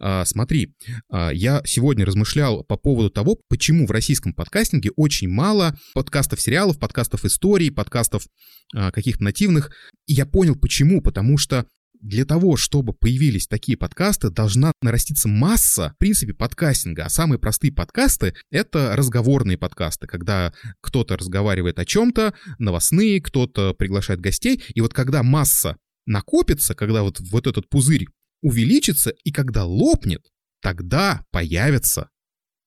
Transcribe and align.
А, 0.00 0.24
смотри, 0.24 0.74
а, 1.10 1.30
я 1.30 1.62
сегодня 1.64 2.04
размышлял 2.04 2.64
по 2.64 2.76
поводу 2.76 3.10
того, 3.10 3.38
почему 3.48 3.86
в 3.86 3.90
российском 3.90 4.32
подкастинге 4.32 4.90
очень 4.96 5.28
мало 5.28 5.76
подкастов 5.94 6.40
сериалов, 6.40 6.78
подкастов 6.78 7.24
историй, 7.24 7.70
подкастов 7.70 8.26
а, 8.74 8.90
каких-то 8.90 9.24
нативных. 9.24 9.70
И 10.06 10.14
я 10.14 10.26
понял, 10.26 10.56
почему. 10.56 11.02
Потому 11.02 11.38
что 11.38 11.66
для 12.04 12.26
того, 12.26 12.56
чтобы 12.56 12.92
появились 12.92 13.46
такие 13.46 13.78
подкасты, 13.78 14.28
должна 14.28 14.72
нараститься 14.82 15.26
масса, 15.26 15.94
в 15.96 15.98
принципе, 15.98 16.34
подкастинга. 16.34 17.06
А 17.06 17.08
самые 17.08 17.38
простые 17.38 17.72
подкасты— 17.72 18.34
это 18.50 18.94
разговорные 18.94 19.56
подкасты, 19.56 20.06
когда 20.06 20.52
кто-то 20.82 21.16
разговаривает 21.16 21.78
о 21.78 21.86
чем-то, 21.86 22.34
новостные, 22.58 23.22
кто-то 23.22 23.72
приглашает 23.72 24.20
гостей. 24.20 24.62
И 24.74 24.82
вот 24.82 24.92
когда 24.92 25.22
масса 25.22 25.76
накопится, 26.06 26.74
когда 26.74 27.02
вот, 27.02 27.20
вот 27.20 27.46
этот 27.46 27.70
пузырь 27.70 28.06
увеличится, 28.44 29.08
и 29.08 29.32
когда 29.32 29.64
лопнет, 29.64 30.26
тогда 30.60 31.24
появится 31.30 32.10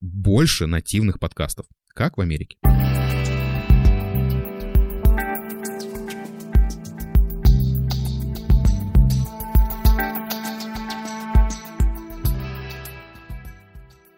больше 0.01 0.65
нативных 0.65 1.19
подкастов, 1.19 1.67
как 1.89 2.17
в 2.17 2.21
Америке. 2.21 2.57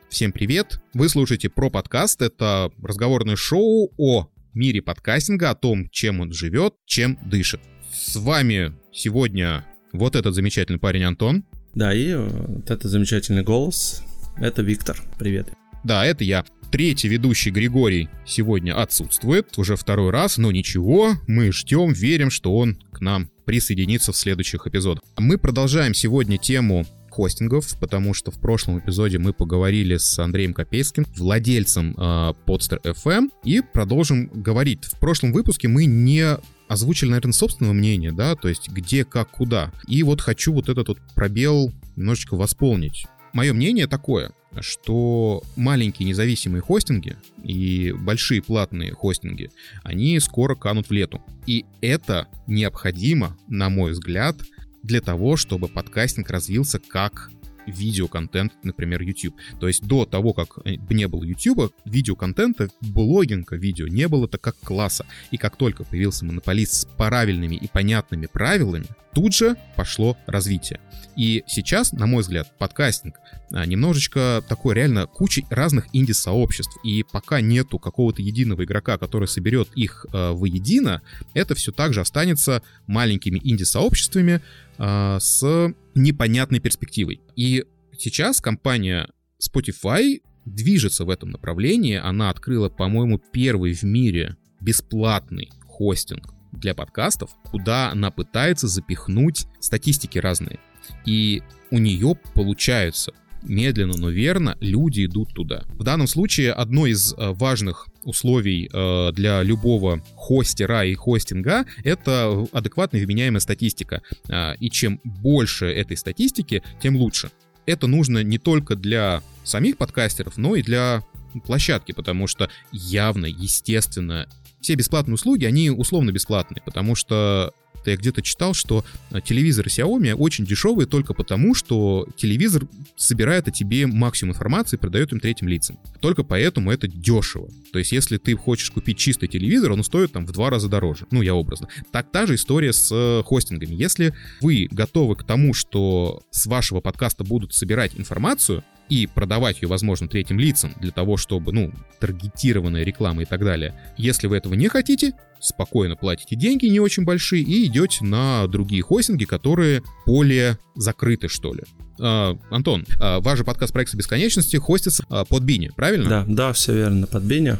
Всем 0.09 0.31
привет! 0.31 0.81
Вы 0.93 1.09
слушаете 1.09 1.49
про 1.49 1.69
подкаст. 1.69 2.21
Это 2.21 2.71
разговорное 2.81 3.35
шоу 3.35 3.91
о 3.97 4.29
мире 4.53 4.81
подкастинга, 4.81 5.49
о 5.49 5.55
том, 5.55 5.89
чем 5.89 6.21
он 6.21 6.31
живет, 6.31 6.75
чем 6.85 7.19
дышит. 7.29 7.59
С 7.91 8.15
вами 8.15 8.73
сегодня 8.93 9.65
вот 9.91 10.15
этот 10.15 10.35
замечательный 10.35 10.79
парень 10.79 11.03
Антон. 11.03 11.43
Да, 11.75 11.93
и 11.93 12.15
вот 12.15 12.69
этот 12.69 12.89
замечательный 12.89 13.43
голос. 13.43 14.03
Это 14.37 14.61
Виктор. 14.61 15.01
Привет. 15.17 15.49
Да, 15.83 16.05
это 16.05 16.23
я. 16.23 16.45
Третий 16.71 17.07
ведущий 17.07 17.49
Григорий 17.49 18.09
сегодня 18.27 18.79
отсутствует 18.79 19.57
уже 19.57 19.75
второй 19.75 20.11
раз, 20.11 20.37
но 20.37 20.51
ничего, 20.51 21.13
мы 21.27 21.51
ждем, 21.51 21.93
верим, 21.93 22.29
что 22.29 22.55
он 22.55 22.77
к 22.91 23.01
нам 23.01 23.29
присоединится 23.45 24.11
в 24.11 24.17
следующих 24.17 24.67
эпизодах. 24.67 25.03
Мы 25.17 25.39
продолжаем 25.39 25.95
сегодня 25.95 26.37
тему 26.37 26.85
хостингов, 27.19 27.77
потому 27.81 28.13
что 28.13 28.31
в 28.31 28.39
прошлом 28.39 28.79
эпизоде 28.79 29.19
мы 29.19 29.33
поговорили 29.33 29.97
с 29.97 30.17
Андреем 30.19 30.53
Копейским, 30.53 31.05
владельцем 31.17 31.93
э, 31.97 32.33
Podster 32.45 32.81
FM, 32.81 33.29
и 33.43 33.61
продолжим 33.61 34.27
говорить. 34.27 34.85
В 34.85 34.97
прошлом 34.99 35.33
выпуске 35.33 35.67
мы 35.67 35.83
не 35.83 36.37
озвучили, 36.69 37.09
наверное, 37.09 37.33
собственное 37.33 37.73
мнение, 37.73 38.13
да, 38.13 38.37
то 38.37 38.47
есть 38.47 38.69
где, 38.69 39.03
как, 39.03 39.31
куда. 39.31 39.73
И 39.85 40.01
вот 40.03 40.21
хочу 40.21 40.53
вот 40.53 40.69
этот 40.69 40.87
вот 40.87 40.99
пробел 41.13 41.73
немножечко 41.97 42.37
восполнить. 42.37 43.05
Мое 43.33 43.51
мнение 43.51 43.87
такое, 43.87 44.31
что 44.61 45.43
маленькие 45.57 46.07
независимые 46.07 46.61
хостинги 46.61 47.17
и 47.43 47.93
большие 47.99 48.41
платные 48.41 48.93
хостинги, 48.93 49.51
они 49.83 50.17
скоро 50.21 50.55
канут 50.55 50.87
в 50.87 50.93
лету. 50.93 51.21
И 51.45 51.65
это 51.81 52.27
необходимо, 52.47 53.35
на 53.49 53.69
мой 53.69 53.91
взгляд, 53.91 54.37
для 54.83 55.01
того, 55.01 55.35
чтобы 55.35 55.67
подкастинг 55.67 56.29
развился 56.29 56.79
как 56.79 57.29
видеоконтент, 57.69 58.53
например, 58.63 59.01
YouTube. 59.01 59.35
То 59.59 59.67
есть 59.67 59.85
до 59.85 60.05
того, 60.05 60.33
как 60.33 60.59
э, 60.65 60.75
не 60.89 61.07
было 61.07 61.23
YouTube, 61.23 61.73
видеоконтента, 61.85 62.69
блогинга 62.81 63.55
видео 63.55 63.87
не 63.87 64.07
было 64.07 64.27
так 64.27 64.41
как 64.41 64.55
класса. 64.59 65.05
И 65.31 65.37
как 65.37 65.55
только 65.55 65.83
появился 65.83 66.25
монополист 66.25 66.73
с 66.73 66.85
правильными 66.85 67.55
и 67.55 67.67
понятными 67.67 68.27
правилами, 68.27 68.85
тут 69.13 69.33
же 69.33 69.55
пошло 69.75 70.17
развитие. 70.27 70.79
И 71.15 71.43
сейчас, 71.47 71.91
на 71.91 72.05
мой 72.05 72.21
взгляд, 72.21 72.57
подкастинг 72.57 73.15
а, 73.51 73.65
немножечко 73.65 74.43
такой 74.47 74.75
реально 74.75 75.07
кучей 75.07 75.45
разных 75.49 75.87
инди-сообществ. 75.91 76.77
И 76.83 77.03
пока 77.03 77.41
нету 77.41 77.79
какого-то 77.79 78.21
единого 78.21 78.63
игрока, 78.63 78.97
который 78.97 79.27
соберет 79.27 79.69
их 79.75 80.05
э, 80.13 80.31
воедино, 80.31 81.01
это 81.33 81.55
все 81.55 81.71
также 81.71 82.01
останется 82.01 82.61
маленькими 82.87 83.39
инди-сообществами 83.43 84.41
э, 84.77 85.17
с 85.19 85.73
непонятной 85.99 86.59
перспективой. 86.59 87.21
И 87.35 87.65
сейчас 87.97 88.41
компания 88.41 89.09
Spotify 89.41 90.21
движется 90.45 91.05
в 91.05 91.09
этом 91.09 91.29
направлении. 91.29 91.95
Она 91.95 92.29
открыла, 92.29 92.69
по-моему, 92.69 93.19
первый 93.31 93.73
в 93.73 93.83
мире 93.83 94.37
бесплатный 94.61 95.49
хостинг 95.65 96.33
для 96.51 96.73
подкастов, 96.73 97.31
куда 97.43 97.91
она 97.91 98.11
пытается 98.11 98.67
запихнуть 98.67 99.45
статистики 99.59 100.17
разные. 100.17 100.59
И 101.05 101.43
у 101.71 101.77
нее 101.77 102.15
получаются 102.33 103.13
медленно, 103.43 103.97
но 103.97 104.09
верно 104.09 104.57
люди 104.59 105.05
идут 105.05 105.33
туда. 105.33 105.63
В 105.69 105.83
данном 105.83 106.07
случае 106.07 106.53
одно 106.53 106.85
из 106.85 107.13
э, 107.13 107.15
важных 107.31 107.87
условий 108.03 108.69
э, 108.71 109.11
для 109.13 109.43
любого 109.43 110.03
хостера 110.15 110.85
и 110.85 110.93
хостинга 110.95 111.65
это 111.83 112.45
адекватная 112.51 113.05
вменяемая 113.05 113.39
статистика. 113.39 114.01
Э, 114.29 114.55
и 114.59 114.69
чем 114.69 114.99
больше 115.03 115.65
этой 115.65 115.97
статистики, 115.97 116.63
тем 116.81 116.95
лучше. 116.95 117.31
Это 117.65 117.87
нужно 117.87 118.23
не 118.23 118.37
только 118.37 118.75
для 118.75 119.21
самих 119.43 119.77
подкастеров, 119.77 120.37
но 120.37 120.55
и 120.55 120.63
для 120.63 121.03
площадки, 121.45 121.91
потому 121.91 122.27
что 122.27 122.49
явно, 122.71 123.27
естественно, 123.27 124.27
все 124.61 124.75
бесплатные 124.75 125.15
услуги, 125.15 125.45
они 125.45 125.69
условно 125.69 126.11
бесплатные, 126.11 126.61
потому 126.65 126.95
что 126.95 127.53
я 127.85 127.97
где-то 127.97 128.21
читал, 128.21 128.53
что 128.53 128.83
э, 129.11 129.19
телевизоры 129.21 129.69
Xiaomi 129.69 130.13
очень 130.13 130.45
дешевые 130.45 130.87
только 130.87 131.13
потому, 131.13 131.55
что 131.55 132.07
телевизор 132.15 132.67
собирает 132.95 133.47
о 133.47 133.51
тебе 133.51 133.87
максимум 133.87 134.33
информации 134.33 134.77
и 134.77 134.79
продает 134.79 135.11
им 135.11 135.19
третьим 135.19 135.47
лицам. 135.47 135.79
Только 135.99 136.23
поэтому 136.23 136.71
это 136.71 136.87
дешево. 136.87 137.49
То 137.71 137.79
есть, 137.79 137.91
если 137.91 138.17
ты 138.17 138.35
хочешь 138.35 138.71
купить 138.71 138.97
чистый 138.97 139.27
телевизор, 139.27 139.71
он 139.71 139.83
стоит 139.83 140.11
там 140.11 140.25
в 140.25 140.31
два 140.31 140.49
раза 140.49 140.69
дороже. 140.69 141.05
Ну, 141.11 141.21
я 141.21 141.35
образно. 141.35 141.67
Так 141.91 142.11
та 142.11 142.25
же 142.25 142.35
история 142.35 142.73
с 142.73 142.89
э, 142.91 143.23
хостингами. 143.23 143.75
Если 143.75 144.13
вы 144.41 144.67
готовы 144.71 145.15
к 145.15 145.23
тому, 145.23 145.53
что 145.53 146.23
с 146.31 146.45
вашего 146.45 146.81
подкаста 146.81 147.23
будут 147.23 147.53
собирать 147.53 147.91
информацию, 147.97 148.63
и 148.89 149.07
продавать 149.07 149.61
ее, 149.61 149.67
возможно, 149.67 150.07
третьим 150.07 150.39
лицам 150.39 150.73
для 150.79 150.91
того, 150.91 151.17
чтобы, 151.17 151.51
ну, 151.53 151.71
таргетированная 151.99 152.83
реклама 152.83 153.21
и 153.21 153.25
так 153.25 153.43
далее. 153.43 153.73
Если 153.97 154.27
вы 154.27 154.37
этого 154.37 154.55
не 154.55 154.67
хотите, 154.67 155.13
спокойно 155.39 155.95
платите 155.95 156.35
деньги 156.35 156.65
не 156.65 156.79
очень 156.79 157.05
большие 157.05 157.43
и 157.43 157.65
идете 157.65 158.03
на 158.03 158.47
другие 158.47 158.81
хостинги, 158.81 159.25
которые 159.25 159.83
более 160.05 160.57
закрыты, 160.75 161.27
что 161.27 161.53
ли. 161.53 161.63
А, 162.01 162.37
Антон, 162.49 162.85
а, 162.99 163.19
ваш 163.19 163.39
же 163.39 163.43
подкаст 163.43 163.73
проекта 163.73 163.97
бесконечности 163.97 164.57
хостится 164.57 165.03
а, 165.09 165.25
под 165.25 165.43
Бини, 165.43 165.71
правильно? 165.75 166.09
Да, 166.09 166.25
да, 166.27 166.53
все 166.53 166.73
верно, 166.73 167.07
под 167.07 167.23
Бини. 167.23 167.57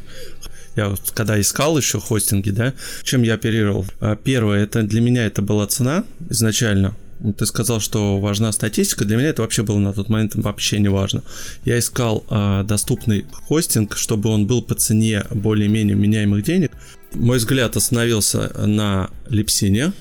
Я 0.76 0.90
вот 0.90 1.12
когда 1.14 1.40
искал 1.40 1.78
еще 1.78 2.00
хостинги, 2.00 2.52
да, 2.52 2.74
чем 3.04 3.24
я 3.24 3.36
оперировал. 3.36 3.86
А, 4.00 4.16
первое, 4.16 4.64
это 4.64 4.84
для 4.84 5.02
меня 5.02 5.26
это 5.26 5.42
была 5.42 5.68
цена 5.68 6.06
изначально. 6.30 6.96
Ты 7.38 7.46
сказал, 7.46 7.80
что 7.80 8.20
важна 8.20 8.52
статистика. 8.52 9.06
Для 9.06 9.18
меня 9.18 9.30
это 9.30 9.42
вообще 9.42 9.64
было 9.64 9.78
на 9.78 9.94
тот 9.94 10.10
момент 10.10 10.36
вообще 10.36 10.80
не 10.80 10.90
важно. 10.90 11.24
Я 11.66 11.78
искал 11.78 12.24
э, 12.30 12.64
доступный 12.66 13.26
хостинг, 13.48 13.98
чтобы 13.98 14.30
он 14.30 14.48
был 14.48 14.62
по 14.62 14.76
цене 14.76 15.26
более-менее 15.32 15.96
меняемых 15.96 16.44
денег. 16.44 16.72
Мой 17.14 17.38
взгляд 17.38 17.76
остановился 17.76 18.54
на 18.66 19.10
Липсине 19.28 19.94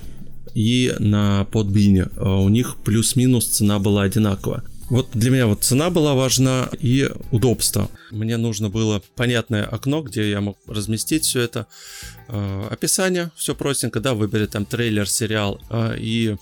и 0.54 0.94
на 0.98 1.44
Подбине. 1.46 2.06
У 2.16 2.48
них 2.48 2.76
плюс-минус 2.84 3.46
цена 3.46 3.78
была 3.78 4.02
одинаковая. 4.02 4.62
Вот 4.90 5.10
для 5.12 5.30
меня 5.30 5.46
вот 5.46 5.64
цена 5.64 5.90
была 5.90 6.14
важна 6.14 6.70
и 6.80 7.10
удобство. 7.30 7.90
Мне 8.10 8.38
нужно 8.38 8.70
было 8.70 9.02
понятное 9.16 9.64
окно, 9.64 10.00
где 10.02 10.30
я 10.30 10.40
мог 10.40 10.56
разместить 10.66 11.24
все 11.24 11.40
это. 11.40 11.66
Э, 12.28 12.68
описание, 12.70 13.30
все 13.36 13.54
простенько, 13.54 14.00
да, 14.00 14.14
выбери 14.14 14.46
там 14.46 14.64
трейлер, 14.64 15.06
сериал 15.06 15.60
э, 15.68 15.96
и 15.98 16.36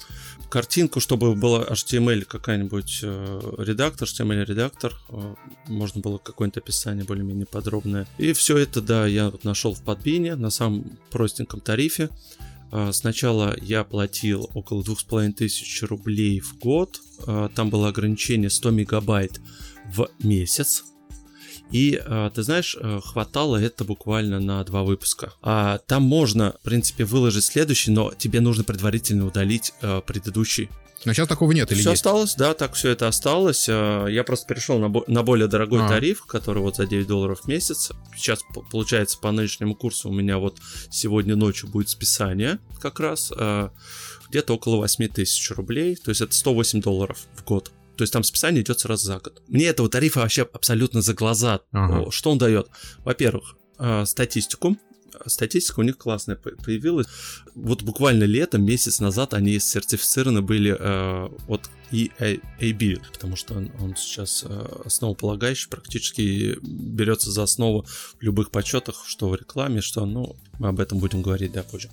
картинку, 0.56 1.00
чтобы 1.00 1.34
была 1.34 1.64
HTML 1.64 2.24
какая-нибудь 2.24 3.00
э, 3.02 3.40
редактор, 3.58 4.08
HTML 4.08 4.42
редактор, 4.46 4.94
э, 5.10 5.34
можно 5.66 6.00
было 6.00 6.16
какое-нибудь 6.16 6.56
описание 6.56 7.04
более-менее 7.04 7.44
подробное. 7.44 8.06
И 8.16 8.32
все 8.32 8.56
это, 8.56 8.80
да, 8.80 9.06
я 9.06 9.30
нашел 9.42 9.74
в 9.74 9.82
подбине 9.82 10.34
на 10.34 10.48
самом 10.48 10.96
простеньком 11.10 11.60
тарифе. 11.60 12.08
Э, 12.72 12.90
сначала 12.94 13.54
я 13.60 13.84
платил 13.84 14.48
около 14.54 14.82
двух 14.82 15.00
с 15.00 15.04
половиной 15.04 15.34
тысяч 15.34 15.82
рублей 15.82 16.40
в 16.40 16.58
год. 16.58 17.02
Там 17.54 17.68
было 17.68 17.88
ограничение 17.88 18.48
100 18.48 18.70
мегабайт 18.70 19.40
в 19.94 20.08
месяц. 20.20 20.84
И 21.70 22.00
э, 22.04 22.30
ты 22.34 22.42
знаешь, 22.42 22.76
э, 22.80 23.00
хватало 23.04 23.56
это 23.56 23.84
буквально 23.84 24.38
на 24.40 24.62
два 24.64 24.84
выпуска. 24.84 25.32
А 25.42 25.78
там 25.86 26.04
можно, 26.04 26.54
в 26.60 26.64
принципе, 26.64 27.04
выложить 27.04 27.44
следующий, 27.44 27.90
но 27.90 28.12
тебе 28.16 28.40
нужно 28.40 28.64
предварительно 28.64 29.26
удалить 29.26 29.72
э, 29.80 30.00
предыдущий. 30.06 30.70
Но 31.04 31.12
сейчас 31.12 31.28
такого 31.28 31.52
нет 31.52 31.70
или 31.70 31.78
Все 31.78 31.90
есть? 31.90 32.00
осталось, 32.00 32.34
да, 32.36 32.54
так 32.54 32.74
все 32.74 32.90
это 32.90 33.06
осталось. 33.06 33.68
Я 33.68 34.24
просто 34.26 34.46
перешел 34.46 34.78
на, 34.78 34.88
бо- 34.88 35.04
на 35.06 35.22
более 35.22 35.46
дорогой 35.46 35.84
а. 35.84 35.88
тариф, 35.88 36.24
который 36.24 36.62
вот 36.62 36.76
за 36.76 36.86
9 36.86 37.06
долларов 37.06 37.42
в 37.42 37.48
месяц. 37.48 37.92
Сейчас, 38.16 38.40
получается, 38.70 39.18
по 39.18 39.30
нынешнему 39.30 39.74
курсу 39.76 40.08
у 40.08 40.12
меня 40.12 40.38
вот 40.38 40.58
сегодня 40.90 41.36
ночью 41.36 41.68
будет 41.68 41.90
списание 41.90 42.58
как 42.80 42.98
раз. 42.98 43.30
Где-то 44.30 44.54
около 44.54 44.76
8 44.78 45.08
тысяч 45.08 45.48
рублей. 45.52 45.94
То 45.96 46.08
есть 46.08 46.22
это 46.22 46.34
108 46.34 46.80
долларов 46.80 47.18
в 47.36 47.44
год. 47.44 47.70
То 47.96 48.02
есть 48.02 48.12
там 48.12 48.22
списание 48.22 48.62
идет 48.62 48.80
сразу 48.80 49.06
за 49.06 49.18
год. 49.18 49.42
Мне 49.48 49.66
этого 49.66 49.88
тарифа 49.88 50.20
вообще 50.20 50.42
абсолютно 50.42 51.02
за 51.02 51.14
глаза. 51.14 51.60
Ага. 51.72 52.10
Что 52.10 52.30
он 52.30 52.38
дает? 52.38 52.68
Во-первых, 52.98 53.56
э, 53.78 54.04
статистику. 54.06 54.76
Статистика 55.26 55.80
у 55.80 55.82
них 55.82 55.96
классная 55.96 56.36
появилась. 56.36 57.06
Вот 57.56 57.82
буквально 57.82 58.24
летом, 58.24 58.64
месяц 58.64 59.00
назад, 59.00 59.32
они 59.32 59.58
сертифицированы 59.58 60.42
были 60.42 60.76
э, 60.78 61.28
от 61.48 61.70
EAB, 61.90 63.00
потому 63.12 63.36
что 63.36 63.54
он, 63.54 63.70
он 63.80 63.96
сейчас 63.96 64.44
э, 64.46 64.66
основополагающий, 64.84 65.68
практически 65.68 66.58
берется 66.62 67.30
за 67.30 67.44
основу 67.44 67.86
в 68.18 68.22
любых 68.22 68.50
подсчетах, 68.50 69.04
что 69.06 69.30
в 69.30 69.36
рекламе, 69.36 69.80
что, 69.80 70.04
ну, 70.04 70.36
мы 70.58 70.68
об 70.68 70.80
этом 70.80 70.98
будем 70.98 71.22
говорить, 71.22 71.52
да, 71.52 71.62
позже. 71.62 71.88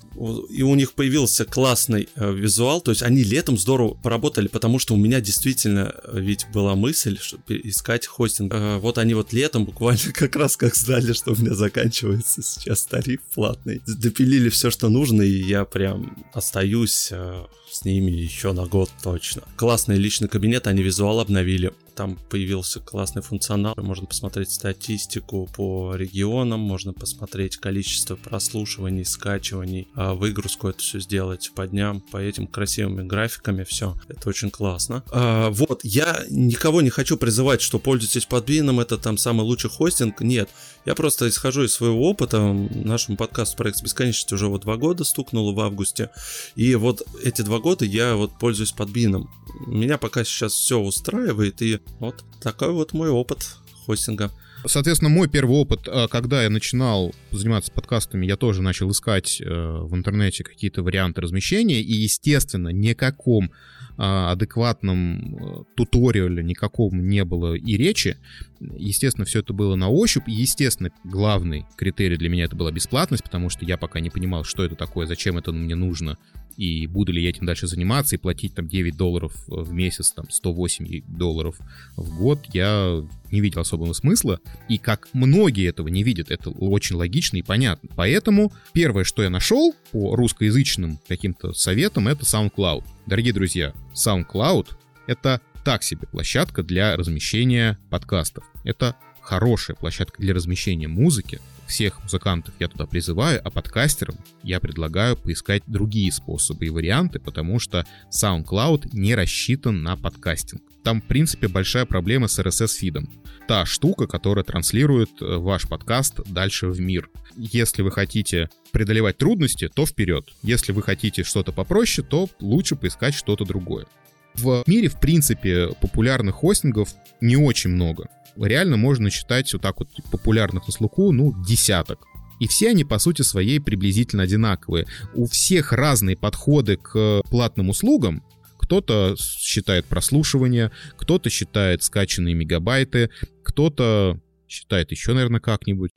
И 0.50 0.62
у 0.62 0.74
них 0.74 0.94
появился 0.94 1.44
классный 1.44 2.08
э, 2.16 2.32
визуал, 2.32 2.80
то 2.80 2.90
есть 2.90 3.02
они 3.02 3.22
летом 3.22 3.58
здорово 3.58 3.94
поработали, 3.94 4.48
потому 4.48 4.78
что 4.78 4.94
у 4.94 4.96
меня 4.96 5.20
действительно 5.20 5.94
э, 6.04 6.18
ведь 6.20 6.46
была 6.52 6.74
мысль 6.74 7.18
что, 7.20 7.38
искать 7.48 8.06
хостинг. 8.06 8.52
Э, 8.54 8.78
вот 8.78 8.98
они 8.98 9.14
вот 9.14 9.32
летом 9.32 9.64
буквально 9.64 10.00
как 10.14 10.36
раз 10.36 10.56
как 10.56 10.74
знали, 10.74 11.12
что 11.12 11.32
у 11.32 11.36
меня 11.36 11.54
заканчивается 11.54 12.42
сейчас 12.42 12.84
тариф 12.86 13.20
платный, 13.34 13.82
допилили 13.86 14.48
все, 14.48 14.70
что 14.70 14.88
нужно, 14.88 15.22
и 15.22 15.42
я 15.42 15.53
прям 15.62 16.16
остаюсь 16.32 17.10
э, 17.12 17.44
с 17.70 17.84
ними 17.84 18.10
еще 18.10 18.52
на 18.52 18.66
год 18.66 18.90
точно. 19.04 19.42
Классный 19.56 19.96
личный 19.96 20.26
кабинет, 20.28 20.66
они 20.66 20.82
визуал 20.82 21.20
обновили. 21.20 21.72
Там 21.94 22.18
появился 22.28 22.80
классный 22.80 23.22
функционал. 23.22 23.74
Можно 23.76 24.06
посмотреть 24.06 24.50
статистику 24.50 25.48
по 25.54 25.94
регионам, 25.94 26.60
можно 26.60 26.92
посмотреть 26.92 27.56
количество 27.56 28.16
прослушиваний, 28.16 29.04
скачиваний, 29.04 29.88
а 29.94 30.14
выгрузку 30.14 30.68
это 30.68 30.80
все 30.80 31.00
сделать 31.00 31.52
по 31.54 31.66
дням, 31.66 32.00
по 32.00 32.16
этим 32.16 32.46
красивыми 32.46 33.06
графиками, 33.06 33.64
все. 33.64 33.96
Это 34.08 34.28
очень 34.28 34.50
классно. 34.50 35.04
А, 35.12 35.50
вот, 35.50 35.80
я 35.84 36.24
никого 36.28 36.82
не 36.82 36.90
хочу 36.90 37.16
призывать, 37.16 37.60
что 37.60 37.78
пользуйтесь 37.78 38.26
подбином, 38.26 38.80
это 38.80 38.98
там 38.98 39.16
самый 39.16 39.42
лучший 39.42 39.70
хостинг. 39.70 40.20
Нет, 40.20 40.50
я 40.84 40.94
просто 40.94 41.28
исхожу 41.28 41.64
из 41.64 41.72
своего 41.72 42.08
опыта. 42.10 42.40
Нашему 42.42 43.16
подкасту 43.16 43.56
«Проект 43.56 43.82
бесконечности» 43.82 44.34
уже 44.34 44.48
вот 44.48 44.62
два 44.62 44.76
года 44.76 45.04
стукнуло 45.04 45.52
в 45.52 45.60
августе. 45.60 46.10
И 46.56 46.74
вот 46.74 47.02
эти 47.22 47.42
два 47.42 47.58
года 47.58 47.84
я 47.84 48.16
вот 48.16 48.32
пользуюсь 48.38 48.72
подбином. 48.72 49.30
Меня 49.66 49.98
пока 49.98 50.24
сейчас 50.24 50.52
все 50.52 50.78
устраивает, 50.78 51.62
и 51.62 51.80
вот 52.00 52.24
такой 52.40 52.72
вот 52.72 52.92
мой 52.92 53.08
опыт 53.08 53.56
хостинга. 53.86 54.30
Соответственно, 54.66 55.10
мой 55.10 55.28
первый 55.28 55.56
опыт, 55.56 55.80
а, 55.86 56.08
когда 56.08 56.42
я 56.42 56.50
начинал 56.50 57.14
заниматься 57.30 57.70
подкастами, 57.70 58.24
я 58.24 58.36
тоже 58.36 58.62
начал 58.62 58.90
искать 58.90 59.40
э, 59.40 59.44
в 59.44 59.94
интернете 59.94 60.42
какие-то 60.42 60.82
варианты 60.82 61.20
размещения, 61.20 61.82
и, 61.82 61.92
естественно, 61.92 62.70
никаком 62.70 63.52
адекватном 63.96 65.36
э, 65.36 65.64
туториале 65.76 66.42
никаком 66.42 67.06
не 67.06 67.24
было 67.24 67.54
и 67.54 67.76
речи. 67.76 68.16
Естественно, 68.60 69.24
все 69.24 69.40
это 69.40 69.52
было 69.52 69.76
на 69.76 69.88
ощупь. 69.88 70.28
И, 70.28 70.32
естественно, 70.32 70.90
главный 71.04 71.66
критерий 71.76 72.16
для 72.16 72.28
меня 72.28 72.44
это 72.44 72.56
была 72.56 72.72
бесплатность, 72.72 73.22
потому 73.22 73.50
что 73.50 73.64
я 73.64 73.76
пока 73.76 74.00
не 74.00 74.10
понимал, 74.10 74.44
что 74.44 74.64
это 74.64 74.74
такое, 74.74 75.06
зачем 75.06 75.38
это 75.38 75.52
мне 75.52 75.74
нужно, 75.74 76.18
и 76.56 76.86
буду 76.86 77.12
ли 77.12 77.22
я 77.22 77.30
этим 77.30 77.46
дальше 77.46 77.66
заниматься 77.66 78.16
и 78.16 78.18
платить 78.18 78.54
там 78.54 78.68
9 78.68 78.96
долларов 78.96 79.32
в 79.46 79.72
месяц, 79.72 80.12
там 80.12 80.30
108 80.30 81.02
долларов 81.06 81.58
в 81.96 82.16
год, 82.16 82.40
я 82.52 83.02
не 83.30 83.40
видел 83.40 83.60
особого 83.60 83.92
смысла. 83.92 84.40
И 84.68 84.78
как 84.78 85.08
многие 85.12 85.68
этого 85.68 85.88
не 85.88 86.02
видят, 86.02 86.30
это 86.30 86.50
очень 86.50 86.96
логично 86.96 87.38
и 87.38 87.42
понятно. 87.42 87.88
Поэтому 87.96 88.52
первое, 88.72 89.04
что 89.04 89.22
я 89.22 89.30
нашел 89.30 89.74
по 89.92 90.14
русскоязычным 90.14 90.98
каким-то 91.08 91.52
советам, 91.52 92.08
это 92.08 92.24
SoundCloud. 92.24 92.84
Дорогие 93.06 93.34
друзья, 93.34 93.74
SoundCloud— 93.92 94.68
это 95.06 95.42
так 95.62 95.82
себе 95.82 96.06
площадка 96.06 96.62
для 96.62 96.96
размещения 96.96 97.78
подкастов. 97.90 98.44
Это 98.64 98.96
хорошая 99.20 99.76
площадка 99.76 100.22
для 100.22 100.32
размещения 100.32 100.88
музыки, 100.88 101.38
всех 101.66 102.02
музыкантов 102.02 102.54
я 102.58 102.68
туда 102.68 102.86
призываю, 102.86 103.42
а 103.44 103.50
подкастерам 103.50 104.16
я 104.42 104.58
предлагаю 104.58 105.16
поискать 105.16 105.62
другие 105.66 106.10
способы 106.12 106.64
и 106.64 106.70
варианты, 106.70 107.18
потому 107.18 107.58
что 107.58 107.84
SoundCloud 108.10 108.90
не 108.92 109.14
рассчитан 109.14 109.82
на 109.82 109.98
подкастинг. 109.98 110.62
Там, 110.84 111.00
в 111.00 111.04
принципе, 111.04 111.48
большая 111.48 111.86
проблема 111.86 112.28
с 112.28 112.38
RSS-фидом. 112.38 113.08
Та 113.48 113.66
штука, 113.66 114.06
которая 114.06 114.44
транслирует 114.44 115.10
э, 115.20 115.36
ваш 115.36 115.68
подкаст 115.68 116.20
дальше 116.26 116.68
в 116.68 116.80
мир. 116.80 117.10
Если 117.36 117.82
вы 117.82 117.90
хотите 117.90 118.48
преодолевать 118.70 119.18
трудности, 119.18 119.68
то 119.68 119.86
вперед. 119.86 120.28
Если 120.42 120.72
вы 120.72 120.82
хотите 120.82 121.24
что-то 121.24 121.52
попроще, 121.52 122.06
то 122.08 122.28
лучше 122.40 122.76
поискать 122.76 123.14
что-то 123.14 123.44
другое. 123.44 123.86
В 124.34 124.62
мире, 124.66 124.88
в 124.88 125.00
принципе, 125.00 125.70
популярных 125.80 126.36
хостингов 126.36 126.90
не 127.20 127.36
очень 127.36 127.70
много 127.70 128.08
реально 128.36 128.76
можно 128.76 129.10
считать 129.10 129.52
вот 129.52 129.62
так 129.62 129.78
вот 129.78 129.88
популярных 130.10 130.66
на 130.66 130.72
слуху, 130.72 131.12
ну, 131.12 131.34
десяток. 131.46 132.06
И 132.40 132.48
все 132.48 132.70
они, 132.70 132.84
по 132.84 132.98
сути 132.98 133.22
своей, 133.22 133.60
приблизительно 133.60 134.24
одинаковые. 134.24 134.86
У 135.14 135.26
всех 135.26 135.72
разные 135.72 136.16
подходы 136.16 136.76
к 136.76 137.22
платным 137.30 137.68
услугам. 137.68 138.22
Кто-то 138.64 139.14
считает 139.18 139.84
прослушивание, 139.84 140.70
кто-то 140.96 141.28
считает 141.28 141.82
скачанные 141.82 142.34
мегабайты, 142.34 143.10
кто-то 143.42 144.18
считает 144.48 144.90
еще, 144.90 145.12
наверное, 145.12 145.38
как-нибудь. 145.38 145.90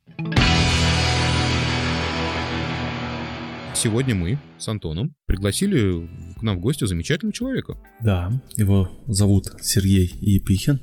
Сегодня 3.73 4.15
мы 4.15 4.37
с 4.57 4.67
Антоном 4.67 5.15
пригласили 5.27 6.09
к 6.37 6.41
нам 6.41 6.57
в 6.57 6.59
гости 6.59 6.85
замечательного 6.85 7.33
человека. 7.33 7.77
Да, 8.01 8.33
его 8.57 8.91
зовут 9.07 9.53
Сергей 9.61 10.13
Епихин. 10.19 10.81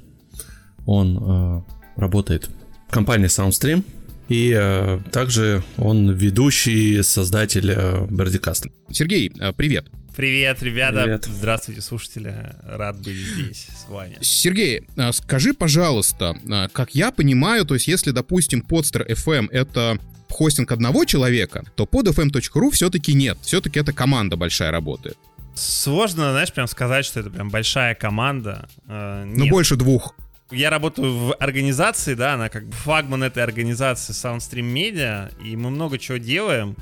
Он 0.87 1.19
э, 1.19 1.63
работает 2.01 2.49
в 2.89 2.93
компании 2.93 3.27
SoundStream. 3.27 3.85
И 4.31 4.57
э, 4.59 5.01
также 5.13 5.63
он 5.77 6.13
ведущий, 6.13 7.03
создатель 7.03 7.71
э, 7.71 8.07
Бердикаста. 8.11 8.71
Сергей, 8.91 9.31
э, 9.39 9.53
привет. 9.53 9.91
Привет, 10.17 10.63
ребята. 10.63 11.03
Привет. 11.03 11.25
Здравствуйте, 11.25 11.81
слушатели. 11.81 12.35
Рад 12.63 12.97
быть 12.99 13.17
здесь 13.17 13.67
с 13.67 13.89
вами. 13.89 14.17
Сергей, 14.21 14.87
э, 14.97 15.13
скажи, 15.13 15.55
пожалуйста, 15.55 16.37
э, 16.49 16.69
как 16.73 16.95
я 16.95 17.11
понимаю, 17.11 17.65
то 17.65 17.75
есть 17.75 17.89
если, 17.89 18.13
допустим, 18.13 18.65
Podster 18.69 19.05
FM— 19.09 19.49
это 19.51 19.99
хостинг 20.31 20.71
одного 20.71 21.05
человека, 21.05 21.65
то 21.75 21.85
под 21.87 22.09
fm.ru 22.09 22.71
все-таки 22.71 23.13
нет. 23.13 23.39
Все-таки 23.43 23.81
это 23.81 23.93
команда 23.93 24.37
большая 24.37 24.71
работает. 24.71 25.19
Сложно, 25.57 26.31
знаешь, 26.31 26.53
прям 26.53 26.69
сказать, 26.69 27.05
что 27.05 27.21
это 27.21 27.31
прям 27.31 27.51
большая 27.51 27.97
команда. 27.97 28.69
Э, 28.87 29.25
ну, 29.25 29.49
больше 29.49 29.75
двух 29.75 30.15
я 30.51 30.71
работаю 30.71 31.13
в 31.13 31.35
организации, 31.35 32.15
да, 32.15 32.35
она 32.35 32.49
как 32.49 32.67
бы 32.67 32.73
флагман 32.73 33.23
этой 33.23 33.43
организации 33.43 34.13
Soundstream 34.13 34.73
Media, 34.73 35.33
и 35.43 35.57
мы 35.57 35.71
много 35.71 35.99
чего 35.99 36.19
делаем. 36.19 36.77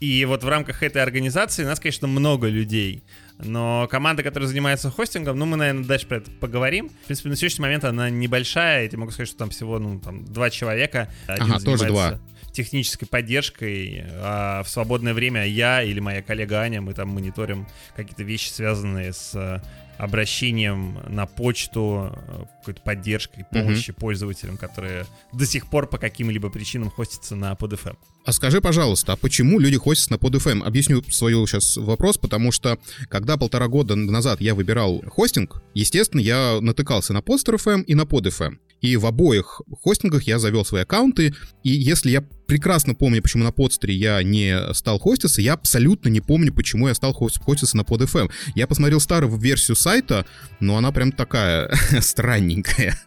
И 0.00 0.24
вот 0.24 0.44
в 0.44 0.48
рамках 0.48 0.82
этой 0.82 1.02
организации 1.02 1.64
нас, 1.64 1.80
конечно, 1.80 2.06
много 2.06 2.48
людей. 2.48 3.02
Но 3.38 3.88
команда, 3.90 4.22
которая 4.22 4.48
занимается 4.48 4.90
хостингом, 4.90 5.38
ну, 5.38 5.46
мы, 5.46 5.56
наверное, 5.56 5.84
дальше 5.84 6.06
про 6.06 6.18
это 6.18 6.30
поговорим. 6.30 6.88
В 6.88 7.06
принципе, 7.06 7.28
на 7.28 7.36
сегодняшний 7.36 7.62
момент 7.62 7.84
она 7.84 8.10
небольшая. 8.10 8.82
Я 8.82 8.88
тебе 8.88 8.98
могу 8.98 9.12
сказать, 9.12 9.28
что 9.28 9.38
там 9.38 9.50
всего, 9.50 9.78
ну, 9.78 10.00
там, 10.00 10.24
два 10.24 10.50
человека. 10.50 11.08
Один 11.26 11.52
ага, 11.52 11.64
тоже 11.64 11.86
два. 11.86 12.20
технической 12.52 13.06
поддержкой, 13.06 14.04
а 14.16 14.62
в 14.64 14.68
свободное 14.68 15.14
время 15.14 15.46
я 15.46 15.82
или 15.82 16.00
моя 16.00 16.22
коллега 16.22 16.60
Аня, 16.60 16.80
мы 16.80 16.94
там 16.94 17.08
мониторим 17.08 17.66
какие-то 17.94 18.24
вещи, 18.24 18.50
связанные 18.50 19.12
с 19.12 19.62
обращением 19.98 20.98
на 21.08 21.26
почту, 21.26 22.12
э, 22.12 22.44
какой-то 22.60 22.80
поддержкой, 22.82 23.44
помощи 23.50 23.90
mm-hmm. 23.90 23.94
пользователям, 23.94 24.56
которые 24.56 25.06
до 25.32 25.44
сих 25.44 25.68
пор 25.68 25.88
по 25.88 25.98
каким-либо 25.98 26.50
причинам 26.50 26.90
хостятся 26.90 27.34
на 27.34 27.52
PodFM. 27.52 27.96
А 28.24 28.32
скажи, 28.32 28.60
пожалуйста, 28.60 29.14
а 29.14 29.16
почему 29.16 29.58
люди 29.58 29.76
хостятся 29.76 30.12
на 30.12 30.16
PodFM? 30.16 30.62
Объясню 30.62 31.02
свой 31.10 31.32
сейчас 31.46 31.76
вопрос, 31.76 32.16
потому 32.16 32.52
что 32.52 32.78
когда 33.08 33.36
полтора 33.36 33.68
года 33.68 33.96
назад 33.96 34.40
я 34.40 34.54
выбирал 34.54 35.02
хостинг, 35.08 35.62
естественно, 35.74 36.20
я 36.20 36.58
натыкался 36.60 37.12
на 37.12 37.18
Podster.fm 37.18 37.82
и 37.82 37.94
на 37.94 38.02
PodFM. 38.02 38.58
И 38.80 38.96
в 38.96 39.06
обоих 39.06 39.60
хостингах 39.82 40.22
я 40.24 40.38
завел 40.38 40.64
свои 40.64 40.82
аккаунты, 40.82 41.34
и 41.64 41.70
если 41.70 42.10
я 42.10 42.22
прекрасно 42.46 42.94
помню, 42.94 43.22
почему 43.22 43.44
на 43.44 43.52
подстере 43.52 43.94
я 43.94 44.22
не 44.22 44.72
стал 44.72 44.98
хоститься, 44.98 45.42
я 45.42 45.54
абсолютно 45.54 46.08
не 46.08 46.20
помню, 46.20 46.52
почему 46.52 46.88
я 46.88 46.94
стал 46.94 47.12
хоститься 47.12 47.76
на 47.76 47.82
PodFM. 47.82 48.30
Я 48.54 48.66
посмотрел 48.66 49.00
старую 49.00 49.36
версию 49.36 49.76
сайта, 49.76 50.26
но 50.60 50.76
она 50.76 50.92
прям 50.92 51.12
такая 51.12 51.70
странненькая. 52.00 52.98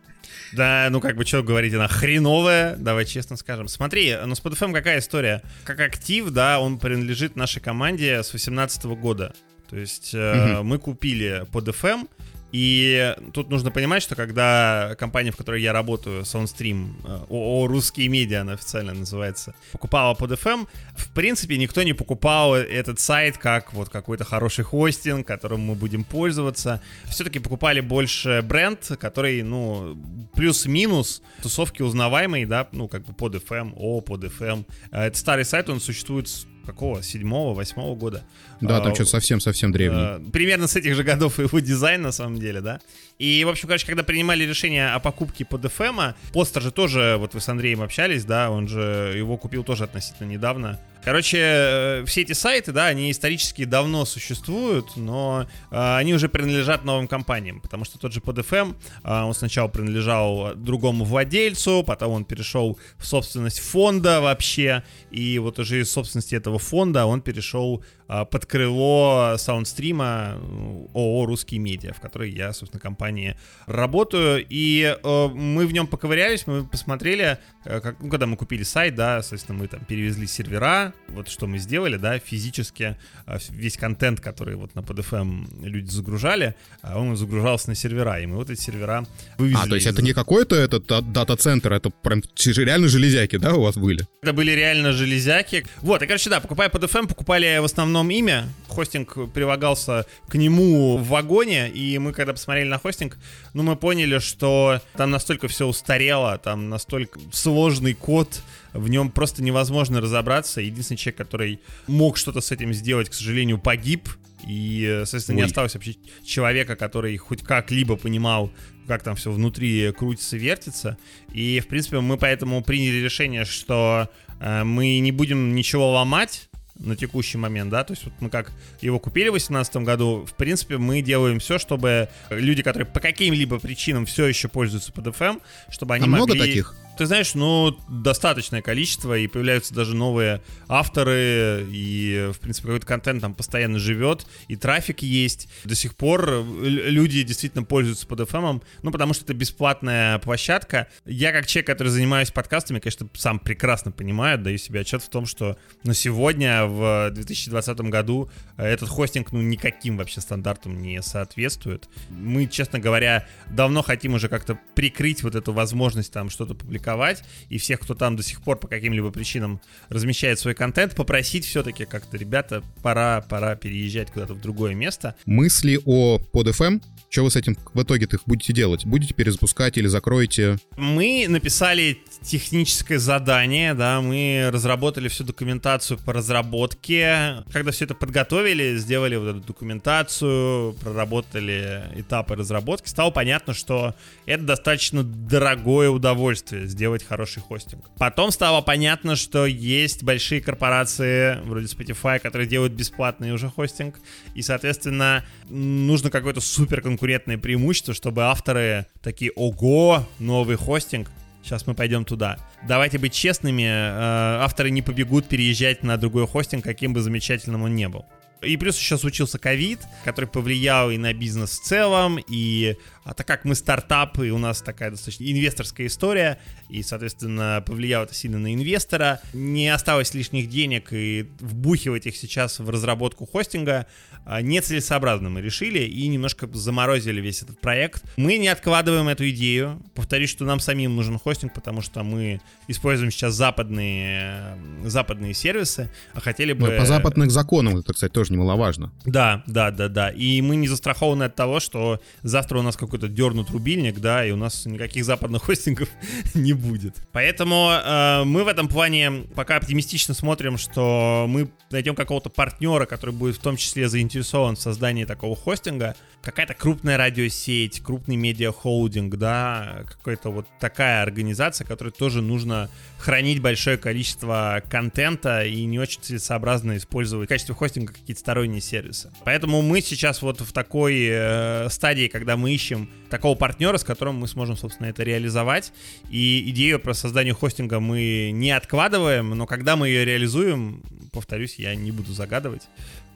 Да, 0.52 0.90
ну 0.92 1.00
как 1.00 1.16
бы 1.16 1.26
что 1.26 1.44
говорить, 1.44 1.74
она 1.74 1.88
хреновая, 1.88 2.76
давай 2.76 3.06
честно 3.06 3.38
скажем. 3.38 3.68
Смотри, 3.68 4.16
ну 4.26 4.36
с 4.36 4.42
PodFM 4.42 4.74
какая 4.74 5.00
история? 5.00 5.42
Как 5.64 5.80
актив, 5.80 6.30
да, 6.30 6.60
он 6.60 6.78
принадлежит 6.78 7.36
нашей 7.36 7.62
команде 7.62 8.22
с 8.22 8.34
18 8.34 8.84
года. 8.86 9.34
То 9.70 9.78
есть 9.78 10.12
э, 10.14 10.56
угу. 10.56 10.64
мы 10.64 10.78
купили 10.78 11.46
PodFM, 11.52 12.10
И 12.52 13.16
тут 13.34 13.50
нужно 13.50 13.72
понимать, 13.72 14.04
что 14.04 14.16
когда 14.16 14.96
компания, 15.00 15.32
в 15.32 15.38
которой 15.38 15.62
я 15.62 15.72
работаю, 15.72 16.24
SoundStream, 16.24 16.94
э, 17.04 17.20
ООО 17.30 17.68
«Русские 17.68 18.10
медиа», 18.10 18.42
она 18.42 18.54
официально 18.54 18.94
называется, 18.94 19.56
покупала 19.72 20.14
под 20.16 20.32
FM, 20.32 20.68
в 20.96 21.14
принципе, 21.14 21.58
никто 21.58 21.84
не 21.84 21.94
покупал 21.94 22.56
этот 22.56 23.00
сайт 23.00 23.38
как 23.38 23.74
вот 23.74 23.90
какой-то 23.90 24.26
хороший 24.26 24.66
хостинг, 24.66 25.26
которым 25.26 25.62
мы 25.62 25.76
будем 25.76 26.04
пользоваться. 26.04 26.82
Все-таки 27.06 27.40
покупали 27.40 27.80
больше 27.80 28.42
бренд, 28.44 28.92
который, 29.00 29.44
ну, 29.44 29.98
плюс-минус 30.34 31.22
тусовки 31.42 31.82
узнаваемый, 31.82 32.46
да, 32.46 32.68
ну, 32.72 32.88
как 32.88 33.06
бы 33.06 33.14
под 33.14 33.36
FM, 33.36 33.74
о, 33.78 34.02
под 34.02 34.26
FM. 34.26 34.66
Э, 34.92 35.04
это 35.06 35.18
старый 35.18 35.46
сайт, 35.46 35.70
он 35.70 35.80
существует 35.80 36.28
с 36.28 36.46
какого? 36.72 37.04
Седьмого, 37.04 37.54
восьмого 37.54 37.96
года. 37.96 38.24
Да, 38.62 38.80
там 38.80 38.92
а, 38.92 38.96
что-то 38.96 39.12
совсем-совсем 39.12 39.72
древний. 39.72 40.00
А, 40.00 40.22
примерно 40.32 40.68
с 40.68 40.76
этих 40.76 40.96
же 40.96 41.04
годов 41.04 41.40
его 41.40 41.60
дизайн, 41.60 42.02
на 42.02 42.12
самом 42.12 42.40
деле, 42.40 42.62
да. 42.62 42.80
И, 43.20 43.44
в 43.46 43.50
общем, 43.50 43.68
короче, 43.68 43.86
когда 43.86 44.04
принимали 44.04 44.44
решение 44.44 44.90
о 44.90 45.00
покупке 45.00 45.46
под 45.46 45.66
FM, 45.66 46.16
постер 46.34 46.62
же 46.62 46.72
тоже, 46.72 47.18
вот 47.20 47.34
вы 47.34 47.42
с 47.42 47.50
Андреем 47.50 47.82
общались, 47.82 48.26
да, 48.26 48.50
он 48.50 48.68
же 48.68 49.14
его 49.16 49.38
купил 49.38 49.64
тоже 49.64 49.84
относительно 49.84 50.28
недавно. 50.28 50.80
Короче, 51.04 51.38
э, 51.40 52.04
все 52.06 52.22
эти 52.22 52.34
сайты, 52.34 52.72
да, 52.72 52.86
они 52.86 53.10
исторически 53.10 53.66
давно 53.66 54.06
существуют, 54.06 54.96
но 54.98 55.48
э, 55.72 55.96
они 55.98 56.14
уже 56.14 56.30
принадлежат 56.30 56.86
новым 56.86 57.08
компаниям, 57.08 57.60
потому 57.60 57.86
что 57.86 57.98
тот 57.98 58.14
же 58.14 58.20
PodFM, 58.20 58.76
э, 59.04 59.22
он 59.24 59.34
сначала 59.34 59.68
принадлежал 59.68 60.54
другому 60.56 61.04
владельцу, 61.04 61.84
потом 61.84 62.12
он 62.12 62.26
перешел 62.26 62.78
в 62.98 63.08
собственность 63.08 63.60
фонда 63.62 64.22
вообще, 64.22 64.84
и 65.10 65.40
вот 65.40 65.58
уже 65.58 65.82
из 65.82 65.92
собственности 65.92 66.36
этого 66.36 66.60
фонда 66.62 67.06
он 67.06 67.22
перешел 67.22 67.84
под 68.12 68.46
крыло 68.46 69.36
саундстрима 69.38 70.36
э, 70.36 70.88
ООО 70.94 71.26
«Русские 71.26 71.62
медиа», 71.62 71.94
в 71.94 72.02
которой 72.02 72.30
я, 72.32 72.52
собственно, 72.52 72.82
компании 72.82 73.38
работаю, 73.68 74.46
и 74.50 74.98
э, 75.02 75.28
мы 75.34 75.66
в 75.66 75.72
нем 75.72 75.88
поковырялись, 75.88 76.46
мы 76.46 76.66
посмотрели, 76.66 77.38
э, 77.64 77.80
как, 77.80 78.02
ну, 78.02 78.10
когда 78.10 78.26
мы 78.26 78.36
купили 78.36 78.64
сайт, 78.64 78.96
да, 78.96 79.22
соответственно, 79.22 79.60
мы 79.60 79.68
там 79.68 79.86
перевезли 79.86 80.28
сервера, 80.28 80.94
вот 81.08 81.30
что 81.30 81.48
мы 81.48 81.58
сделали, 81.58 81.96
да, 81.96 82.20
физически 82.20 82.98
а, 83.26 83.38
весь 83.50 83.78
контент, 83.78 84.20
который 84.20 84.56
вот 84.56 84.76
на 84.76 84.80
PodFM 84.82 85.66
люди 85.66 85.90
загружали, 85.90 86.56
а 86.82 87.00
он 87.00 87.16
загружался 87.16 87.70
на 87.70 87.76
сервера, 87.76 88.20
и 88.20 88.26
мы 88.26 88.36
вот 88.36 88.50
эти 88.50 88.60
сервера 88.60 89.06
вывезли. 89.38 89.64
А, 89.64 89.68
то 89.68 89.76
есть 89.76 89.88
из... 89.88 89.94
это 89.94 90.02
не 90.02 90.12
какой-то 90.12 90.58
этот 90.58 90.86
дата-центр, 91.14 91.72
это 91.72 91.90
прям 91.90 92.22
реально 92.46 92.90
железяки, 92.90 93.38
да, 93.38 93.54
у 93.54 93.62
вас 93.62 93.78
были? 93.78 94.06
Это 94.22 94.34
были 94.34 94.52
реально 94.52 94.92
железяки. 94.92 95.66
Вот, 95.78 96.02
и, 96.02 96.08
короче, 96.08 96.30
да, 96.30 96.42
покупая 96.42 96.70
PodFM, 96.70 97.08
покупали 97.08 97.58
в 97.60 97.64
основном 97.64 98.01
имя, 98.10 98.50
хостинг 98.68 99.32
прилагался 99.34 100.06
к 100.28 100.36
нему 100.36 100.98
в 100.98 101.08
вагоне, 101.08 101.70
и 101.70 101.98
мы, 101.98 102.14
когда 102.14 102.34
посмотрели 102.34 102.68
на 102.68 102.80
хостинг, 102.80 103.18
ну, 103.54 103.64
мы 103.64 103.76
поняли, 103.76 104.20
что 104.20 104.82
там 104.96 105.12
настолько 105.12 105.48
все 105.48 105.68
устарело, 105.68 106.38
там 106.38 106.70
настолько 106.70 107.20
сложный 107.32 107.94
код, 107.94 108.42
в 108.74 108.90
нем 108.90 109.12
просто 109.12 109.44
невозможно 109.44 110.02
разобраться. 110.02 110.62
Единственный 110.62 110.98
человек, 110.98 111.18
который 111.18 111.60
мог 111.88 112.18
что-то 112.18 112.42
с 112.42 112.52
этим 112.52 112.74
сделать, 112.74 113.10
к 113.10 113.14
сожалению, 113.14 113.60
погиб. 113.60 114.10
И, 114.48 115.02
соответственно, 115.04 115.38
Ой. 115.38 115.42
не 115.44 115.48
осталось 115.48 115.76
вообще 115.76 115.96
человека, 116.24 116.76
который 116.76 117.16
хоть 117.18 117.44
как-либо 117.44 117.96
понимал, 117.96 118.52
как 118.88 119.04
там 119.04 119.16
все 119.16 119.32
внутри 119.32 119.92
крутится, 119.92 120.38
вертится. 120.38 120.98
И, 121.32 121.60
в 121.60 121.68
принципе, 121.68 122.00
мы 122.00 122.18
поэтому 122.18 122.64
приняли 122.64 122.98
решение, 122.98 123.46
что 123.46 124.10
э, 124.40 124.64
мы 124.64 124.98
не 125.00 125.12
будем 125.12 125.54
ничего 125.54 125.92
ломать, 125.92 126.50
на 126.86 126.96
текущий 126.96 127.38
момент, 127.38 127.70
да, 127.70 127.84
то 127.84 127.94
есть 127.94 128.04
вот 128.04 128.14
мы 128.20 128.30
как 128.30 128.52
его 128.82 129.00
купили 129.00 129.30
в 129.30 129.34
2018 129.34 129.78
году, 129.78 130.26
в 130.28 130.34
принципе, 130.34 130.78
мы 130.78 131.02
делаем 131.02 131.40
все, 131.40 131.58
чтобы 131.58 132.10
люди, 132.30 132.64
которые 132.64 132.88
по 132.88 133.00
каким-либо 133.00 133.60
причинам 133.60 134.06
все 134.06 134.26
еще 134.26 134.48
пользуются 134.48 134.92
PDFM, 134.92 135.42
чтобы 135.70 135.96
они 135.96 136.06
а 136.06 136.08
могли... 136.08 136.26
много 136.26 136.40
таких? 136.40 136.76
Ты 136.98 137.06
знаешь, 137.08 137.34
ну, 137.34 137.76
достаточное 137.90 138.62
количество, 138.62 139.18
и 139.18 139.26
появляются 139.26 139.74
даже 139.74 139.96
новые 139.96 140.44
авторы, 140.68 141.66
и, 141.68 142.30
в 142.34 142.40
принципе, 142.40 142.68
какой-то 142.68 142.86
контент 142.86 143.22
там 143.22 143.34
постоянно 143.34 143.80
живет, 143.80 144.28
и 144.48 144.56
трафик 144.56 145.02
есть. 145.02 145.48
До 145.64 145.74
сих 145.74 145.96
пор 145.96 146.44
люди 146.62 147.24
действительно 147.24 147.64
пользуются 147.64 148.06
под 148.06 148.20
FM, 148.20 148.62
ну, 148.84 148.92
потому 148.92 149.14
что 149.14 149.24
это 149.24 149.34
бесплатная 149.34 150.20
площадка. 150.20 150.90
Я, 151.06 151.32
как 151.32 151.48
человек, 151.48 151.68
который 151.68 151.88
занимаюсь 151.88 152.30
подкастами, 152.30 152.80
конечно, 152.80 153.10
сам 153.14 153.40
прекрасно 153.40 153.92
понимаю, 153.92 154.38
даю 154.38 154.58
себе 154.58 154.82
отчет 154.82 155.02
в 155.02 155.10
том, 155.10 155.26
что 155.26 155.58
на 155.84 155.94
сегодня, 155.94 156.66
в 156.66 157.10
2020 157.12 157.80
году, 157.82 158.30
этот 158.58 158.90
хостинг, 158.90 159.32
ну, 159.32 159.42
никаким 159.42 159.98
вообще 159.98 160.22
стандартам 160.22 160.78
не 160.78 161.02
соответствует. 161.02 161.90
Мы, 162.10 162.46
честно 162.46 162.80
говоря, 162.80 163.28
давно 163.50 163.82
хотим 163.82 164.14
уже 164.14 164.28
как-то 164.28 164.60
прикрыть 164.76 165.24
вот 165.24 165.34
эту 165.34 165.52
возможность 165.52 166.14
там 166.14 166.30
что-то 166.30 166.54
публиковать 166.54 166.81
публиковать, 166.82 167.24
и 167.50 167.58
всех, 167.58 167.80
кто 167.80 167.94
там 167.94 168.16
до 168.16 168.24
сих 168.24 168.42
пор 168.42 168.58
по 168.58 168.68
каким-либо 168.68 169.12
причинам 169.12 169.62
размещает 169.90 170.40
свой 170.40 170.56
контент, 170.56 170.96
попросить 170.96 171.46
все-таки 171.46 171.86
как-то, 171.86 172.18
ребята, 172.18 172.64
пора, 172.82 173.22
пора 173.22 173.56
переезжать 173.56 174.12
куда-то 174.12 174.34
в 174.34 174.42
другое 174.42 174.74
место. 174.74 175.16
Мысли 175.26 175.80
о 175.86 176.20
под 176.20 176.48
FM 176.48 176.82
что 177.12 177.26
вы 177.26 177.30
с 177.32 177.36
этим 177.36 177.58
в 177.74 177.84
итоге-то 177.84 178.20
будете 178.26 178.54
делать? 178.54 178.86
Будете 178.86 179.14
перезапускать 179.14 179.78
или 179.78 179.88
закроете? 179.88 180.58
Мы 180.78 181.26
написали 181.28 182.00
техническое 182.24 183.00
задание, 183.00 183.74
да, 183.74 184.00
мы 184.00 184.50
разработали 184.50 185.10
всю 185.10 185.26
документацию 185.26 185.98
по 185.98 186.14
разработке. 186.14 187.44
Когда 187.52 187.72
все 187.72 187.84
это 187.84 187.96
подготовили, 187.96 188.78
сделали 188.78 189.18
вот 189.18 189.28
эту 189.28 189.40
документацию, 189.42 190.72
проработали 190.76 191.84
этапы 191.98 192.36
разработки, 192.36 192.88
стало 192.88 193.12
понятно, 193.12 193.54
что 193.54 193.94
это 194.26 194.44
достаточно 194.44 195.04
дорогое 195.04 195.90
удовольствие 195.90 196.66
сделать 196.72 197.04
хороший 197.04 197.42
хостинг. 197.42 197.90
Потом 197.98 198.32
стало 198.32 198.62
понятно, 198.62 199.16
что 199.16 199.46
есть 199.46 200.04
большие 200.04 200.42
корпорации 200.42 201.40
вроде 201.44 201.68
Spotify, 201.68 202.20
которые 202.20 202.48
делают 202.48 202.74
бесплатный 202.74 203.32
уже 203.32 203.50
хостинг, 203.50 204.00
и, 204.34 204.42
соответственно, 204.42 205.24
нужно 205.50 206.10
какой-то 206.10 206.42
супер 206.42 206.82
конкурентное 206.82 207.38
преимущество, 207.38 207.94
чтобы 207.94 208.24
авторы 208.24 208.88
такие, 209.02 209.32
ого, 209.36 210.08
новый 210.20 210.56
хостинг, 210.56 211.10
Сейчас 211.44 211.66
мы 211.66 211.74
пойдем 211.74 212.06
туда. 212.06 212.38
Давайте 212.68 213.00
быть 213.00 213.14
честными, 213.14 213.64
э, 213.64 214.44
авторы 214.44 214.70
не 214.70 214.82
побегут 214.82 215.28
переезжать 215.28 215.84
на 215.84 215.98
другой 215.98 216.28
хостинг, 216.28 216.64
каким 216.64 216.94
бы 216.94 217.02
замечательным 217.02 217.64
он 217.64 217.76
не 217.76 217.90
был. 217.90 218.06
И 218.42 218.58
плюс 218.58 218.78
еще 218.78 218.98
случился 218.98 219.38
ковид, 219.38 219.80
который 220.04 220.26
повлиял 220.26 220.90
и 220.90 220.98
на 220.98 221.14
бизнес 221.14 221.52
в 221.52 221.64
целом, 221.64 222.18
и 222.28 222.76
а 223.04 223.14
так 223.14 223.28
как 223.28 223.46
мы 223.46 223.56
стартап, 223.56 224.20
и 224.20 224.30
у 224.30 224.38
нас 224.38 224.62
такая 224.62 224.92
достаточно 224.92 225.24
инвесторская 225.24 225.88
история, 225.88 226.40
и, 226.70 226.84
соответственно, 226.84 227.64
повлияло 227.66 228.04
это 228.04 228.14
сильно 228.14 228.38
на 228.38 228.54
инвестора, 228.54 229.20
не 229.34 229.70
осталось 229.70 230.14
лишних 230.14 230.50
денег, 230.50 230.94
и 230.94 231.30
вбухивать 231.40 232.06
их 232.06 232.16
сейчас 232.16 232.60
в 232.60 232.70
разработку 232.70 233.26
хостинга 233.26 233.88
а, 234.24 234.42
нецелесообразно 234.42 235.30
мы 235.30 235.42
решили, 235.42 235.80
и 235.80 236.08
немножко 236.08 236.48
заморозили 236.54 237.22
весь 237.22 237.42
этот 237.42 237.60
проект. 237.60 238.04
Мы 238.18 238.38
не 238.38 238.50
откладываем 238.50 239.08
эту 239.08 239.28
идею. 239.30 239.82
Повторюсь, 239.96 240.30
что 240.30 240.46
нам 240.46 240.60
самим 240.60 240.96
нужен 240.96 241.18
хостинг, 241.18 241.54
потому 241.54 241.82
что 241.82 242.04
мы 242.04 242.40
используем 242.68 243.12
сейчас 243.12 243.34
западные, 243.34 244.58
западные 244.86 245.34
сервисы, 245.34 245.90
а 246.14 246.20
хотели 246.20 246.54
бы... 246.54 246.70
Но 246.70 246.78
по 246.78 246.86
западным 246.86 247.30
законам, 247.30 247.78
это, 247.78 247.94
кстати, 247.94 248.12
тоже 248.12 248.31
немаловажно. 248.32 248.92
Да, 249.06 249.44
да, 249.48 249.72
да, 249.72 249.88
да. 249.88 250.10
И 250.10 250.42
мы 250.42 250.56
не 250.56 250.68
застрахованы 250.68 251.24
от 251.24 251.36
того, 251.36 251.60
что 251.60 252.00
завтра 252.24 252.60
у 252.60 252.62
нас 252.62 252.78
как 252.78 252.92
какой-то 252.92 253.08
дернут 253.08 253.50
рубильник, 253.52 254.00
да, 254.00 254.26
и 254.26 254.32
у 254.32 254.36
нас 254.36 254.66
никаких 254.66 255.06
западных 255.06 255.44
хостингов 255.46 255.88
не 256.34 256.52
будет. 256.52 256.96
Поэтому 257.14 257.72
э, 257.72 258.24
мы 258.26 258.44
в 258.44 258.50
этом 258.50 258.68
плане 258.68 259.24
пока 259.34 259.56
оптимистично 259.56 260.14
смотрим, 260.14 260.58
что 260.58 261.26
мы 261.30 261.50
найдем 261.70 261.96
какого-то 261.96 262.30
партнера, 262.30 262.86
который 262.86 263.16
будет 263.16 263.38
в 263.38 263.40
том 263.40 263.56
числе 263.56 263.88
заинтересован 263.88 264.58
в 264.58 264.62
создании 264.62 265.06
такого 265.06 265.38
хостинга. 265.38 265.96
Какая-то 266.22 266.54
крупная 266.54 266.98
радиосеть, 266.98 267.82
крупный 267.82 268.18
медиа-холдинг, 268.18 269.16
да, 269.16 269.86
какая-то 269.88 270.30
вот 270.30 270.48
такая 270.60 271.02
организация, 271.02 271.66
которой 271.66 271.92
тоже 271.92 272.22
нужно 272.22 272.70
хранить 273.02 273.42
большое 273.42 273.78
количество 273.78 274.62
контента 274.70 275.44
и 275.44 275.66
не 275.66 275.80
очень 275.80 276.02
целесообразно 276.02 276.78
использовать 276.78 277.28
в 277.28 277.30
качестве 277.30 277.56
хостинга 277.56 277.94
какие-то 277.94 278.20
сторонние 278.20 278.62
сервисы. 278.62 279.12
Поэтому 279.26 279.62
мы 279.62 279.82
сейчас 279.82 280.22
вот 280.22 280.40
в 280.42 280.52
такой 280.54 281.08
э, 281.10 281.68
стадии, 281.70 282.08
когда 282.08 282.38
мы 282.38 282.54
ищем 282.54 282.90
такого 283.10 283.36
партнера, 283.36 283.78
с 283.78 283.84
которым 283.84 284.18
мы 284.18 284.28
сможем, 284.28 284.56
собственно, 284.56 284.88
это 284.88 285.04
реализовать. 285.04 285.74
И 286.10 286.44
идею 286.52 286.80
про 286.80 286.94
создание 286.94 287.34
хостинга 287.34 287.80
мы 287.80 288.32
не 288.32 288.52
откладываем, 288.52 289.32
но 289.32 289.48
когда 289.48 289.76
мы 289.76 289.88
ее 289.88 290.06
реализуем, 290.06 290.84
повторюсь, 291.12 291.56
я 291.56 291.76
не 291.76 291.92
буду 291.92 292.14
загадывать. 292.14 292.70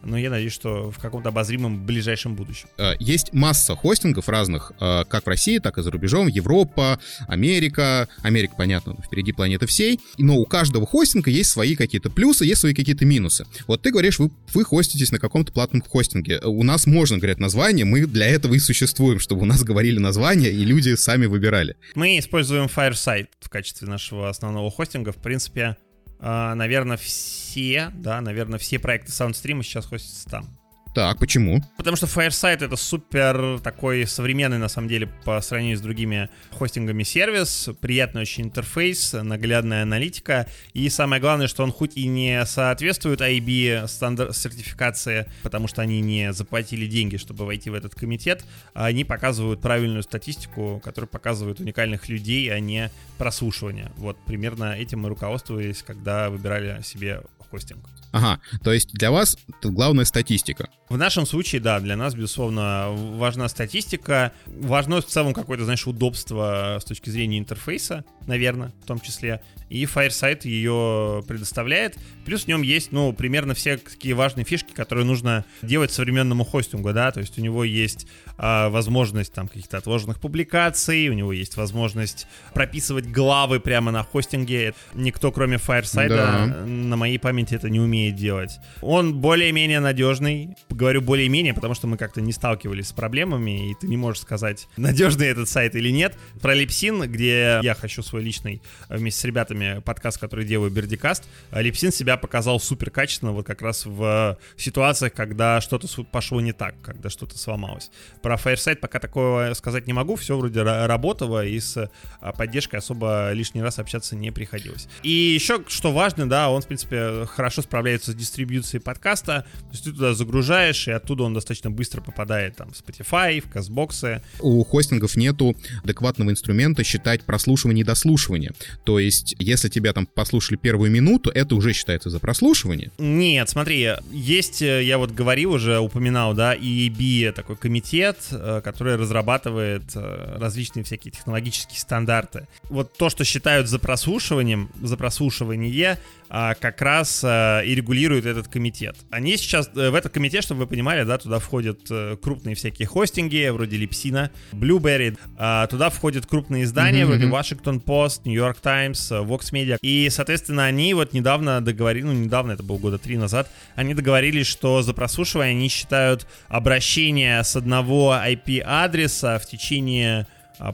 Но 0.05 0.17
я 0.17 0.29
надеюсь, 0.29 0.53
что 0.53 0.91
в 0.91 0.99
каком-то 0.99 1.29
обозримом 1.29 1.85
ближайшем 1.85 2.35
будущем. 2.35 2.69
Э, 2.77 2.93
есть 2.99 3.33
масса 3.33 3.75
хостингов 3.75 4.29
разных, 4.29 4.71
э, 4.79 5.03
как 5.09 5.25
в 5.25 5.27
России, 5.27 5.57
так 5.57 5.77
и 5.77 5.81
за 5.81 5.91
рубежом, 5.91 6.27
Европа, 6.27 6.99
Америка. 7.27 8.07
Америка, 8.21 8.55
понятно, 8.57 8.95
впереди 9.03 9.31
планеты 9.31 9.65
всей. 9.65 9.99
Но 10.17 10.37
у 10.37 10.45
каждого 10.45 10.85
хостинга 10.85 11.29
есть 11.31 11.49
свои 11.49 11.75
какие-то 11.75 12.09
плюсы, 12.09 12.45
есть 12.45 12.61
свои 12.61 12.73
какие-то 12.73 13.05
минусы. 13.05 13.45
Вот 13.67 13.81
ты 13.81 13.91
говоришь, 13.91 14.19
вы, 14.19 14.31
вы 14.53 14.63
хоститесь 14.63 15.11
на 15.11 15.19
каком-то 15.19 15.51
платном 15.51 15.81
хостинге. 15.81 16.39
У 16.43 16.63
нас 16.63 16.85
можно 16.85 17.17
говорить 17.17 17.39
название, 17.39 17.85
мы 17.85 18.05
для 18.05 18.27
этого 18.27 18.53
и 18.53 18.59
существуем, 18.59 19.19
чтобы 19.19 19.41
у 19.41 19.45
нас 19.45 19.63
говорили 19.63 19.99
название, 19.99 20.51
и 20.51 20.63
люди 20.63 20.95
сами 20.95 21.25
выбирали. 21.25 21.75
Мы 21.95 22.19
используем 22.19 22.65
Fireside 22.65 23.27
в 23.39 23.49
качестве 23.49 23.87
нашего 23.87 24.29
основного 24.29 24.69
хостинга. 24.69 25.11
В 25.11 25.17
принципе, 25.17 25.77
наверное, 26.19 26.97
все, 26.97 27.91
да, 27.93 28.21
наверное, 28.21 28.59
все 28.59 28.79
проекты 28.79 29.11
SoundStream 29.11 29.63
сейчас 29.63 29.85
хостятся 29.85 30.29
там. 30.29 30.47
Так, 30.95 31.19
почему? 31.19 31.61
Потому 31.75 31.97
что 31.97 32.05
Fireside 32.05 32.63
это 32.63 32.77
супер 32.77 33.59
такой 33.59 34.07
современный, 34.07 34.57
на 34.57 34.69
самом 34.69 34.87
деле, 34.87 35.07
по 35.25 35.41
сравнению 35.41 35.77
с 35.77 35.81
другими 35.81 36.29
хостингами 36.51 37.03
сервис, 37.03 37.67
приятный 37.81 38.21
очень 38.21 38.45
интерфейс, 38.45 39.11
наглядная 39.11 39.83
аналитика, 39.83 40.47
и 40.71 40.87
самое 40.87 41.21
главное, 41.21 41.49
что 41.49 41.63
он 41.63 41.73
хоть 41.73 41.97
и 41.97 42.07
не 42.07 42.45
соответствует 42.45 43.19
IB 43.19 43.89
стандарт 43.89 44.37
сертификации, 44.37 45.25
потому 45.43 45.67
что 45.67 45.81
они 45.81 45.99
не 45.99 46.31
заплатили 46.31 46.85
деньги, 46.87 47.17
чтобы 47.17 47.45
войти 47.45 47.69
в 47.69 47.73
этот 47.73 47.93
комитет, 47.93 48.45
они 48.73 49.03
показывают 49.03 49.59
правильную 49.59 50.01
статистику, 50.01 50.81
которая 50.81 51.09
показывает 51.09 51.59
уникальных 51.59 52.07
людей, 52.07 52.49
а 52.53 52.61
не 52.61 52.89
прослушивание. 53.17 53.91
Вот 53.97 54.17
примерно 54.25 54.77
этим 54.77 55.01
мы 55.01 55.09
руководствовались, 55.09 55.83
когда 55.83 56.29
выбирали 56.29 56.81
себе 56.83 57.21
хостинг. 57.51 57.81
Ага, 58.15 58.39
то 58.63 58.71
есть 58.71 58.93
для 58.93 59.11
вас 59.11 59.37
главная 59.61 60.05
статистика. 60.05 60.69
В 60.87 60.97
нашем 60.97 61.25
случае, 61.25 61.59
да, 61.59 61.81
для 61.81 61.97
нас, 61.97 62.15
безусловно, 62.15 62.87
важна 62.91 63.49
статистика. 63.49 64.31
Важно 64.45 65.01
в 65.01 65.05
целом 65.05 65.33
какое-то, 65.33 65.65
знаешь, 65.65 65.85
удобство 65.85 66.77
с 66.79 66.85
точки 66.85 67.09
зрения 67.09 67.39
интерфейса, 67.39 68.05
наверное, 68.25 68.71
в 68.83 68.85
том 68.85 69.01
числе. 69.01 69.41
И 69.69 69.83
Fireside 69.83 70.47
ее 70.47 71.23
предоставляет. 71.27 71.97
Плюс 72.23 72.43
в 72.43 72.47
нем 72.47 72.61
есть, 72.61 72.93
ну, 72.93 73.11
примерно 73.11 73.53
все 73.53 73.77
такие 73.77 74.13
важные 74.13 74.45
фишки, 74.45 74.71
которые 74.73 75.05
нужно 75.05 75.43
делать 75.61 75.91
современному 75.91 76.45
хостингу, 76.45 76.93
да, 76.93 77.11
то 77.11 77.19
есть 77.19 77.37
у 77.37 77.41
него 77.41 77.63
есть 77.65 78.07
а, 78.37 78.69
возможность 78.69 79.33
там 79.33 79.47
каких-то 79.47 79.77
отложенных 79.77 80.21
публикаций, 80.21 81.09
у 81.09 81.13
него 81.13 81.33
есть 81.33 81.57
возможность 81.57 82.27
прописывать 82.53 83.07
главы 83.07 83.59
прямо 83.59 83.91
на 83.91 84.03
хостинге. 84.03 84.75
Никто, 84.93 85.31
кроме 85.31 85.57
Fireside, 85.57 86.09
да. 86.09 86.45
на 86.45 86.95
моей 86.95 87.17
памяти 87.17 87.55
это 87.55 87.69
не 87.69 87.79
умеет 87.79 88.04
делать. 88.11 88.59
Он 88.81 89.15
более-менее 89.15 89.79
надежный. 89.79 90.55
Говорю 90.69 91.01
более-менее, 91.01 91.53
потому 91.53 91.73
что 91.73 91.87
мы 91.87 91.97
как-то 91.97 92.21
не 92.21 92.31
сталкивались 92.31 92.89
с 92.89 92.91
проблемами, 92.93 93.71
и 93.71 93.75
ты 93.75 93.87
не 93.87 93.97
можешь 93.97 94.21
сказать, 94.21 94.67
надежный 94.77 95.27
этот 95.27 95.47
сайт 95.47 95.75
или 95.75 95.89
нет. 95.89 96.17
Про 96.41 96.53
Липсин, 96.53 97.01
где 97.11 97.59
я 97.61 97.75
хочу 97.75 98.03
свой 98.03 98.21
личный 98.23 98.61
вместе 98.89 99.21
с 99.21 99.23
ребятами 99.23 99.81
подкаст, 99.83 100.19
который 100.19 100.45
делаю, 100.45 100.71
Бердикаст, 100.71 101.23
Липсин 101.51 101.91
себя 101.91 102.17
показал 102.17 102.59
супер 102.59 102.91
качественно 102.91 103.31
вот 103.31 103.45
как 103.45 103.61
раз 103.61 103.85
в 103.85 104.37
ситуациях, 104.57 105.13
когда 105.13 105.61
что-то 105.61 105.87
пошло 106.03 106.41
не 106.41 106.51
так, 106.51 106.75
когда 106.81 107.09
что-то 107.09 107.37
сломалось. 107.37 107.91
Про 108.21 108.35
Fireside 108.35 108.77
пока 108.77 108.99
такого 108.99 109.51
сказать 109.53 109.87
не 109.87 109.93
могу, 109.93 110.15
все 110.15 110.37
вроде 110.37 110.61
работало, 110.63 111.45
и 111.45 111.59
с 111.59 111.89
поддержкой 112.37 112.77
особо 112.77 113.31
лишний 113.31 113.61
раз 113.61 113.79
общаться 113.79 114.15
не 114.15 114.31
приходилось. 114.31 114.87
И 115.03 115.09
еще, 115.09 115.63
что 115.67 115.91
важно, 115.91 116.27
да, 116.27 116.49
он, 116.49 116.61
в 116.61 116.67
принципе, 116.67 117.25
хорошо 117.25 117.61
справляется 117.61 117.94
с 118.03 118.13
дистрибьюцией 118.13 118.81
подкаста, 118.81 119.45
то 119.59 119.71
есть 119.71 119.83
ты 119.83 119.91
туда 119.91 120.13
загружаешь, 120.13 120.87
и 120.87 120.91
оттуда 120.91 121.23
он 121.23 121.33
достаточно 121.33 121.71
быстро 121.71 122.01
попадает 122.01 122.55
там 122.55 122.71
в 122.71 122.75
Spotify, 122.75 123.41
в 123.41 123.49
Казбоксы. 123.49 124.21
У 124.39 124.63
хостингов 124.63 125.15
нету 125.15 125.55
адекватного 125.83 126.31
инструмента 126.31 126.83
считать 126.83 127.23
прослушивание 127.23 127.81
и 127.81 127.85
дослушивание. 127.85 128.51
То 128.83 128.99
есть, 128.99 129.35
если 129.39 129.69
тебя 129.69 129.93
там 129.93 130.05
послушали 130.05 130.57
первую 130.57 130.91
минуту, 130.91 131.29
это 131.29 131.55
уже 131.55 131.73
считается 131.73 132.09
за 132.09 132.19
прослушивание. 132.19 132.91
Нет, 132.97 133.49
смотри, 133.49 133.89
есть, 134.11 134.61
э, 134.61 134.83
я 134.83 134.97
вот 134.97 135.11
говорил 135.11 135.51
уже, 135.51 135.79
упоминал, 135.79 136.33
да, 136.33 136.55
EEB, 136.55 137.31
такой 137.31 137.55
комитет, 137.55 138.17
э, 138.31 138.61
который 138.63 138.95
разрабатывает 138.95 139.83
э, 139.95 140.37
различные 140.39 140.83
всякие 140.83 141.11
технологические 141.11 141.79
стандарты. 141.79 142.47
Вот 142.69 142.93
то, 142.97 143.09
что 143.09 143.23
считают 143.23 143.67
за 143.67 143.79
прослушиванием, 143.79 144.69
за 144.81 144.97
прослушивание, 144.97 145.99
а, 146.27 146.55
как 146.55 146.81
раз 146.81 147.23
и 147.23 147.75
регулирует 147.85 148.25
этот 148.25 148.47
комитет. 148.47 148.95
Они 149.11 149.37
сейчас 149.37 149.69
э, 149.75 149.89
в 149.91 149.95
этот 149.95 150.11
комитет, 150.11 150.43
чтобы 150.43 150.61
вы 150.61 150.67
понимали, 150.67 151.03
да, 151.03 151.17
туда 151.17 151.37
входят 151.39 151.81
крупные 152.21 152.55
всякие 152.55 152.87
хостинги, 152.87 153.47
вроде 153.49 153.77
Липсина, 153.77 154.31
Blueberry, 154.51 155.17
а, 155.37 155.67
туда 155.67 155.89
входят 155.89 156.25
крупные 156.25 156.63
издания, 156.63 157.03
mm-hmm. 157.03 157.05
вроде 157.05 157.25
Washington 157.25 157.83
Post, 157.83 158.21
New 158.25 158.33
York 158.33 158.59
Times, 158.59 159.11
Vox 159.11 159.51
Media, 159.51 159.77
и, 159.81 160.09
соответственно, 160.09 160.65
они 160.65 160.93
вот 160.93 161.13
недавно 161.13 161.61
договорились, 161.61 162.05
ну, 162.05 162.13
недавно, 162.13 162.53
это 162.53 162.63
было 162.63 162.77
года 162.77 162.97
три 162.97 163.17
назад, 163.17 163.49
они 163.75 163.93
договорились, 163.93 164.47
что 164.47 164.81
за 164.81 164.93
прослушивание 164.93 165.51
они 165.51 165.67
считают 165.67 166.27
обращение 166.47 167.43
с 167.43 167.55
одного 167.55 168.15
IP-адреса 168.15 169.39
в 169.39 169.45
течение 169.45 170.27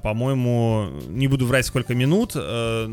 по-моему, 0.03 0.91
не 1.07 1.27
буду 1.27 1.47
врать 1.47 1.65
сколько 1.65 1.95
минут, 1.95 2.33
э, 2.35 2.85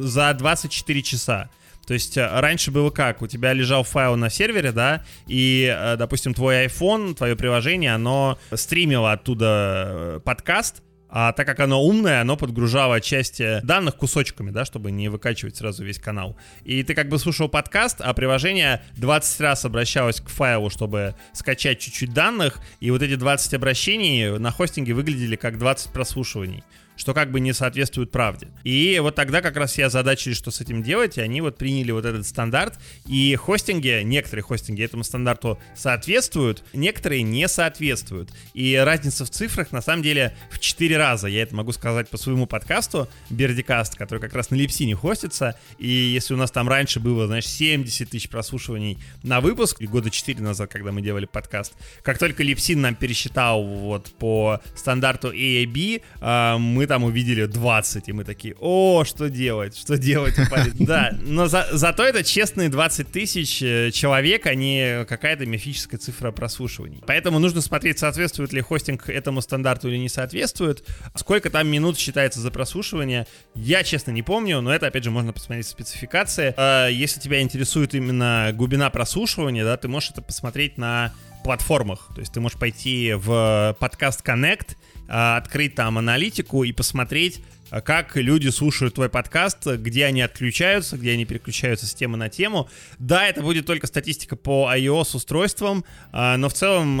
за 0.00 0.34
24 0.34 1.02
часа. 1.02 1.48
То 1.88 1.94
есть 1.94 2.18
э, 2.18 2.28
раньше 2.40 2.70
было 2.70 2.90
как? 2.90 3.22
У 3.22 3.26
тебя 3.26 3.54
лежал 3.54 3.82
файл 3.82 4.14
на 4.14 4.28
сервере, 4.28 4.72
да, 4.72 5.02
и, 5.26 5.74
э, 5.74 5.96
допустим, 5.96 6.34
твой 6.34 6.66
iPhone, 6.66 7.14
твое 7.14 7.34
приложение, 7.34 7.94
оно 7.94 8.38
стримило 8.52 9.12
оттуда 9.12 9.86
э, 9.88 10.20
подкаст, 10.22 10.82
а 11.08 11.32
так 11.32 11.46
как 11.46 11.60
оно 11.60 11.82
умное, 11.82 12.20
оно 12.20 12.36
подгружало 12.36 13.00
части 13.00 13.60
данных 13.62 13.96
кусочками, 13.96 14.50
да, 14.50 14.66
чтобы 14.66 14.90
не 14.90 15.08
выкачивать 15.08 15.56
сразу 15.56 15.82
весь 15.82 15.98
канал. 15.98 16.36
И 16.62 16.82
ты 16.82 16.92
как 16.92 17.08
бы 17.08 17.18
слушал 17.18 17.48
подкаст, 17.48 18.02
а 18.02 18.12
приложение 18.12 18.82
20 18.98 19.40
раз 19.40 19.64
обращалось 19.64 20.20
к 20.20 20.28
файлу, 20.28 20.68
чтобы 20.68 21.14
скачать 21.32 21.78
чуть-чуть 21.78 22.12
данных, 22.12 22.60
и 22.80 22.90
вот 22.90 23.00
эти 23.00 23.14
20 23.14 23.54
обращений 23.54 24.38
на 24.38 24.50
хостинге 24.50 24.92
выглядели 24.92 25.36
как 25.36 25.56
20 25.56 25.90
прослушиваний 25.94 26.62
что 26.98 27.14
как 27.14 27.30
бы 27.30 27.40
не 27.40 27.54
соответствует 27.54 28.10
правде. 28.10 28.48
И 28.64 28.98
вот 29.00 29.14
тогда 29.14 29.40
как 29.40 29.56
раз 29.56 29.78
я 29.78 29.88
задачили, 29.88 30.34
что 30.34 30.50
с 30.50 30.60
этим 30.60 30.82
делать, 30.82 31.16
и 31.16 31.20
они 31.20 31.40
вот 31.40 31.56
приняли 31.56 31.92
вот 31.92 32.04
этот 32.04 32.26
стандарт, 32.26 32.78
и 33.06 33.34
хостинги, 33.36 34.02
некоторые 34.02 34.42
хостинги 34.42 34.82
этому 34.82 35.04
стандарту 35.04 35.58
соответствуют, 35.76 36.64
некоторые 36.72 37.22
не 37.22 37.48
соответствуют. 37.48 38.30
И 38.52 38.74
разница 38.74 39.24
в 39.24 39.30
цифрах 39.30 39.70
на 39.70 39.80
самом 39.80 40.02
деле 40.02 40.36
в 40.50 40.58
4 40.58 40.96
раза, 40.98 41.28
я 41.28 41.42
это 41.42 41.54
могу 41.54 41.72
сказать 41.72 42.08
по 42.08 42.16
своему 42.16 42.46
подкасту, 42.46 43.08
Бердикаст, 43.30 43.94
который 43.94 44.18
как 44.18 44.34
раз 44.34 44.50
на 44.50 44.56
Липсине 44.56 44.96
хостится, 44.96 45.58
и 45.78 45.88
если 45.88 46.34
у 46.34 46.36
нас 46.36 46.50
там 46.50 46.68
раньше 46.68 46.98
было, 46.98 47.26
знаешь, 47.26 47.46
70 47.46 48.10
тысяч 48.10 48.28
прослушиваний 48.28 48.98
на 49.22 49.40
выпуск, 49.40 49.80
года 49.82 50.10
4 50.10 50.42
назад, 50.42 50.70
когда 50.70 50.90
мы 50.90 51.00
делали 51.00 51.26
подкаст, 51.26 51.74
как 52.02 52.18
только 52.18 52.42
Липсин 52.42 52.80
нам 52.80 52.96
пересчитал 52.96 53.62
вот 53.62 54.10
по 54.18 54.60
стандарту 54.74 55.32
AAB, 55.32 56.02
а, 56.20 56.58
мы 56.58 56.87
там 56.88 57.04
увидели 57.04 57.46
20, 57.46 58.08
и 58.08 58.12
мы 58.12 58.24
такие, 58.24 58.56
о, 58.58 59.04
что 59.04 59.28
делать, 59.30 59.76
что 59.76 59.96
делать? 59.96 60.34
Да, 60.78 61.12
но 61.20 61.46
за, 61.48 61.66
зато 61.72 62.04
это 62.04 62.24
честные 62.24 62.68
20 62.68 63.10
тысяч 63.10 63.62
э, 63.62 63.90
человек, 63.92 64.46
а 64.46 64.54
не 64.54 65.04
какая-то 65.04 65.44
мифическая 65.46 66.00
цифра 66.00 66.30
прослушиваний. 66.30 67.02
Поэтому 67.06 67.38
нужно 67.38 67.60
смотреть, 67.60 67.98
соответствует 67.98 68.52
ли 68.52 68.60
хостинг 68.60 69.08
этому 69.08 69.40
стандарту 69.40 69.88
или 69.88 69.96
не 69.96 70.08
соответствует. 70.08 70.84
Сколько 71.14 71.50
там 71.50 71.68
минут 71.68 71.98
считается 71.98 72.40
за 72.40 72.50
прослушивание, 72.50 73.26
я, 73.54 73.82
честно, 73.82 74.10
не 74.10 74.22
помню, 74.22 74.60
но 74.60 74.74
это, 74.74 74.86
опять 74.86 75.04
же, 75.04 75.10
можно 75.10 75.32
посмотреть 75.32 75.66
в 75.66 75.70
спецификации. 75.70 76.54
А, 76.56 76.88
если 76.88 77.20
тебя 77.20 77.40
интересует 77.40 77.94
именно 77.94 78.50
глубина 78.54 78.90
прослушивания, 78.90 79.64
да, 79.64 79.76
ты 79.76 79.88
можешь 79.88 80.10
это 80.10 80.22
посмотреть 80.22 80.78
на 80.78 81.12
платформах. 81.44 82.08
То 82.14 82.20
есть 82.20 82.32
ты 82.32 82.40
можешь 82.40 82.58
пойти 82.58 83.14
в 83.14 83.76
подкаст 83.78 84.26
Connect, 84.26 84.76
а, 85.08 85.38
открыть 85.38 85.74
там 85.74 85.98
аналитику 85.98 86.64
и 86.64 86.72
посмотреть, 86.72 87.40
а, 87.70 87.80
как 87.80 88.16
люди 88.16 88.48
слушают 88.48 88.94
твой 88.94 89.08
подкаст, 89.08 89.66
где 89.66 90.04
они 90.04 90.20
отключаются, 90.20 90.96
где 90.96 91.12
они 91.12 91.24
переключаются 91.24 91.86
с 91.86 91.94
темы 91.94 92.16
на 92.16 92.28
тему. 92.28 92.68
Да, 92.98 93.26
это 93.26 93.42
будет 93.42 93.66
только 93.66 93.86
статистика 93.86 94.36
по 94.36 94.70
iOS 94.74 95.16
устройствам, 95.16 95.84
но 96.12 96.48
в 96.48 96.52
целом 96.52 96.96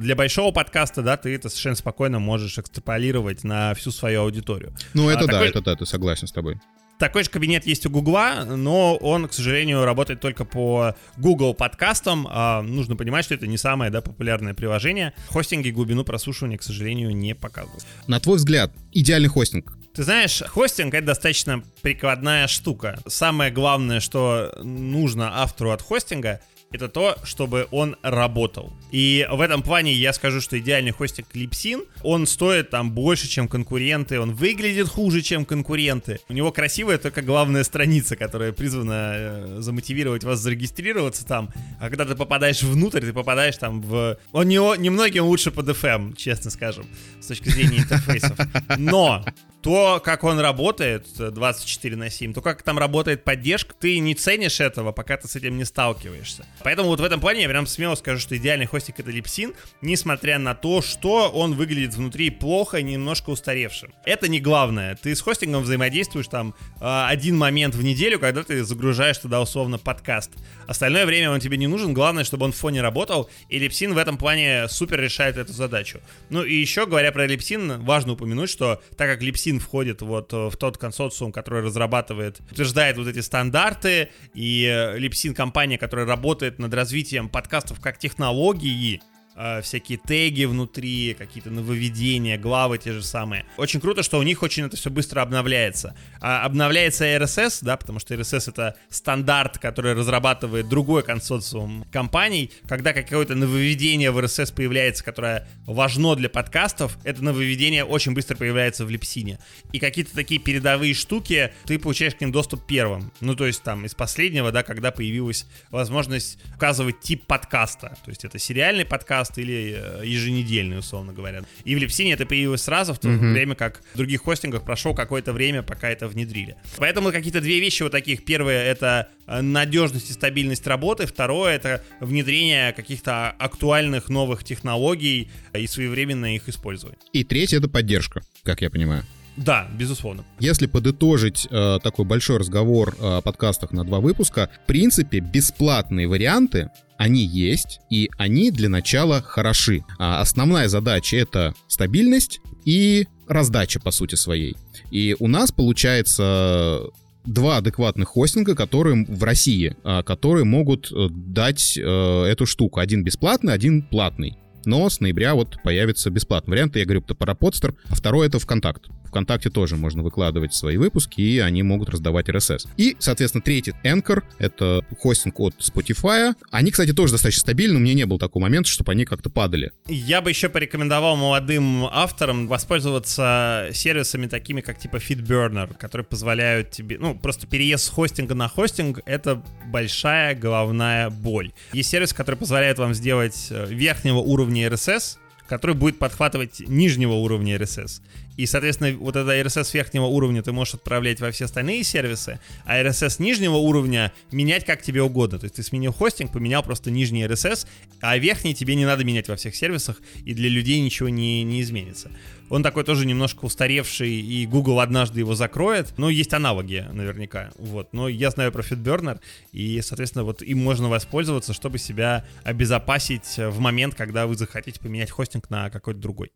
для 0.00 0.14
большого 0.14 0.52
подкаста, 0.52 1.02
да, 1.02 1.16
ты 1.16 1.34
это 1.34 1.48
совершенно 1.48 1.76
спокойно 1.76 2.18
можешь 2.18 2.58
экстраполировать 2.58 3.44
на 3.44 3.74
всю 3.74 3.90
свою 3.90 4.22
аудиторию. 4.22 4.74
Ну, 4.94 5.08
это 5.08 5.20
а, 5.20 5.26
да, 5.26 5.32
такой... 5.32 5.48
это 5.48 5.60
да, 5.62 5.76
ты 5.76 5.86
согласен 5.86 6.26
с 6.26 6.32
тобой. 6.32 6.58
Такой 6.98 7.24
же 7.24 7.30
кабинет 7.30 7.66
есть 7.66 7.84
у 7.84 7.90
Гугла, 7.90 8.44
но 8.46 8.96
он, 8.96 9.28
к 9.28 9.32
сожалению, 9.34 9.84
работает 9.84 10.20
только 10.20 10.46
по 10.46 10.94
Google 11.18 11.52
подкастам. 11.52 12.26
А, 12.30 12.62
нужно 12.62 12.96
понимать, 12.96 13.26
что 13.26 13.34
это 13.34 13.46
не 13.46 13.58
самое 13.58 13.90
да, 13.90 14.00
популярное 14.00 14.54
приложение. 14.54 15.12
Хостинги 15.28 15.70
глубину 15.70 16.04
прослушивания, 16.04 16.56
к 16.56 16.62
сожалению, 16.62 17.14
не 17.14 17.34
показывают. 17.34 17.84
На 18.06 18.18
твой 18.18 18.36
взгляд, 18.36 18.72
идеальный 18.92 19.28
хостинг? 19.28 19.76
Ты 19.94 20.04
знаешь, 20.04 20.42
хостинг 20.46 20.94
это 20.94 21.06
достаточно 21.06 21.62
прикладная 21.82 22.46
штука. 22.48 22.98
Самое 23.06 23.50
главное, 23.50 24.00
что 24.00 24.52
нужно 24.62 25.42
автору 25.42 25.72
от 25.72 25.82
хостинга, 25.82 26.40
это 26.76 26.88
то, 26.88 27.16
чтобы 27.24 27.66
он 27.70 27.96
работал. 28.02 28.72
И 28.92 29.26
в 29.30 29.40
этом 29.40 29.62
плане 29.62 29.92
я 29.92 30.12
скажу, 30.12 30.40
что 30.40 30.58
идеальный 30.58 30.92
хостинг 30.92 31.28
Липсин, 31.34 31.82
он 32.02 32.26
стоит 32.26 32.70
там 32.70 32.92
больше, 32.92 33.28
чем 33.28 33.48
конкуренты, 33.48 34.20
он 34.20 34.32
выглядит 34.32 34.88
хуже, 34.88 35.22
чем 35.22 35.44
конкуренты. 35.44 36.20
У 36.28 36.32
него 36.32 36.52
красивая 36.52 36.98
только 36.98 37.22
главная 37.22 37.64
страница, 37.64 38.16
которая 38.16 38.52
призвана 38.52 39.12
э, 39.16 39.56
замотивировать 39.60 40.24
вас 40.24 40.40
зарегистрироваться 40.40 41.26
там. 41.26 41.50
А 41.80 41.88
когда 41.88 42.04
ты 42.04 42.14
попадаешь 42.14 42.62
внутрь, 42.62 43.00
ты 43.00 43.12
попадаешь 43.12 43.56
там 43.56 43.82
в... 43.82 44.18
Он 44.32 44.46
не, 44.46 44.56
немногим 44.78 45.24
лучше 45.24 45.50
под 45.50 45.68
FM, 45.68 46.14
честно 46.16 46.50
скажем, 46.50 46.86
с 47.20 47.26
точки 47.26 47.48
зрения 47.48 47.78
интерфейсов. 47.78 48.38
Но 48.78 49.24
то, 49.66 50.00
как 50.00 50.22
он 50.22 50.38
работает 50.38 51.08
24 51.18 51.96
на 51.96 52.08
7, 52.08 52.32
то, 52.34 52.40
как 52.40 52.62
там 52.62 52.78
работает 52.78 53.24
поддержка, 53.24 53.74
ты 53.74 53.98
не 53.98 54.14
ценишь 54.14 54.60
этого, 54.60 54.92
пока 54.92 55.16
ты 55.16 55.26
с 55.26 55.34
этим 55.34 55.58
не 55.58 55.64
сталкиваешься. 55.64 56.46
Поэтому 56.62 56.86
вот 56.90 57.00
в 57.00 57.02
этом 57.02 57.20
плане 57.20 57.42
я 57.42 57.48
прям 57.48 57.66
смело 57.66 57.96
скажу, 57.96 58.20
что 58.20 58.36
идеальный 58.36 58.66
хостинг 58.66 59.00
это 59.00 59.10
Липсин, 59.10 59.54
несмотря 59.82 60.38
на 60.38 60.54
то, 60.54 60.82
что 60.82 61.28
он 61.30 61.54
выглядит 61.54 61.94
внутри 61.94 62.30
плохо 62.30 62.80
немножко 62.80 63.30
устаревшим. 63.30 63.92
Это 64.04 64.28
не 64.28 64.38
главное. 64.38 64.94
Ты 64.94 65.16
с 65.16 65.20
хостингом 65.20 65.64
взаимодействуешь 65.64 66.28
там 66.28 66.54
а, 66.80 67.08
один 67.08 67.36
момент 67.36 67.74
в 67.74 67.82
неделю, 67.82 68.20
когда 68.20 68.44
ты 68.44 68.62
загружаешь 68.62 69.18
туда 69.18 69.40
условно 69.40 69.78
подкаст. 69.78 70.30
Остальное 70.68 71.06
время 71.06 71.32
он 71.32 71.40
тебе 71.40 71.56
не 71.56 71.66
нужен, 71.66 71.92
главное, 71.92 72.22
чтобы 72.22 72.44
он 72.44 72.52
в 72.52 72.56
фоне 72.56 72.82
работал, 72.82 73.28
и 73.48 73.58
Липсин 73.58 73.94
в 73.94 73.98
этом 73.98 74.16
плане 74.16 74.68
супер 74.68 75.00
решает 75.00 75.36
эту 75.36 75.52
задачу. 75.52 75.98
Ну 76.30 76.44
и 76.44 76.54
еще, 76.54 76.86
говоря 76.86 77.10
про 77.10 77.26
Липсин, 77.26 77.82
важно 77.82 78.12
упомянуть, 78.12 78.48
что 78.48 78.80
так 78.96 79.10
как 79.10 79.22
Липсин 79.22 79.55
Липсин 79.56 79.60
входит 79.60 80.02
вот 80.02 80.32
э, 80.32 80.48
в 80.50 80.56
тот 80.56 80.78
консорциум, 80.78 81.32
который 81.32 81.62
разрабатывает, 81.62 82.40
утверждает 82.50 82.96
вот 82.98 83.08
эти 83.08 83.20
стандарты, 83.20 84.10
и 84.34 84.94
Липсин 84.96 85.34
компания, 85.34 85.78
которая 85.78 86.06
работает 86.06 86.58
над 86.58 86.72
развитием 86.74 87.28
подкастов 87.28 87.80
как 87.80 87.98
технологии, 87.98 89.00
э, 89.36 89.62
всякие 89.62 89.98
теги 89.98 90.44
внутри, 90.44 91.14
какие-то 91.14 91.50
нововведения, 91.50 92.38
главы 92.38 92.78
те 92.78 92.92
же 92.92 93.02
самые. 93.02 93.44
Очень 93.56 93.80
круто, 93.80 94.02
что 94.02 94.18
у 94.18 94.22
них 94.22 94.42
очень 94.42 94.64
это 94.64 94.76
все 94.76 94.90
быстро 94.90 95.20
обновляется. 95.20 95.96
А 96.20 96.44
обновляется 96.44 97.04
RSS, 97.04 97.58
да, 97.62 97.76
потому 97.76 97.98
что 97.98 98.14
RSS 98.14 98.50
это 98.50 98.76
стандарт, 98.88 99.58
который 99.58 99.94
разрабатывает 99.94 100.68
другой 100.68 101.02
консорциум 101.02 101.84
компаний. 101.92 102.50
Когда 102.66 102.92
какое-то 102.92 103.34
нововведение 103.34 104.10
в 104.10 104.18
RSS 104.18 104.54
появляется, 104.54 105.04
которое 105.04 105.46
важно 105.66 106.16
для 106.16 106.28
подкастов, 106.28 106.96
это 107.04 107.22
нововведение 107.22 107.84
очень 107.84 108.14
быстро 108.14 108.36
появляется 108.36 108.84
в 108.84 108.90
Липсине. 108.90 109.38
И 109.72 109.78
какие-то 109.78 110.14
такие 110.14 110.40
передовые 110.40 110.94
штуки, 110.94 111.52
ты 111.64 111.78
получаешь 111.78 112.14
к 112.14 112.20
ним 112.20 112.32
доступ 112.32 112.66
первым. 112.66 113.12
Ну, 113.20 113.34
то 113.34 113.46
есть 113.46 113.62
там 113.62 113.84
из 113.84 113.94
последнего, 113.94 114.52
да, 114.52 114.62
когда 114.62 114.90
появилась 114.90 115.46
возможность 115.70 116.38
указывать 116.54 117.00
тип 117.00 117.26
подкаста. 117.26 117.96
То 118.04 118.10
есть 118.10 118.24
это 118.24 118.38
сериальный 118.38 118.84
подкаст, 118.84 119.25
подкаст 119.26 119.38
или 119.38 119.76
э, 119.76 120.06
еженедельный, 120.06 120.78
условно 120.78 121.12
говоря. 121.12 121.42
И 121.64 121.74
в 121.74 121.78
Липсине 121.78 122.12
это 122.12 122.26
появилось 122.26 122.62
сразу, 122.62 122.94
в 122.94 122.98
то 122.98 123.08
mm-hmm. 123.08 123.32
время 123.32 123.54
как 123.54 123.82
в 123.94 123.96
других 123.96 124.22
хостингах 124.22 124.64
прошло 124.64 124.94
какое-то 124.94 125.32
время, 125.32 125.62
пока 125.62 125.88
это 125.88 126.08
внедрили. 126.08 126.56
Поэтому 126.76 127.12
какие-то 127.12 127.40
две 127.40 127.60
вещи 127.60 127.82
вот 127.82 127.92
таких. 127.92 128.24
Первое— 128.24 128.64
это 128.64 129.08
э, 129.26 129.40
надежность 129.40 130.10
и 130.10 130.12
стабильность 130.12 130.66
работы. 130.66 131.06
Второе— 131.06 131.54
это 131.56 131.82
внедрение 132.00 132.72
каких-то 132.72 133.30
актуальных 133.30 134.08
новых 134.08 134.44
технологий 134.44 135.30
и 135.54 135.66
своевременно 135.66 136.34
их 136.34 136.48
использовать. 136.48 136.98
И 137.12 137.24
третье— 137.24 137.58
это 137.58 137.68
поддержка, 137.68 138.22
как 138.42 138.62
я 138.62 138.70
понимаю. 138.70 139.04
Да, 139.36 139.68
безусловно. 139.78 140.24
Если 140.40 140.66
подытожить 140.66 141.46
э, 141.50 141.78
такой 141.82 142.04
большой 142.04 142.38
разговор 142.38 142.96
о 143.00 143.20
подкастах 143.20 143.72
на 143.72 143.84
два 143.84 144.00
выпуска, 144.00 144.50
в 144.64 144.66
принципе, 144.66 145.20
бесплатные 145.20 146.08
варианты 146.08 146.70
они 146.98 147.24
есть, 147.24 147.80
и 147.90 148.08
они 148.16 148.50
для 148.50 148.68
начала 148.68 149.20
хороши. 149.20 149.84
А 149.98 150.20
основная 150.20 150.68
задача— 150.68 151.16
это 151.18 151.54
стабильность 151.68 152.40
и 152.64 153.06
раздача, 153.28 153.80
по 153.80 153.90
сути 153.90 154.14
своей. 154.14 154.56
И 154.90 155.14
у 155.18 155.28
нас 155.28 155.52
получается 155.52 156.80
два 157.24 157.58
адекватных 157.58 158.08
хостинга, 158.08 158.54
которые 158.54 159.04
в 159.04 159.22
России, 159.22 159.76
а, 159.82 160.02
которые 160.02 160.44
могут 160.44 160.90
э, 160.92 161.08
дать 161.10 161.76
э, 161.76 161.82
эту 161.82 162.46
штуку. 162.46 162.80
Один 162.80 163.02
бесплатный, 163.02 163.52
один 163.52 163.82
платный. 163.82 164.38
Но 164.64 164.88
с 164.88 165.00
ноября 165.00 165.34
вот 165.34 165.58
появится 165.62 166.10
бесплатный 166.10 166.52
вариант. 166.52 166.76
Я 166.76 166.84
говорю, 166.84 167.00
это 167.00 167.14
Параподстер, 167.14 167.74
а 167.88 167.94
второй 167.94 168.26
это 168.26 168.38
ВКонтакт. 168.38 168.86
ВКонтакте 169.16 169.48
тоже 169.48 169.76
можно 169.76 170.02
выкладывать 170.02 170.52
свои 170.52 170.76
выпуски, 170.76 171.22
и 171.22 171.38
они 171.38 171.62
могут 171.62 171.88
раздавать 171.88 172.28
RSS. 172.28 172.68
И, 172.76 172.96
соответственно, 172.98 173.40
третий 173.40 173.72
Anchor— 173.82 174.22
это 174.38 174.84
хостинг 175.00 175.40
от 175.40 175.54
Spotify. 175.54 176.34
Они, 176.50 176.70
кстати, 176.70 176.92
тоже 176.92 177.12
достаточно 177.12 177.40
стабильны, 177.40 177.76
у 177.76 177.80
меня 177.80 177.94
не 177.94 178.04
был 178.04 178.18
такого 178.18 178.42
момента, 178.42 178.68
чтобы 178.68 178.92
они 178.92 179.06
как-то 179.06 179.30
падали. 179.30 179.72
Я 179.88 180.20
бы 180.20 180.28
еще 180.28 180.50
порекомендовал 180.50 181.16
молодым 181.16 181.86
авторам 181.86 182.46
воспользоваться 182.46 183.70
сервисами 183.72 184.26
такими, 184.26 184.60
как 184.60 184.78
типа 184.78 184.96
FeedBurner, 184.96 185.74
которые 185.78 186.04
позволяют 186.04 186.70
тебе, 186.70 186.98
ну, 186.98 187.14
просто 187.14 187.46
переезд 187.46 187.84
с 187.86 187.88
хостинга 187.88 188.34
на 188.34 188.48
хостинг— 188.48 189.00
это 189.06 189.42
большая 189.66 190.34
головная 190.34 191.08
боль. 191.08 191.52
Есть 191.72 191.88
сервис, 191.88 192.12
который 192.12 192.36
позволяет 192.36 192.78
вам 192.78 192.92
сделать 192.92 193.46
э, 193.48 193.66
верхнего 193.70 194.18
уровня 194.18 194.68
RSS, 194.68 195.16
который 195.46 195.76
будет 195.76 195.98
подхватывать 195.98 196.60
нижнего 196.60 197.12
уровня 197.12 197.56
RSS. 197.56 198.02
И, 198.36 198.46
соответственно, 198.46 198.96
вот 198.98 199.16
это 199.16 199.30
RSS 199.30 199.70
верхнего 199.74 200.04
уровня 200.04 200.42
ты 200.42 200.52
можешь 200.52 200.74
отправлять 200.74 201.20
во 201.20 201.30
все 201.30 201.46
остальные 201.46 201.84
сервисы, 201.84 202.38
а 202.64 202.80
RSS 202.82 203.22
нижнего 203.22 203.56
уровня 203.56 204.12
менять 204.30 204.64
как 204.64 204.82
тебе 204.82 205.02
угодно. 205.02 205.38
То 205.38 205.44
есть 205.44 205.56
ты 205.56 205.62
сменил 205.62 205.92
хостинг, 205.92 206.32
поменял 206.32 206.62
просто 206.62 206.90
нижний 206.90 207.24
RSS, 207.24 207.66
а 208.00 208.16
верхний 208.18 208.54
тебе 208.54 208.74
не 208.74 208.84
надо 208.84 209.04
менять 209.04 209.28
во 209.28 209.36
всех 209.36 209.56
сервисах, 209.56 210.00
и 210.24 210.34
для 210.34 210.48
людей 210.48 210.80
ничего 210.80 211.08
не, 211.08 211.42
не 211.42 211.62
изменится. 211.62 212.10
Он 212.48 212.62
такой 212.62 212.84
тоже 212.84 213.06
немножко 213.06 213.44
устаревший, 213.44 214.12
и 214.12 214.46
Google 214.46 214.80
однажды 214.80 215.20
его 215.20 215.34
закроет. 215.34 215.98
Но 215.98 216.10
есть 216.10 216.32
аналоги 216.32 216.86
наверняка. 216.92 217.50
Вот. 217.58 217.92
Но 217.92 218.08
я 218.08 218.30
знаю 218.30 218.52
про 218.52 218.62
FitBurner, 218.62 219.20
и, 219.52 219.80
соответственно, 219.82 220.24
вот 220.24 220.42
им 220.42 220.58
можно 220.58 220.88
воспользоваться, 220.88 221.52
чтобы 221.52 221.78
себя 221.78 222.24
обезопасить 222.44 223.36
в 223.36 223.58
момент, 223.58 223.94
когда 223.94 224.26
вы 224.26 224.36
захотите 224.36 224.78
поменять 224.78 225.10
хостинг 225.10 225.50
на 225.50 225.70
какой-то 225.70 226.00
другой. 226.00 226.30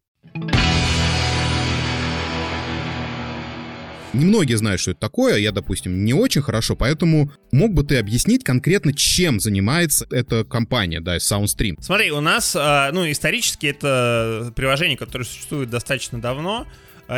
Немногие 4.12 4.58
знают, 4.58 4.80
что 4.80 4.90
это 4.90 5.00
такое, 5.00 5.36
я, 5.36 5.52
допустим, 5.52 6.04
не 6.04 6.14
очень 6.14 6.42
хорошо, 6.42 6.74
поэтому 6.74 7.30
мог 7.52 7.72
бы 7.72 7.84
ты 7.84 7.98
объяснить 7.98 8.42
конкретно, 8.42 8.92
чем 8.92 9.38
занимается 9.38 10.06
эта 10.10 10.44
компания, 10.44 11.00
да, 11.00 11.16
SoundStream? 11.16 11.76
Смотри, 11.80 12.10
у 12.10 12.20
нас, 12.20 12.56
а, 12.58 12.90
ну, 12.92 13.08
исторически 13.10 13.66
это 13.66 14.52
приложение, 14.56 14.96
которое 14.96 15.24
существует 15.24 15.70
достаточно 15.70 16.20
давно, 16.20 16.66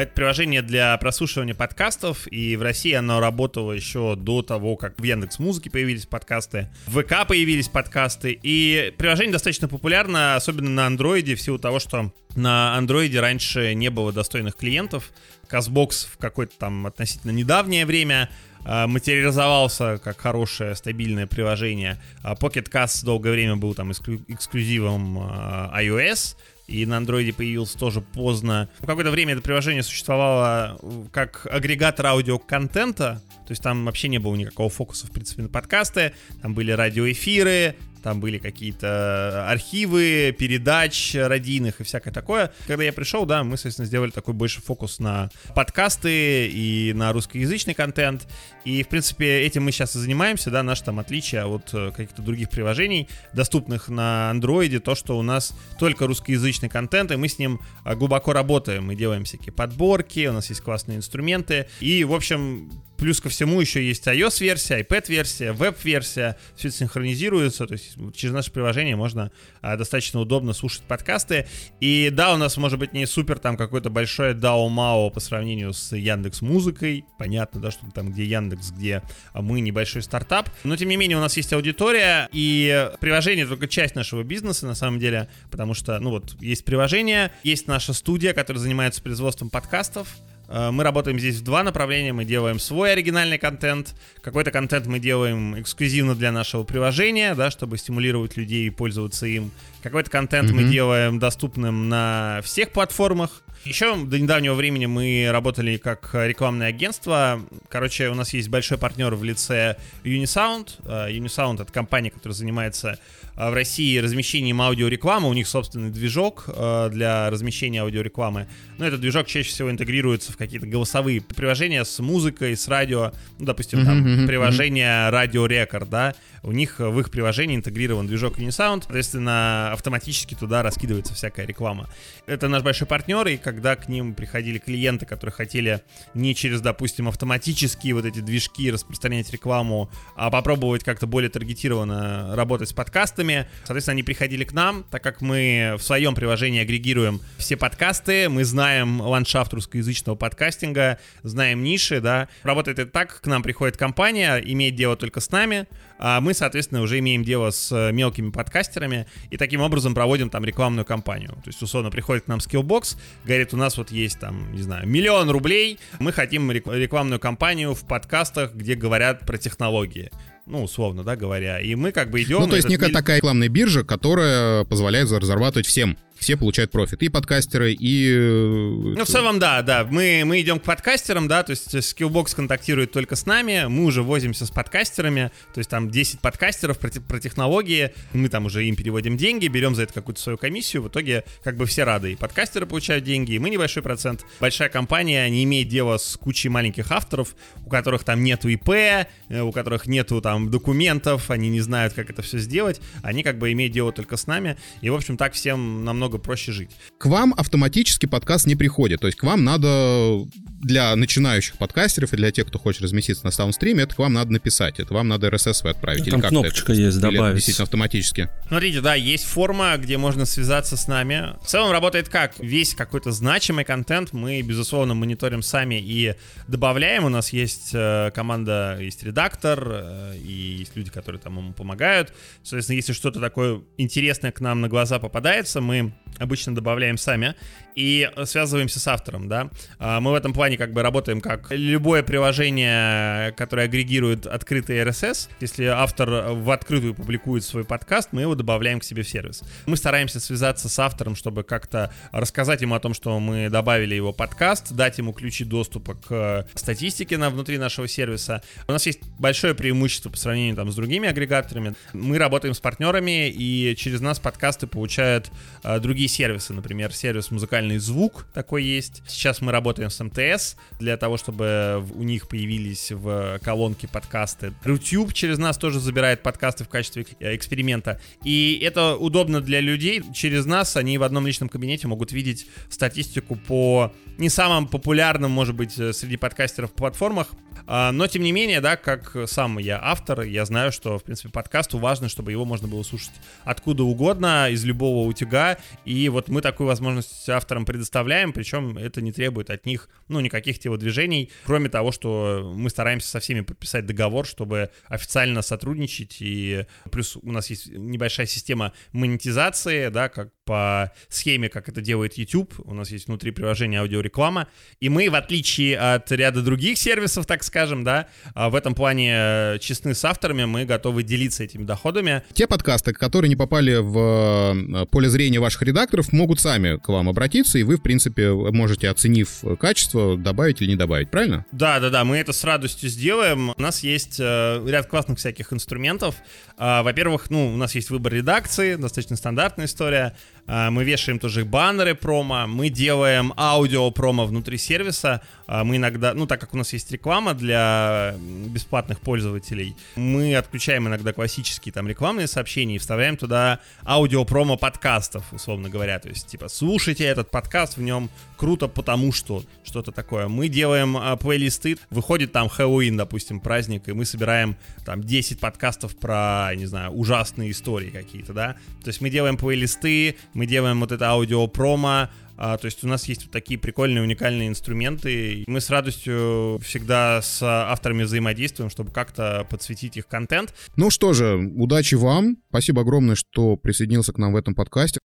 это 0.00 0.12
приложение 0.14 0.62
для 0.62 0.96
прослушивания 0.96 1.54
подкастов, 1.54 2.26
и 2.32 2.56
в 2.56 2.62
России 2.62 2.92
оно 2.92 3.20
работало 3.20 3.72
еще 3.72 4.16
до 4.16 4.42
того, 4.42 4.76
как 4.76 4.98
в 4.98 5.02
Яндекс 5.02 5.38
Музыке 5.38 5.70
появились 5.70 6.06
подкасты, 6.06 6.70
в 6.86 7.02
ВК 7.02 7.26
появились 7.28 7.68
подкасты, 7.68 8.38
и 8.42 8.94
приложение 8.96 9.32
достаточно 9.32 9.68
популярно, 9.68 10.34
особенно 10.36 10.70
на 10.70 10.86
андроиде, 10.86 11.34
в 11.34 11.42
силу 11.42 11.58
того, 11.58 11.78
что 11.78 12.10
на 12.36 12.74
андроиде 12.76 13.20
раньше 13.20 13.74
не 13.74 13.90
было 13.90 14.12
достойных 14.12 14.56
клиентов, 14.56 15.10
Казбокс 15.46 16.06
в 16.06 16.16
какое-то 16.16 16.56
там 16.58 16.86
относительно 16.86 17.30
недавнее 17.30 17.84
время 17.84 18.30
э, 18.64 18.86
материализовался 18.86 20.00
как 20.02 20.18
хорошее 20.18 20.74
стабильное 20.74 21.26
приложение. 21.26 22.00
А 22.22 22.32
Pocket 22.32 22.70
Cast 22.70 23.04
долгое 23.04 23.32
время 23.32 23.56
был 23.56 23.74
там 23.74 23.90
эксклю- 23.90 24.24
эксклюзивом 24.28 25.18
iOS, 25.18 26.36
и 26.66 26.86
на 26.86 26.96
андроиде 26.96 27.32
появился 27.32 27.78
тоже 27.78 28.00
поздно. 28.00 28.68
Какое-то 28.80 29.10
время 29.10 29.34
это 29.34 29.42
приложение 29.42 29.82
существовало 29.82 30.78
как 31.12 31.46
агрегатор 31.50 32.06
аудиоконтента, 32.06 33.22
то 33.46 33.50
есть 33.50 33.62
там 33.62 33.84
вообще 33.84 34.08
не 34.08 34.18
было 34.18 34.34
никакого 34.34 34.70
фокуса, 34.70 35.06
в 35.06 35.10
принципе, 35.10 35.42
на 35.42 35.48
подкасты, 35.48 36.12
там 36.40 36.54
были 36.54 36.70
радиоэфиры, 36.70 37.76
там 38.02 38.20
были 38.20 38.38
какие-то 38.38 39.48
архивы, 39.48 40.34
передач 40.38 41.14
радийных 41.14 41.80
и 41.80 41.84
всякое 41.84 42.12
такое. 42.12 42.52
Когда 42.66 42.84
я 42.84 42.92
пришел, 42.92 43.24
да, 43.24 43.44
мы, 43.44 43.56
соответственно, 43.56 43.86
сделали 43.86 44.10
такой 44.10 44.34
больше 44.34 44.60
фокус 44.60 44.98
на 44.98 45.30
подкасты 45.54 46.48
и 46.48 46.92
на 46.94 47.12
русскоязычный 47.12 47.74
контент. 47.74 48.28
И, 48.64 48.82
в 48.82 48.88
принципе, 48.88 49.42
этим 49.42 49.64
мы 49.64 49.72
сейчас 49.72 49.96
и 49.96 49.98
занимаемся, 49.98 50.50
да, 50.50 50.62
наше 50.62 50.84
там 50.84 50.98
отличие 50.98 51.44
от 51.44 51.72
э, 51.72 51.90
каких-то 51.90 52.22
других 52.22 52.50
приложений, 52.50 53.08
доступных 53.32 53.88
на 53.88 54.30
андроиде, 54.30 54.80
то, 54.80 54.94
что 54.94 55.18
у 55.18 55.22
нас 55.22 55.56
только 55.78 56.06
русскоязычный 56.06 56.68
контент, 56.68 57.10
и 57.10 57.16
мы 57.16 57.28
с 57.28 57.38
ним 57.38 57.60
э, 57.84 57.94
глубоко 57.94 58.32
работаем. 58.32 58.86
Мы 58.86 58.94
делаем 58.94 59.24
всякие 59.24 59.52
подборки, 59.52 60.26
у 60.26 60.32
нас 60.32 60.48
есть 60.50 60.60
классные 60.60 60.98
инструменты. 60.98 61.66
И, 61.80 62.04
в 62.04 62.14
общем, 62.14 62.70
Плюс 63.02 63.20
ко 63.20 63.28
всему 63.28 63.60
еще 63.60 63.84
есть 63.84 64.06
iOS-версия, 64.06 64.80
iPad-версия, 64.80 65.52
веб-версия. 65.52 66.38
Все 66.54 66.68
это 66.68 66.76
синхронизируется. 66.76 67.66
То 67.66 67.72
есть 67.72 67.96
через 68.14 68.32
наше 68.32 68.52
приложение 68.52 68.94
можно 68.94 69.32
а, 69.60 69.76
достаточно 69.76 70.20
удобно 70.20 70.52
слушать 70.52 70.82
подкасты. 70.82 71.48
И 71.80 72.10
да, 72.12 72.32
у 72.32 72.36
нас 72.36 72.56
может 72.58 72.78
быть 72.78 72.92
не 72.92 73.04
супер 73.06 73.40
там 73.40 73.56
какой-то 73.56 73.90
большой 73.90 74.34
DAO-MAO 74.34 75.10
по 75.10 75.18
сравнению 75.18 75.72
с 75.72 75.90
Яндекс 75.96 76.42
Музыкой. 76.42 77.04
Понятно, 77.18 77.60
да, 77.60 77.72
что 77.72 77.90
там 77.92 78.12
где 78.12 78.22
Яндекс, 78.24 78.70
где 78.70 79.02
мы 79.34 79.62
небольшой 79.62 80.02
стартап. 80.02 80.48
Но 80.62 80.76
тем 80.76 80.88
не 80.88 80.96
менее 80.96 81.18
у 81.18 81.22
нас 81.22 81.36
есть 81.36 81.52
аудитория, 81.52 82.28
и 82.30 82.88
приложение 83.00 83.48
только 83.48 83.66
часть 83.66 83.96
нашего 83.96 84.22
бизнеса 84.22 84.64
на 84.68 84.76
самом 84.76 85.00
деле, 85.00 85.28
потому 85.50 85.74
что, 85.74 85.98
ну 85.98 86.10
вот, 86.10 86.40
есть 86.40 86.64
приложение, 86.64 87.32
есть 87.42 87.66
наша 87.66 87.94
студия, 87.94 88.32
которая 88.32 88.62
занимается 88.62 89.02
производством 89.02 89.50
подкастов, 89.50 90.06
мы 90.52 90.84
работаем 90.84 91.18
здесь 91.18 91.36
в 91.36 91.44
два 91.44 91.62
направления. 91.62 92.12
Мы 92.12 92.24
делаем 92.26 92.58
свой 92.58 92.92
оригинальный 92.92 93.38
контент. 93.38 93.94
Какой-то 94.20 94.50
контент 94.50 94.86
мы 94.86 94.98
делаем 94.98 95.58
эксклюзивно 95.58 96.14
для 96.14 96.30
нашего 96.30 96.62
приложения, 96.62 97.34
да, 97.34 97.50
чтобы 97.50 97.78
стимулировать 97.78 98.36
людей 98.36 98.70
пользоваться 98.70 99.26
им. 99.26 99.50
Какой-то 99.82 100.10
контент 100.10 100.50
mm-hmm. 100.50 100.54
мы 100.54 100.64
делаем 100.64 101.18
доступным 101.18 101.88
на 101.88 102.40
всех 102.44 102.70
платформах. 102.70 103.42
Еще 103.64 103.96
до 103.96 104.18
недавнего 104.18 104.54
времени 104.54 104.86
мы 104.86 105.28
работали 105.30 105.76
как 105.76 106.10
рекламное 106.14 106.66
агентство. 106.66 107.40
Короче, 107.68 108.08
у 108.08 108.14
нас 108.14 108.34
есть 108.34 108.48
большой 108.48 108.76
партнер 108.76 109.14
в 109.14 109.22
лице 109.22 109.76
Unisound. 110.02 110.70
Э, 110.84 111.12
Unisound— 111.12 111.62
это 111.62 111.72
компания, 111.72 112.10
которая 112.10 112.34
занимается 112.34 112.98
э, 113.36 113.50
в 113.50 113.54
России 113.54 113.98
размещением 113.98 114.60
аудиорекламы. 114.60 115.28
У 115.28 115.32
них 115.32 115.46
собственный 115.46 115.90
движок 115.90 116.46
э, 116.48 116.88
для 116.90 117.30
размещения 117.30 117.82
аудиорекламы. 117.82 118.48
Но 118.78 118.86
этот 118.86 119.00
движок 119.00 119.28
чаще 119.28 119.50
всего 119.50 119.70
интегрируется 119.70 120.32
в 120.32 120.36
какие-то 120.36 120.66
голосовые 120.66 121.20
приложения 121.20 121.84
с 121.84 122.00
музыкой, 122.00 122.56
с 122.56 122.66
радио. 122.66 123.12
Ну, 123.38 123.46
допустим, 123.46 123.84
там 123.84 124.04
mm-hmm, 124.04 124.26
приложение 124.26 125.08
Radio 125.12 125.46
Record, 125.46 125.88
да. 125.88 126.14
У 126.42 126.50
них 126.50 126.80
в 126.80 126.98
их 126.98 127.12
приложении 127.12 127.54
интегрирован 127.54 128.08
движок 128.08 128.40
Unisound. 128.40 128.82
Соответственно, 128.82 129.71
автоматически 129.72 130.34
туда 130.34 130.62
раскидывается 130.62 131.14
всякая 131.14 131.46
реклама. 131.46 131.88
Это 132.26 132.48
наш 132.48 132.62
большой 132.62 132.86
партнер, 132.86 133.26
и 133.26 133.36
когда 133.36 133.76
к 133.76 133.88
ним 133.88 134.14
приходили 134.14 134.58
клиенты, 134.58 135.06
которые 135.06 135.32
хотели 135.32 135.82
не 136.14 136.34
через, 136.34 136.60
допустим, 136.60 137.08
автоматические 137.08 137.94
вот 137.94 138.04
эти 138.04 138.20
движки 138.20 138.70
распространять 138.70 139.30
рекламу, 139.30 139.90
а 140.14 140.30
попробовать 140.30 140.84
как-то 140.84 141.06
более 141.06 141.30
таргетированно 141.30 142.36
работать 142.36 142.68
с 142.68 142.72
подкастами, 142.72 143.48
соответственно, 143.64 143.92
они 143.92 144.02
приходили 144.02 144.44
к 144.44 144.52
нам, 144.52 144.84
так 144.90 145.02
как 145.02 145.20
мы 145.20 145.74
в 145.78 145.82
своем 145.82 146.14
приложении 146.14 146.60
агрегируем 146.60 147.20
все 147.38 147.56
подкасты, 147.56 148.28
мы 148.28 148.44
знаем 148.44 149.00
ландшафт 149.00 149.52
русскоязычного 149.54 150.16
подкастинга, 150.16 150.98
знаем 151.22 151.62
ниши, 151.62 152.00
да. 152.00 152.28
Работает 152.42 152.78
это 152.78 152.90
так, 152.90 153.20
к 153.20 153.26
нам 153.26 153.42
приходит 153.42 153.76
компания, 153.76 154.36
имеет 154.38 154.74
дело 154.74 154.96
только 154.96 155.20
с 155.20 155.30
нами, 155.30 155.66
а 156.04 156.20
мы, 156.20 156.34
соответственно, 156.34 156.82
уже 156.82 156.98
имеем 156.98 157.22
дело 157.22 157.50
с 157.50 157.70
э, 157.70 157.92
мелкими 157.92 158.30
подкастерами 158.30 159.06
и 159.30 159.36
таким 159.36 159.60
образом 159.60 159.94
проводим 159.94 160.30
там 160.30 160.44
рекламную 160.44 160.84
кампанию. 160.84 161.30
То 161.30 161.46
есть, 161.46 161.62
условно, 161.62 161.92
приходит 161.92 162.24
к 162.24 162.26
нам 162.26 162.40
Skillbox, 162.40 162.96
говорит, 163.24 163.54
у 163.54 163.56
нас 163.56 163.78
вот 163.78 163.92
есть 163.92 164.18
там, 164.18 164.52
не 164.52 164.62
знаю, 164.62 164.88
миллион 164.88 165.30
рублей, 165.30 165.78
мы 166.00 166.10
хотим 166.12 166.50
рекламную 166.50 167.20
кампанию 167.20 167.72
в 167.74 167.86
подкастах, 167.86 168.52
где 168.52 168.74
говорят 168.74 169.20
про 169.20 169.38
технологии 169.38 170.10
ну, 170.44 170.64
условно, 170.64 171.04
да, 171.04 171.14
говоря. 171.14 171.60
И 171.60 171.76
мы 171.76 171.92
как 171.92 172.10
бы 172.10 172.20
идем... 172.20 172.40
Ну, 172.40 172.48
то 172.48 172.56
есть 172.56 172.68
некая 172.68 172.86
миль... 172.86 172.94
такая 172.94 173.18
рекламная 173.18 173.48
биржа, 173.48 173.84
которая 173.84 174.64
позволяет 174.64 175.08
разрабатывать 175.12 175.66
всем 175.66 175.96
все 176.22 176.36
получают 176.36 176.70
профит. 176.70 177.02
И 177.02 177.08
подкастеры, 177.08 177.72
и... 177.72 178.12
Э, 178.12 178.94
ну, 178.96 179.04
в 179.04 179.08
целом, 179.08 179.38
да, 179.38 179.60
да. 179.62 179.84
Мы, 179.84 180.22
мы 180.24 180.40
идем 180.40 180.60
к 180.60 180.62
подкастерам, 180.62 181.28
да, 181.28 181.42
то 181.42 181.50
есть 181.50 181.74
Skillbox 181.74 182.36
контактирует 182.36 182.92
только 182.92 183.16
с 183.16 183.26
нами, 183.26 183.66
мы 183.68 183.84
уже 183.84 184.02
возимся 184.02 184.46
с 184.46 184.50
подкастерами, 184.50 185.30
то 185.52 185.58
есть 185.58 185.68
там 185.68 185.90
10 185.90 186.20
подкастеров 186.20 186.78
про, 186.78 186.90
про 186.90 187.18
технологии, 187.18 187.92
мы 188.12 188.28
там 188.28 188.46
уже 188.46 188.64
им 188.64 188.76
переводим 188.76 189.16
деньги, 189.16 189.48
берем 189.48 189.74
за 189.74 189.82
это 189.82 189.92
какую-то 189.92 190.20
свою 190.20 190.38
комиссию, 190.38 190.82
в 190.82 190.88
итоге 190.88 191.24
как 191.42 191.56
бы 191.56 191.66
все 191.66 191.84
рады. 191.84 192.12
И 192.12 192.16
подкастеры 192.16 192.66
получают 192.66 193.04
деньги, 193.04 193.32
и 193.32 193.38
мы 193.38 193.50
небольшой 193.50 193.82
процент. 193.82 194.24
Большая 194.40 194.68
компания 194.68 195.28
не 195.28 195.42
имеет 195.42 195.68
дела 195.68 195.98
с 195.98 196.16
кучей 196.16 196.48
маленьких 196.48 196.90
авторов, 196.92 197.34
у 197.66 197.68
которых 197.68 198.04
там 198.04 198.22
нету 198.22 198.48
ИП, 198.48 198.68
э, 198.70 199.06
у 199.40 199.50
которых 199.50 199.86
нету 199.86 200.20
там 200.20 200.50
документов, 200.50 201.30
они 201.30 201.48
не 201.48 201.60
знают, 201.60 201.94
как 201.94 202.10
это 202.10 202.22
все 202.22 202.38
сделать, 202.38 202.80
они 203.02 203.24
как 203.24 203.38
бы 203.38 203.50
имеют 203.50 203.72
дело 203.72 203.92
только 203.92 204.16
с 204.16 204.28
нами, 204.28 204.56
и, 204.80 204.88
в 204.88 204.94
общем, 204.94 205.16
так 205.16 205.32
всем 205.32 205.84
намного 205.84 206.11
намного 206.12 206.18
проще 206.18 206.52
жить. 206.52 206.70
К 206.98 207.06
вам 207.06 207.34
автоматически 207.36 208.06
подкаст 208.06 208.46
не 208.46 208.56
приходит, 208.56 209.00
то 209.00 209.06
есть 209.06 209.18
к 209.18 209.24
вам 209.24 209.44
надо 209.44 210.26
для 210.62 210.94
начинающих 210.94 211.56
подкастеров 211.56 212.12
и 212.12 212.16
для 212.16 212.30
тех, 212.30 212.46
кто 212.46 212.58
хочет 212.58 212.82
разместиться 212.82 213.24
на 213.24 213.32
саундстриме, 213.32 213.82
это 213.82 213.96
к 213.96 213.98
вам 213.98 214.12
надо 214.12 214.32
написать, 214.32 214.78
это 214.78 214.94
вам 214.94 215.08
надо 215.08 215.26
RSS 215.28 215.68
отправить. 215.68 216.08
Там 216.08 216.20
или 216.20 216.28
кнопочка 216.28 216.72
это, 216.72 216.80
есть, 216.80 217.00
добавить. 217.00 217.36
действительно 217.36 217.64
автоматически. 217.64 218.28
Смотрите, 218.46 218.80
да, 218.80 218.94
есть 218.94 219.24
форма, 219.24 219.76
где 219.76 219.98
можно 219.98 220.24
связаться 220.24 220.76
с 220.76 220.86
нами. 220.86 221.34
В 221.42 221.46
целом 221.46 221.72
работает 221.72 222.08
как? 222.08 222.38
Весь 222.38 222.74
какой-то 222.74 223.10
значимый 223.10 223.64
контент 223.64 224.12
мы, 224.12 224.40
безусловно, 224.42 224.94
мониторим 224.94 225.42
сами 225.42 225.80
и 225.80 226.14
добавляем. 226.46 227.04
У 227.04 227.08
нас 227.08 227.32
есть 227.32 227.70
э, 227.74 228.12
команда, 228.14 228.78
есть 228.80 229.02
редактор, 229.02 229.66
э, 229.66 230.16
и 230.16 230.56
есть 230.60 230.76
люди, 230.76 230.90
которые 230.90 231.20
там 231.20 231.38
ему 231.38 231.52
помогают. 231.52 232.12
Соответственно, 232.44 232.76
если 232.76 232.92
что-то 232.92 233.20
такое 233.20 233.62
интересное 233.78 234.30
к 234.30 234.40
нам 234.40 234.60
на 234.60 234.68
глаза 234.68 235.00
попадается, 235.00 235.60
мы 235.60 235.92
обычно 236.18 236.54
добавляем 236.54 236.96
сами 236.96 237.34
и 237.74 238.08
связываемся 238.24 238.80
с 238.80 238.86
автором, 238.88 239.28
да. 239.28 239.50
А, 239.78 240.00
мы 240.00 240.12
в 240.12 240.14
этом 240.14 240.32
плане 240.32 240.56
как 240.56 240.72
бы 240.72 240.82
работаем 240.82 241.20
как 241.20 241.46
любое 241.50 242.02
приложение, 242.02 243.32
которое 243.32 243.64
агрегирует 243.64 244.26
открытый 244.26 244.82
RSS. 244.82 245.28
Если 245.40 245.64
автор 245.64 246.32
в 246.32 246.50
открытую 246.50 246.94
публикует 246.94 247.44
свой 247.44 247.64
подкаст, 247.64 248.10
мы 248.12 248.22
его 248.22 248.34
добавляем 248.34 248.80
к 248.80 248.84
себе 248.84 249.02
в 249.02 249.08
сервис. 249.08 249.42
Мы 249.66 249.76
стараемся 249.76 250.20
связаться 250.20 250.68
с 250.68 250.78
автором, 250.78 251.16
чтобы 251.16 251.42
как-то 251.42 251.92
рассказать 252.12 252.60
ему 252.60 252.74
о 252.74 252.80
том, 252.80 252.94
что 252.94 253.18
мы 253.20 253.48
добавили 253.48 253.94
его 253.94 254.12
подкаст, 254.12 254.72
дать 254.72 254.98
ему 254.98 255.12
ключи 255.12 255.44
доступа 255.44 255.94
к 255.94 256.46
статистике 256.54 257.16
на 257.16 257.30
внутри 257.30 257.58
нашего 257.58 257.88
сервиса. 257.88 258.42
У 258.68 258.72
нас 258.72 258.86
есть 258.86 259.00
большое 259.18 259.54
преимущество 259.54 260.10
по 260.10 260.16
сравнению 260.16 260.56
там 260.56 260.70
с 260.70 260.74
другими 260.74 261.08
агрегаторами. 261.08 261.74
Мы 261.92 262.18
работаем 262.18 262.54
с 262.54 262.60
партнерами, 262.60 263.28
и 263.28 263.74
через 263.76 264.00
нас 264.00 264.18
подкасты 264.18 264.66
получают 264.66 265.30
а, 265.62 265.78
другие 265.78 266.08
сервисы, 266.08 266.52
например, 266.52 266.92
сервис 266.92 267.30
музыкальный 267.30 267.61
музыкальный 267.62 267.78
звук 267.78 268.26
такой 268.34 268.64
есть. 268.64 269.02
Сейчас 269.06 269.40
мы 269.40 269.52
работаем 269.52 269.90
с 269.90 270.02
МТС 270.02 270.56
для 270.80 270.96
того, 270.96 271.16
чтобы 271.16 271.84
у 271.94 272.02
них 272.02 272.28
появились 272.28 272.90
в 272.90 273.38
колонке 273.42 273.88
подкасты. 273.88 274.52
YouTube 274.64 275.12
через 275.12 275.38
нас 275.38 275.56
тоже 275.56 275.78
забирает 275.78 276.22
подкасты 276.22 276.64
в 276.64 276.68
качестве 276.68 277.06
э, 277.20 277.36
эксперимента. 277.36 278.00
И 278.24 278.60
это 278.62 278.96
удобно 278.96 279.40
для 279.40 279.60
людей. 279.60 280.02
Через 280.14 280.44
нас 280.44 280.76
они 280.76 280.98
в 280.98 281.02
одном 281.02 281.26
личном 281.26 281.48
кабинете 281.48 281.86
могут 281.86 282.12
видеть 282.12 282.46
статистику 282.68 283.36
по 283.36 283.92
не 284.18 284.28
самым 284.28 284.66
популярным, 284.66 285.30
может 285.30 285.54
быть, 285.54 285.78
э, 285.78 285.92
среди 285.92 286.16
подкастеров 286.16 286.72
платформах, 286.72 287.28
а, 287.66 287.92
но, 287.92 288.06
тем 288.06 288.22
не 288.22 288.32
менее, 288.32 288.60
да, 288.60 288.76
как 288.76 289.16
сам 289.26 289.58
я 289.58 289.78
автор, 289.82 290.22
я 290.22 290.44
знаю, 290.44 290.72
что, 290.72 290.98
в 290.98 291.04
принципе, 291.04 291.28
подкасту 291.30 291.78
важно, 291.78 292.08
чтобы 292.08 292.30
его 292.30 292.44
можно 292.44 292.68
было 292.68 292.82
слушать 292.82 293.12
откуда 293.44 293.84
угодно, 293.84 294.48
из 294.50 294.64
любого 294.64 295.06
утюга. 295.06 295.58
И 295.84 296.08
вот 296.08 296.28
мы 296.28 296.40
такую 296.40 296.66
возможность 296.66 297.28
авторам 297.52 297.66
предоставляем, 297.66 298.32
причем 298.32 298.78
это 298.78 299.02
не 299.02 299.12
требует 299.12 299.50
от 299.50 299.66
них, 299.66 299.88
ну, 300.08 300.20
никаких 300.20 300.58
телодвижений, 300.58 301.30
кроме 301.44 301.68
того, 301.68 301.92
что 301.92 302.52
мы 302.54 302.70
стараемся 302.70 303.08
со 303.08 303.20
всеми 303.20 303.42
подписать 303.42 303.84
договор, 303.84 304.26
чтобы 304.26 304.70
официально 304.88 305.42
сотрудничать. 305.42 306.16
И 306.20 306.64
плюс 306.90 307.16
у 307.20 307.30
нас 307.30 307.50
есть 307.50 307.68
небольшая 307.68 308.26
система 308.26 308.72
монетизации, 308.92 309.88
да, 309.88 310.08
как 310.08 310.30
по 310.44 310.92
схеме, 311.08 311.48
как 311.48 311.68
это 311.68 311.80
делает 311.80 312.14
YouTube. 312.14 312.54
У 312.64 312.74
нас 312.74 312.90
есть 312.90 313.06
внутри 313.06 313.30
приложения 313.30 313.80
аудиореклама. 313.80 314.48
И 314.80 314.88
мы, 314.88 315.08
в 315.08 315.14
отличие 315.14 315.78
от 315.78 316.10
ряда 316.10 316.42
других 316.42 316.78
сервисов, 316.78 317.26
так 317.26 317.44
скажем, 317.44 317.84
да, 317.84 318.08
а, 318.34 318.50
в 318.50 318.54
этом 318.54 318.74
плане 318.74 319.12
э, 319.14 319.58
честны 319.60 319.94
с 319.94 320.04
авторами, 320.04 320.44
мы 320.44 320.64
готовы 320.64 321.02
делиться 321.02 321.44
этими 321.44 321.64
доходами. 321.64 322.22
Те 322.32 322.46
подкасты, 322.46 322.92
которые 322.92 323.28
не 323.28 323.36
попали 323.36 323.76
в 323.76 324.82
э, 324.82 324.86
поле 324.86 325.08
зрения 325.08 325.38
ваших 325.38 325.62
редакторов, 325.62 326.12
могут 326.12 326.40
сами 326.40 326.78
к 326.78 326.88
вам 326.88 327.08
обратиться, 327.08 327.41
и 327.54 327.62
вы, 327.62 327.76
в 327.76 327.82
принципе, 327.82 328.30
можете, 328.32 328.88
оценив 328.88 329.44
качество, 329.58 330.16
добавить 330.16 330.60
или 330.62 330.70
не 330.70 330.76
добавить, 330.76 331.10
правильно? 331.10 331.44
Да, 331.52 331.80
да, 331.80 331.90
да, 331.90 332.04
мы 332.04 332.16
это 332.16 332.32
с 332.32 332.44
радостью 332.44 332.88
сделаем. 332.88 333.50
У 333.50 333.60
нас 333.60 333.82
есть 333.82 334.18
э, 334.20 334.62
ряд 334.66 334.86
классных 334.86 335.18
всяких 335.18 335.52
инструментов. 335.52 336.16
А, 336.56 336.82
во-первых, 336.82 337.30
ну, 337.30 337.52
у 337.52 337.56
нас 337.56 337.74
есть 337.74 337.90
выбор 337.90 338.12
редакции, 338.12 338.76
достаточно 338.76 339.16
стандартная 339.16 339.66
история. 339.66 340.16
А, 340.46 340.70
мы 340.70 340.84
вешаем 340.84 341.18
тоже 341.18 341.44
баннеры 341.44 341.94
промо, 341.94 342.46
мы 342.46 342.68
делаем 342.68 343.32
аудио 343.36 343.90
промо 343.90 344.26
внутри 344.26 344.58
сервиса. 344.58 345.22
А, 345.46 345.64
мы 345.64 345.76
иногда, 345.76 346.14
ну 346.14 346.26
так 346.26 346.40
как 346.40 346.54
у 346.54 346.56
нас 346.56 346.72
есть 346.72 346.90
реклама 346.90 347.34
для 347.34 348.14
бесплатных 348.48 349.00
пользователей, 349.00 349.76
мы 349.96 350.34
отключаем 350.34 350.88
иногда 350.88 351.12
классические 351.12 351.72
там 351.72 351.88
рекламные 351.88 352.26
сообщения 352.26 352.76
и 352.76 352.78
вставляем 352.78 353.16
туда 353.16 353.60
аудио 353.86 354.24
промо 354.24 354.56
подкастов, 354.56 355.32
условно 355.32 355.68
говоря. 355.68 355.98
То 355.98 356.08
есть 356.08 356.26
типа 356.26 356.48
слушайте 356.48 357.04
этот 357.04 357.30
подкаст, 357.30 357.76
в 357.76 357.82
нем 357.82 358.10
круто 358.36 358.66
потому 358.66 359.12
что 359.12 359.44
что-то 359.62 359.92
такое. 359.92 360.26
Мы 360.26 360.48
делаем 360.48 360.96
а, 360.96 361.16
плейлисты, 361.16 361.78
выходит 361.90 362.32
там 362.32 362.48
Хэллоуин, 362.48 362.96
допустим, 362.96 363.38
праздник, 363.38 363.88
и 363.88 363.92
мы 363.92 364.04
собираем 364.04 364.56
там 364.84 365.02
10 365.02 365.38
подкастов 365.38 365.96
про, 365.96 366.50
не 366.56 366.66
знаю, 366.66 366.90
ужасные 366.90 367.52
истории 367.52 367.90
какие-то, 367.90 368.32
да. 368.32 368.56
То 368.82 368.88
есть 368.88 369.00
мы 369.00 369.10
делаем 369.10 369.36
плейлисты, 369.36 370.16
мы 370.34 370.46
делаем 370.46 370.80
вот 370.80 370.92
это 370.92 371.08
аудио-промо, 371.08 372.08
а, 372.36 372.56
то 372.56 372.66
есть 372.66 372.82
у 372.82 372.88
нас 372.88 373.06
есть 373.06 373.24
вот 373.24 373.30
такие 373.30 373.58
прикольные, 373.58 374.02
уникальные 374.02 374.48
инструменты. 374.48 375.44
Мы 375.46 375.60
с 375.60 375.70
радостью 375.70 376.58
всегда 376.62 377.22
с 377.22 377.42
авторами 377.42 378.02
взаимодействуем, 378.02 378.70
чтобы 378.70 378.90
как-то 378.90 379.46
подсветить 379.48 379.96
их 379.96 380.08
контент. 380.08 380.54
Ну 380.76 380.90
что 380.90 381.12
же, 381.12 381.36
удачи 381.54 381.94
вам. 381.94 382.38
Спасибо 382.48 382.82
огромное, 382.82 383.14
что 383.14 383.56
присоединился 383.56 384.12
к 384.12 384.18
нам 384.18 384.32
в 384.32 384.36
этом 384.36 384.54
подкасте. 384.54 384.98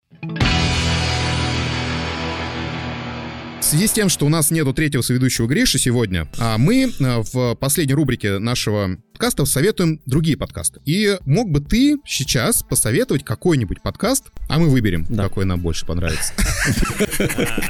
В 3.66 3.68
связи 3.68 3.88
с 3.88 3.92
тем, 3.92 4.10
что 4.10 4.28
у 4.28 4.30
нас 4.30 4.52
нету 4.52 4.74
третьего 4.74 5.02
соведущего 5.02 5.48
Гриши 5.48 5.80
сегодня, 5.80 6.28
а 6.38 6.60
мы 6.60 6.84
э, 6.84 7.24
в 7.34 7.56
последней 7.56 7.96
рубрике 7.96 8.38
нашего 8.38 8.98
подкастов 9.16 9.48
советуем 9.48 10.02
другие 10.06 10.36
подкасты. 10.36 10.82
И 10.84 11.18
мог 11.26 11.50
бы 11.50 11.62
ты 11.62 11.96
сейчас 12.06 12.64
посоветовать 12.64 13.24
какой-нибудь 13.24 13.82
подкаст, 13.82 14.26
а 14.50 14.60
мы 14.60 14.68
выберем, 14.68 15.06
да. 15.08 15.24
какой 15.24 15.46
нам 15.46 15.62
больше 15.62 15.86
понравится. 15.86 16.34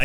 А, 0.00 0.04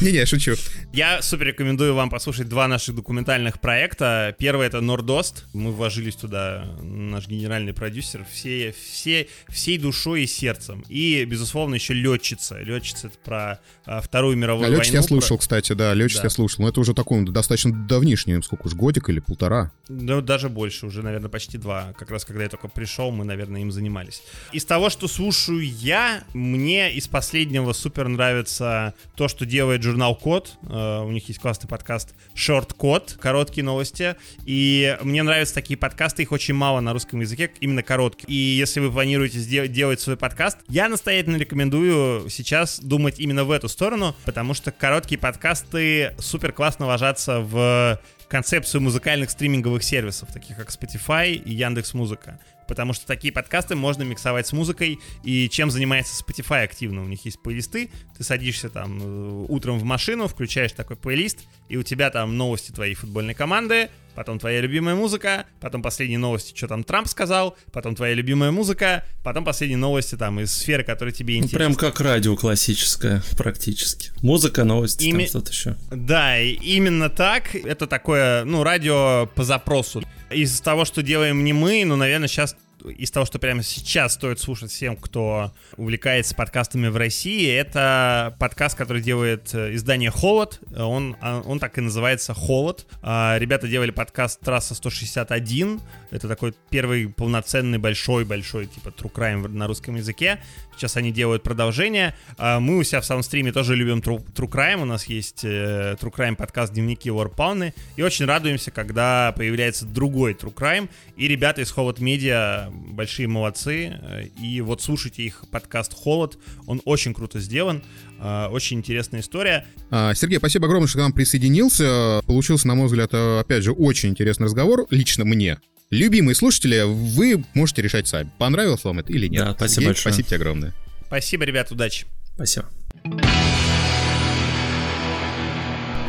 Не-не, 0.00 0.18
я 0.18 0.26
шучу. 0.26 0.54
Я 0.92 1.22
супер 1.22 1.46
рекомендую 1.46 1.94
вам 1.94 2.10
послушать 2.10 2.48
два 2.48 2.66
наших 2.66 2.96
документальных 2.96 3.60
проекта. 3.60 4.34
Первый 4.38 4.66
это 4.66 4.80
Нордост. 4.80 5.44
Мы 5.52 5.70
вложились 5.70 6.16
туда, 6.16 6.64
наш 6.82 7.28
генеральный 7.28 7.72
продюсер, 7.72 8.26
все, 8.32 8.74
все, 8.90 9.28
всей 9.48 9.78
душой 9.78 10.22
и 10.22 10.26
сердцем. 10.26 10.84
И, 10.88 11.24
безусловно, 11.26 11.76
еще 11.76 11.94
Летчица. 11.94 12.58
Летчица 12.58 13.06
это 13.06 13.18
про 13.24 13.60
а, 13.86 14.00
Вторую 14.00 14.36
мировую 14.36 14.66
а, 14.66 14.68
войну. 14.68 14.78
Летчица 14.78 14.96
я 14.96 15.02
слушал, 15.02 15.38
кстати, 15.38 15.72
да, 15.74 15.94
Летчица 15.94 16.24
я 16.24 16.30
слушал. 16.30 16.62
Но 16.62 16.70
это 16.70 16.80
уже 16.80 16.94
такой 16.94 17.24
достаточно 17.24 17.72
давнишний, 17.72 18.42
сколько 18.42 18.66
уж, 18.66 18.74
годик 18.74 19.08
или 19.08 19.20
полтора. 19.20 19.70
Ну, 20.08 20.22
даже 20.22 20.48
больше, 20.48 20.86
уже, 20.86 21.02
наверное, 21.02 21.28
почти 21.28 21.58
два. 21.58 21.92
Как 21.98 22.10
раз, 22.10 22.24
когда 22.24 22.42
я 22.42 22.48
только 22.48 22.68
пришел, 22.68 23.10
мы, 23.10 23.26
наверное, 23.26 23.60
им 23.60 23.70
занимались. 23.70 24.22
Из 24.52 24.64
того, 24.64 24.88
что 24.88 25.06
слушаю 25.06 25.62
я, 25.62 26.24
мне 26.32 26.90
из 26.94 27.06
последнего 27.08 27.74
супер 27.74 28.08
нравится 28.08 28.94
то, 29.16 29.28
что 29.28 29.44
делает 29.44 29.82
журнал 29.82 30.16
Код. 30.16 30.56
Uh, 30.62 31.06
у 31.06 31.10
них 31.10 31.28
есть 31.28 31.40
классный 31.40 31.68
подкаст 31.68 32.14
Short 32.34 32.74
Code, 32.74 33.18
короткие 33.18 33.64
новости. 33.64 34.16
И 34.46 34.96
мне 35.02 35.22
нравятся 35.22 35.54
такие 35.54 35.76
подкасты, 35.76 36.22
их 36.22 36.32
очень 36.32 36.54
мало 36.54 36.80
на 36.80 36.94
русском 36.94 37.20
языке, 37.20 37.50
именно 37.60 37.82
короткие. 37.82 38.32
И 38.32 38.34
если 38.34 38.80
вы 38.80 38.90
планируете 38.90 39.38
сделать, 39.38 39.72
делать 39.72 40.00
свой 40.00 40.16
подкаст, 40.16 40.56
я 40.68 40.88
настоятельно 40.88 41.36
рекомендую 41.36 42.30
сейчас 42.30 42.80
думать 42.80 43.20
именно 43.20 43.44
в 43.44 43.50
эту 43.50 43.68
сторону, 43.68 44.16
потому 44.24 44.54
что 44.54 44.72
короткие 44.72 45.18
подкасты 45.18 46.14
супер 46.18 46.52
классно 46.52 46.86
ложатся 46.86 47.40
в 47.40 48.00
концепцию 48.28 48.82
музыкальных 48.82 49.30
стриминговых 49.30 49.82
сервисов, 49.82 50.32
таких 50.32 50.56
как 50.56 50.68
Spotify 50.68 51.32
и 51.32 51.54
Яндекс 51.54 51.94
Музыка. 51.94 52.38
Потому 52.66 52.92
что 52.92 53.06
такие 53.06 53.32
подкасты 53.32 53.74
можно 53.74 54.02
миксовать 54.02 54.46
с 54.46 54.52
музыкой. 54.52 54.98
И 55.24 55.48
чем 55.48 55.70
занимается 55.70 56.22
Spotify 56.22 56.64
активно? 56.64 57.02
У 57.02 57.06
них 57.06 57.24
есть 57.24 57.42
плейлисты. 57.42 57.90
Ты 58.16 58.24
садишься 58.24 58.68
там 58.68 59.00
э, 59.02 59.46
утром 59.48 59.78
в 59.78 59.84
машину, 59.84 60.28
включаешь 60.28 60.72
такой 60.72 60.96
плейлист, 60.96 61.46
и 61.70 61.78
у 61.78 61.82
тебя 61.82 62.10
там 62.10 62.36
новости 62.36 62.70
твоей 62.70 62.94
футбольной 62.94 63.32
команды, 63.32 63.88
потом 64.14 64.38
твоя 64.38 64.60
любимая 64.60 64.94
музыка, 64.94 65.46
потом 65.60 65.82
последние 65.82 66.18
новости, 66.18 66.56
что 66.56 66.68
там 66.68 66.84
Трамп 66.84 67.08
сказал, 67.08 67.56
потом 67.72 67.94
твоя 67.94 68.14
любимая 68.14 68.50
музыка, 68.50 69.04
потом 69.22 69.44
последние 69.44 69.78
новости 69.78 70.16
там 70.16 70.40
из 70.40 70.52
сферы, 70.52 70.84
которые 70.84 71.12
тебе 71.12 71.34
ну, 71.34 71.44
интересны. 71.44 71.58
Прям 71.58 71.74
как 71.74 72.00
радио 72.00 72.36
классическое, 72.36 73.22
практически. 73.36 74.10
Музыка, 74.22 74.64
новости, 74.64 75.04
Ими... 75.04 75.24
там 75.24 75.28
что-то 75.28 75.52
еще. 75.52 75.76
Да, 75.90 76.38
именно 76.40 77.10
так. 77.10 77.54
Это 77.54 77.86
такое, 77.86 78.44
ну, 78.44 78.62
радио 78.62 79.28
по 79.34 79.44
запросу. 79.44 80.02
Из 80.30 80.60
того, 80.60 80.84
что 80.84 81.02
делаем 81.02 81.44
не 81.44 81.52
мы, 81.52 81.84
ну, 81.84 81.96
наверное, 81.96 82.28
сейчас 82.28 82.56
из 82.82 83.10
того, 83.10 83.26
что 83.26 83.38
прямо 83.38 83.62
сейчас 83.62 84.14
стоит 84.14 84.38
слушать 84.40 84.70
всем, 84.70 84.96
кто 84.96 85.52
увлекается 85.76 86.34
подкастами 86.34 86.88
в 86.88 86.96
России, 86.96 87.50
это 87.50 88.36
подкаст, 88.38 88.76
который 88.76 89.02
делает 89.02 89.54
э, 89.54 89.74
издание 89.74 90.10
«Холод». 90.10 90.60
Он, 90.76 91.16
а, 91.20 91.40
он 91.40 91.58
так 91.58 91.78
и 91.78 91.80
называется 91.80 92.34
«Холод». 92.34 92.86
А, 93.02 93.36
ребята 93.38 93.68
делали 93.68 93.90
подкаст 93.90 94.40
«Трасса 94.40 94.74
161». 94.74 95.80
Это 96.10 96.28
такой 96.28 96.54
первый 96.70 97.08
полноценный 97.08 97.78
большой-большой 97.78 98.66
типа 98.66 98.88
true 98.88 99.12
crime 99.12 99.48
на 99.48 99.66
русском 99.66 99.96
языке. 99.96 100.40
Сейчас 100.78 100.96
они 100.96 101.10
делают 101.10 101.42
продолжение. 101.42 102.14
А, 102.36 102.60
мы 102.60 102.78
у 102.78 102.84
себя 102.84 103.00
в 103.00 103.04
саундстриме 103.04 103.50
тоже 103.50 103.74
любим 103.74 103.98
true, 103.98 104.24
true 104.32 104.48
crime. 104.48 104.82
У 104.82 104.84
нас 104.84 105.06
есть 105.06 105.40
э, 105.42 105.96
true 106.00 106.14
crime 106.14 106.36
подкаст 106.36 106.72
«Дневники 106.72 107.10
Warpauны». 107.10 107.74
И 107.96 108.02
очень 108.02 108.26
радуемся, 108.26 108.70
когда 108.70 109.34
появляется 109.36 109.86
другой 109.86 110.34
true 110.34 110.54
crime. 110.54 110.88
И 111.16 111.26
ребята 111.26 111.62
из 111.62 111.72
Холод 111.72 111.98
Медиа 111.98 112.70
большие 112.70 113.26
молодцы. 113.26 113.98
И 114.40 114.60
вот 114.60 114.80
слушайте 114.80 115.24
их 115.24 115.46
подкаст 115.50 115.94
«Холод». 115.94 116.38
Он 116.68 116.80
очень 116.84 117.12
круто 117.12 117.40
сделан. 117.40 117.82
А, 118.20 118.48
очень 118.48 118.78
интересная 118.78 119.20
история. 119.20 119.66
А, 119.90 120.14
Сергей, 120.14 120.38
спасибо 120.38 120.66
огромное, 120.66 120.86
что 120.86 120.98
к 120.98 121.02
нам 121.02 121.12
присоединился. 121.12 122.20
Получился, 122.24 122.68
на 122.68 122.76
мой 122.76 122.86
взгляд, 122.86 123.12
опять 123.12 123.64
же, 123.64 123.72
очень 123.72 124.10
интересный 124.10 124.44
разговор. 124.44 124.86
Лично 124.90 125.24
мне. 125.24 125.58
Любимые 125.90 126.34
слушатели, 126.34 126.82
вы 126.84 127.42
можете 127.54 127.80
решать 127.80 128.06
сами, 128.06 128.30
понравилось 128.36 128.84
вам 128.84 128.98
это 128.98 129.10
или 129.10 129.26
нет. 129.26 129.42
Да, 129.42 129.52
спасибо 129.54 129.68
Сергей, 129.70 129.86
большое. 129.86 130.12
Спасибо 130.12 130.28
тебе 130.28 130.36
огромное. 130.36 130.74
Спасибо, 131.06 131.44
ребят, 131.44 131.72
удачи. 131.72 132.06
Спасибо. 132.34 132.68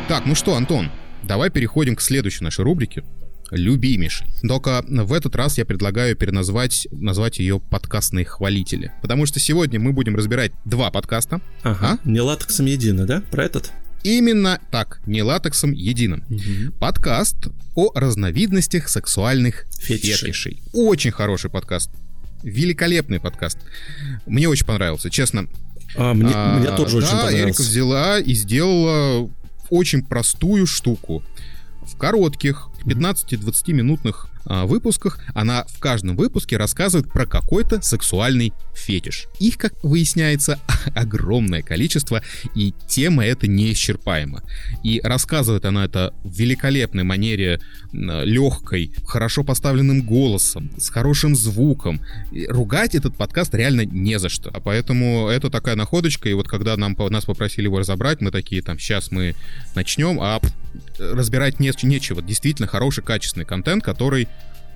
Так, 0.06 0.26
ну 0.26 0.34
что, 0.34 0.54
Антон, 0.54 0.90
давай 1.22 1.48
переходим 1.48 1.96
к 1.96 2.02
следующей 2.02 2.44
нашей 2.44 2.62
рубрике. 2.62 3.04
Любимейший. 3.50 4.26
Только 4.46 4.84
в 4.86 5.12
этот 5.14 5.34
раз 5.34 5.56
я 5.56 5.64
предлагаю 5.64 6.14
переназвать 6.14 6.86
назвать 6.92 7.38
ее 7.38 7.58
подкастные 7.58 8.26
хвалители. 8.26 8.92
Потому 9.00 9.24
что 9.24 9.40
сегодня 9.40 9.80
мы 9.80 9.92
будем 9.92 10.14
разбирать 10.14 10.52
два 10.66 10.90
подкаста. 10.90 11.40
Ага. 11.62 11.98
А? 12.04 12.08
Не 12.08 12.20
латексом 12.20 12.66
едино, 12.66 13.06
да? 13.06 13.22
Про 13.30 13.46
этот? 13.46 13.72
Именно 14.02 14.60
так, 14.70 15.00
не 15.06 15.22
латексом 15.22 15.72
единым. 15.72 16.24
Угу. 16.30 16.78
Подкаст 16.78 17.36
о 17.74 17.92
разновидностях 17.94 18.88
сексуальных 18.88 19.66
фетишей. 19.78 20.28
фетишей. 20.28 20.62
Очень 20.72 21.10
хороший 21.10 21.50
подкаст. 21.50 21.90
Великолепный 22.42 23.20
подкаст. 23.20 23.58
Мне 24.26 24.48
очень 24.48 24.64
понравился, 24.64 25.10
честно. 25.10 25.48
А, 25.96 26.14
мне, 26.14 26.32
а, 26.34 26.58
мне 26.58 26.70
тоже 26.76 27.00
да, 27.00 27.06
очень 27.06 27.16
понравился. 27.16 27.44
Эрика 27.44 27.62
взяла 27.62 28.18
и 28.18 28.34
сделала 28.34 29.30
очень 29.68 30.02
простую 30.02 30.66
штуку. 30.66 31.22
В 31.82 31.96
коротких 31.96 32.68
15-20 32.84 33.72
минутных 33.72 34.28
а, 34.39 34.39
выпусках 34.44 35.20
она 35.34 35.64
в 35.68 35.78
каждом 35.78 36.16
выпуске 36.16 36.56
рассказывает 36.56 37.10
про 37.12 37.26
какой-то 37.26 37.82
сексуальный 37.82 38.52
фетиш. 38.74 39.26
Их, 39.38 39.58
как 39.58 39.74
выясняется, 39.82 40.58
огромное 40.94 41.62
количество, 41.62 42.22
и 42.54 42.74
тема 42.86 43.24
эта 43.24 43.46
неисчерпаема. 43.46 44.42
И 44.82 45.00
рассказывает 45.02 45.64
она 45.64 45.84
это 45.84 46.14
в 46.24 46.32
великолепной 46.32 47.04
манере, 47.04 47.60
легкой, 47.92 48.92
хорошо 49.04 49.44
поставленным 49.44 50.02
голосом, 50.02 50.70
с 50.78 50.90
хорошим 50.90 51.34
звуком. 51.34 52.00
И 52.30 52.46
ругать 52.46 52.94
этот 52.94 53.16
подкаст 53.16 53.54
реально 53.54 53.84
не 53.84 54.18
за 54.18 54.28
что. 54.28 54.50
А 54.50 54.60
поэтому 54.60 55.28
это 55.28 55.50
такая 55.50 55.76
находочка, 55.76 56.28
и 56.28 56.34
вот 56.34 56.48
когда 56.48 56.76
нам, 56.76 56.96
нас 57.10 57.24
попросили 57.24 57.64
его 57.64 57.78
разобрать, 57.78 58.20
мы 58.20 58.30
такие, 58.30 58.62
там, 58.62 58.78
сейчас 58.78 59.10
мы 59.10 59.34
начнем, 59.74 60.20
а 60.20 60.40
разбирать 60.98 61.60
не, 61.60 61.72
нечего. 61.82 62.22
Действительно 62.22 62.68
хороший, 62.68 63.02
качественный 63.02 63.46
контент, 63.46 63.82
который 63.84 64.28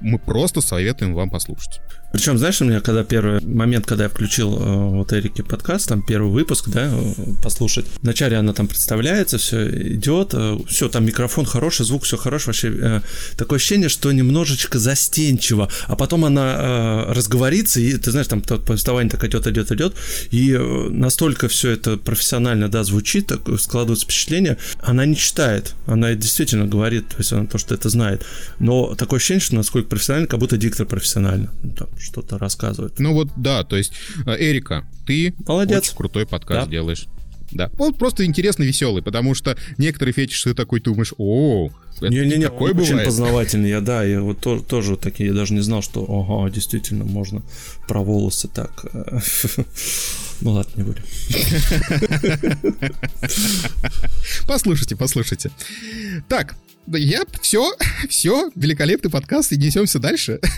мы 0.04 0.18
просто 0.18 0.60
советуем 0.60 1.14
вам 1.14 1.30
послушать. 1.30 1.80
Причем, 2.14 2.38
знаешь, 2.38 2.60
у 2.60 2.64
меня 2.64 2.80
когда 2.80 3.02
первый 3.02 3.44
момент, 3.44 3.86
когда 3.86 4.04
я 4.04 4.08
включил 4.08 4.56
э, 4.56 4.62
вот 4.62 5.12
Эрике 5.12 5.42
подкаст, 5.42 5.88
там 5.88 6.00
первый 6.00 6.30
выпуск, 6.30 6.68
да, 6.68 6.88
э, 6.88 7.12
послушать. 7.42 7.86
Вначале 8.02 8.36
она 8.36 8.52
там 8.52 8.68
представляется, 8.68 9.36
все 9.36 9.68
идет, 9.94 10.30
э, 10.32 10.56
все, 10.68 10.88
там 10.88 11.04
микрофон 11.04 11.44
хороший, 11.44 11.84
звук 11.84 12.04
все 12.04 12.16
хороший, 12.16 12.46
вообще 12.46 13.02
такое 13.36 13.56
ощущение, 13.56 13.88
что 13.88 14.12
немножечко 14.12 14.78
застенчиво, 14.78 15.68
а 15.88 15.96
потом 15.96 16.24
она 16.24 17.04
разговорится, 17.08 17.80
и 17.80 17.96
ты 17.96 18.12
знаешь, 18.12 18.28
там 18.28 18.42
повествование 18.42 19.10
так 19.10 19.24
идет, 19.24 19.48
идет, 19.48 19.72
идет, 19.72 19.94
и 20.30 20.56
настолько 20.90 21.48
все 21.48 21.70
это 21.70 21.96
профессионально, 21.96 22.68
да, 22.68 22.84
звучит, 22.84 23.26
так 23.26 23.40
складывается 23.60 24.04
впечатление, 24.04 24.56
она 24.80 25.04
не 25.04 25.16
читает, 25.16 25.74
она 25.86 26.14
действительно 26.14 26.66
говорит, 26.66 27.08
то 27.08 27.16
есть 27.18 27.32
она 27.32 27.46
то, 27.46 27.58
что 27.58 27.74
это 27.74 27.88
знает, 27.88 28.24
но 28.60 28.94
такое 28.94 29.18
ощущение, 29.18 29.40
что 29.40 29.56
насколько 29.56 29.88
профессионально, 29.88 30.28
как 30.28 30.38
будто 30.38 30.56
диктор 30.56 30.86
профессионально. 30.86 31.50
Ну, 31.62 31.88
что-то 32.04 32.38
рассказывает. 32.38 32.98
Ну 32.98 33.12
вот, 33.14 33.28
да, 33.36 33.64
то 33.64 33.76
есть, 33.76 33.92
э, 34.26 34.36
Эрика, 34.38 34.86
ты 35.06 35.34
Молодец. 35.46 35.88
очень 35.88 35.96
крутой 35.96 36.26
подкаст 36.26 36.66
Да. 36.66 36.70
делаешь. 36.70 37.06
Да. 37.52 37.70
Вот 37.74 37.98
просто 37.98 38.24
интересно 38.24 38.64
веселый, 38.64 39.02
потому 39.02 39.34
что 39.34 39.56
некоторые 39.78 40.12
фетиши 40.12 40.50
ты 40.50 40.54
такой 40.54 40.80
думаешь, 40.80 41.12
о, 41.18 41.70
Не-не-не, 42.00 42.46
такое 42.46 42.72
очень 42.72 42.88
бывает. 42.90 43.06
познавательный. 43.06 43.68
Я, 43.70 43.80
да, 43.80 44.02
я 44.02 44.20
вот 44.22 44.40
тоже, 44.40 44.62
тоже 44.64 44.96
такие, 44.96 45.28
я 45.28 45.34
даже 45.34 45.54
не 45.54 45.60
знал, 45.60 45.80
что, 45.80 46.04
ага, 46.08 46.50
действительно, 46.52 47.04
можно 47.04 47.42
про 47.86 48.00
волосы 48.00 48.48
так. 48.48 48.84
э, 48.92 49.20
Ну 50.40 50.50
ладно, 50.50 50.72
не 50.74 50.82
будем. 50.82 51.04
Послушайте, 54.48 54.96
послушайте. 54.96 55.50
Так, 56.28 56.56
да 56.86 56.98
я 56.98 57.22
все, 57.40 57.72
все, 58.08 58.50
великолепный 58.54 59.10
подкаст, 59.10 59.52
и 59.52 59.56
несемся 59.56 59.98
дальше. 59.98 60.40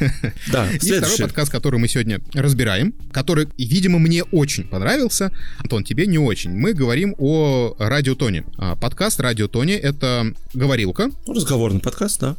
Да, 0.52 0.68
И 0.70 0.78
второй 0.78 1.18
подкаст, 1.18 1.50
который 1.50 1.78
мы 1.80 1.88
сегодня 1.88 2.20
разбираем, 2.32 2.94
который, 3.12 3.48
видимо, 3.58 3.98
мне 3.98 4.22
очень 4.24 4.64
понравился. 4.64 5.32
Антон, 5.58 5.84
тебе 5.84 6.06
не 6.06 6.18
очень. 6.18 6.50
Мы 6.50 6.72
говорим 6.72 7.14
о 7.18 7.74
Радиотоне. 7.78 8.44
А, 8.58 8.76
Подкаст 8.76 9.20
Радиотоне— 9.20 9.74
это 9.78 10.32
говорилка 10.54 11.10
Ну, 11.26 11.32
Разговорный 11.32 11.80
подкаст, 11.80 12.20
да. 12.20 12.36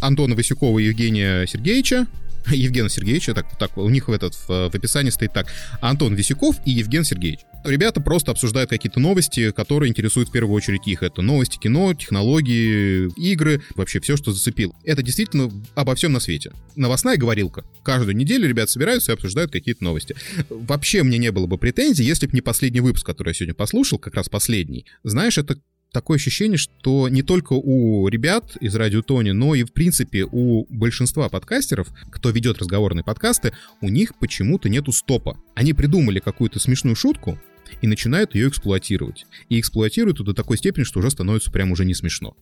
Антона 0.00 0.34
Васюкова 0.34 0.78
и 0.78 0.84
Евгения 0.84 1.46
Сергеевича. 1.46 2.06
Евгена 2.50 2.88
Сергеевича, 2.88 3.34
так, 3.34 3.46
так 3.58 3.76
у 3.76 3.88
них 3.88 4.08
в, 4.08 4.12
этот, 4.12 4.34
в, 4.34 4.48
в 4.48 4.74
описании 4.74 5.10
стоит 5.10 5.32
так. 5.32 5.46
Антон 5.80 6.14
Висюков 6.14 6.56
и 6.64 6.70
Евген 6.70 7.04
Сергеевич. 7.04 7.40
Ребята 7.64 8.00
просто 8.00 8.30
обсуждают 8.30 8.70
какие-то 8.70 9.00
новости, 9.00 9.50
которые 9.50 9.90
интересуют 9.90 10.30
в 10.30 10.32
первую 10.32 10.54
очередь 10.54 10.86
их. 10.86 11.02
Это 11.02 11.20
новости 11.20 11.58
кино, 11.58 11.92
технологии, 11.92 13.10
игры, 13.20 13.62
вообще 13.74 14.00
все, 14.00 14.16
что 14.16 14.32
зацепил. 14.32 14.74
Это 14.84 15.02
действительно 15.02 15.50
обо 15.74 15.94
всем 15.94 16.12
на 16.12 16.20
свете. 16.20 16.52
Новостная 16.76 17.18
говорилка. 17.18 17.64
Каждую 17.82 18.16
неделю 18.16 18.48
ребят 18.48 18.70
собираются 18.70 19.12
и 19.12 19.14
обсуждают 19.14 19.52
какие-то 19.52 19.84
новости. 19.84 20.16
Вообще 20.48 21.02
мне 21.02 21.18
не 21.18 21.30
было 21.32 21.46
бы 21.46 21.58
претензий, 21.58 22.04
если 22.04 22.26
бы 22.26 22.32
не 22.32 22.40
последний 22.40 22.80
выпуск, 22.80 23.04
который 23.04 23.30
я 23.30 23.34
сегодня 23.34 23.54
послушал, 23.54 23.98
как 23.98 24.14
раз 24.14 24.30
последний. 24.30 24.86
Знаешь, 25.04 25.36
это 25.36 25.58
такое 25.92 26.16
ощущение, 26.16 26.58
что 26.58 27.08
не 27.08 27.22
только 27.22 27.54
у 27.54 28.08
ребят 28.08 28.56
из 28.60 28.74
Радио 28.74 29.02
Тони, 29.02 29.30
но 29.30 29.54
и, 29.54 29.64
в 29.64 29.72
принципе, 29.72 30.26
у 30.30 30.66
большинства 30.68 31.28
подкастеров, 31.28 31.88
кто 32.10 32.30
ведет 32.30 32.58
разговорные 32.58 33.04
подкасты, 33.04 33.52
у 33.80 33.88
них 33.88 34.14
почему-то 34.18 34.68
нету 34.68 34.92
стопа. 34.92 35.38
Они 35.54 35.72
придумали 35.72 36.18
какую-то 36.18 36.58
смешную 36.60 36.96
шутку 36.96 37.38
и 37.82 37.86
начинают 37.86 38.34
ее 38.34 38.48
эксплуатировать. 38.48 39.26
И 39.48 39.60
эксплуатируют 39.60 40.22
до 40.22 40.34
такой 40.34 40.58
степени, 40.58 40.84
что 40.84 41.00
уже 41.00 41.10
становится 41.10 41.50
прям 41.50 41.72
уже 41.72 41.84
не 41.84 41.94
смешно. 41.94 42.36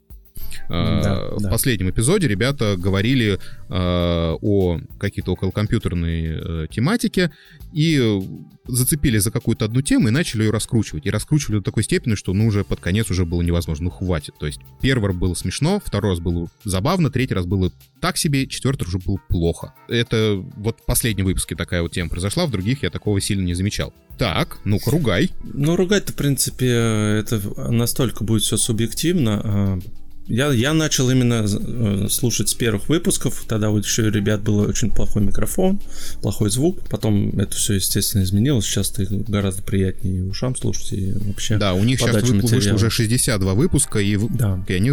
А, 0.69 1.03
Да, 1.03 1.37
в 1.37 1.43
да. 1.43 1.51
последнем 1.51 1.91
эпизоде 1.91 2.29
ребята 2.29 2.77
говорили 2.77 3.39
а, 3.69 4.37
о 4.41 4.81
какой-то 4.99 5.33
околокомпьютерной 5.33 6.65
э, 6.65 6.67
тематике 6.71 7.31
и 7.73 7.99
э, 8.01 8.21
зацепили 8.67 9.19
за 9.19 9.31
какую-то 9.31 9.65
одну 9.65 9.83
тему 9.83 10.09
и 10.09 10.11
начали 10.11 10.45
ее 10.45 10.51
раскручивать. 10.51 11.07
И 11.07 11.11
раскручивали 11.11 11.59
до 11.59 11.65
такой 11.65 11.83
степени, 11.83 12.15
что 12.15 12.33
ну 12.33 12.47
уже 12.47 12.65
под 12.65 12.81
конец 12.81 13.11
уже 13.11 13.25
было 13.25 13.43
невозможно, 13.43 13.85
ну 13.85 13.91
хватит. 13.91 14.35
То 14.39 14.47
есть 14.47 14.61
первый 14.81 15.09
раз 15.09 15.17
было 15.17 15.35
смешно, 15.35 15.81
второй 15.85 16.13
раз 16.13 16.21
было 16.21 16.49
забавно, 16.65 17.11
третий 17.11 17.35
раз 17.35 17.47
было 17.47 17.73
так 18.01 18.17
себе, 18.17 18.47
четвертый 18.47 18.87
уже 18.87 18.99
было 18.99 19.19
плохо. 19.29 19.75
Это 19.89 20.43
вот 20.57 20.81
в 20.81 20.85
последнем 20.85 21.25
выпуске 21.25 21.57
такая 21.57 21.83
вот 21.83 21.93
тема 21.93 22.11
произошла, 22.11 22.47
в 22.47 22.51
других 22.51 22.83
я 22.83 22.91
такого 22.91 23.21
сильно 23.21 23.45
не 23.45 23.55
замечал. 23.55 23.93
Так, 24.19 24.59
ну-ка, 24.65 24.91
ругай. 24.91 25.31
Ну, 25.45 25.77
ругать-то, 25.77 26.13
в 26.13 26.17
принципе, 26.17 26.67
это 26.67 27.41
настолько 27.71 28.25
будет 28.25 28.43
все 28.43 28.57
субъективно. 28.57 29.81
Я, 30.29 30.53
я 30.53 30.75
начал 30.75 31.09
именно 31.11 31.47
э, 31.49 32.09
слушать 32.11 32.51
с 32.51 32.55
первых 32.55 32.89
выпусков, 32.91 33.45
тогда 33.49 33.71
вот 33.71 33.85
еще 33.87 34.03
у 34.03 34.11
ребят 34.11 34.43
был 34.43 34.59
очень 34.59 34.91
плохой 34.91 35.23
микрофон, 35.23 35.81
плохой 36.21 36.51
звук, 36.51 36.87
потом 36.91 37.31
это 37.41 37.57
все, 37.57 37.75
естественно, 37.75 38.23
изменилось, 38.23 38.67
сейчас 38.67 38.91
ты 38.91 39.07
гораздо 39.07 39.63
приятнее 39.63 40.25
ушам 40.27 40.55
слушать, 40.55 40.93
и 40.93 41.13
вообще... 41.15 41.57
Да, 41.57 41.73
у 41.73 41.83
них 41.83 41.99
сейчас 41.99 42.15
подача 42.17 42.33
вышло 42.35 42.75
уже 42.75 42.91
62 42.91 43.55
выпуска, 43.55 43.99
и, 44.01 44.17
Да. 44.17 44.63
и 44.69 44.75
они, 44.75 44.93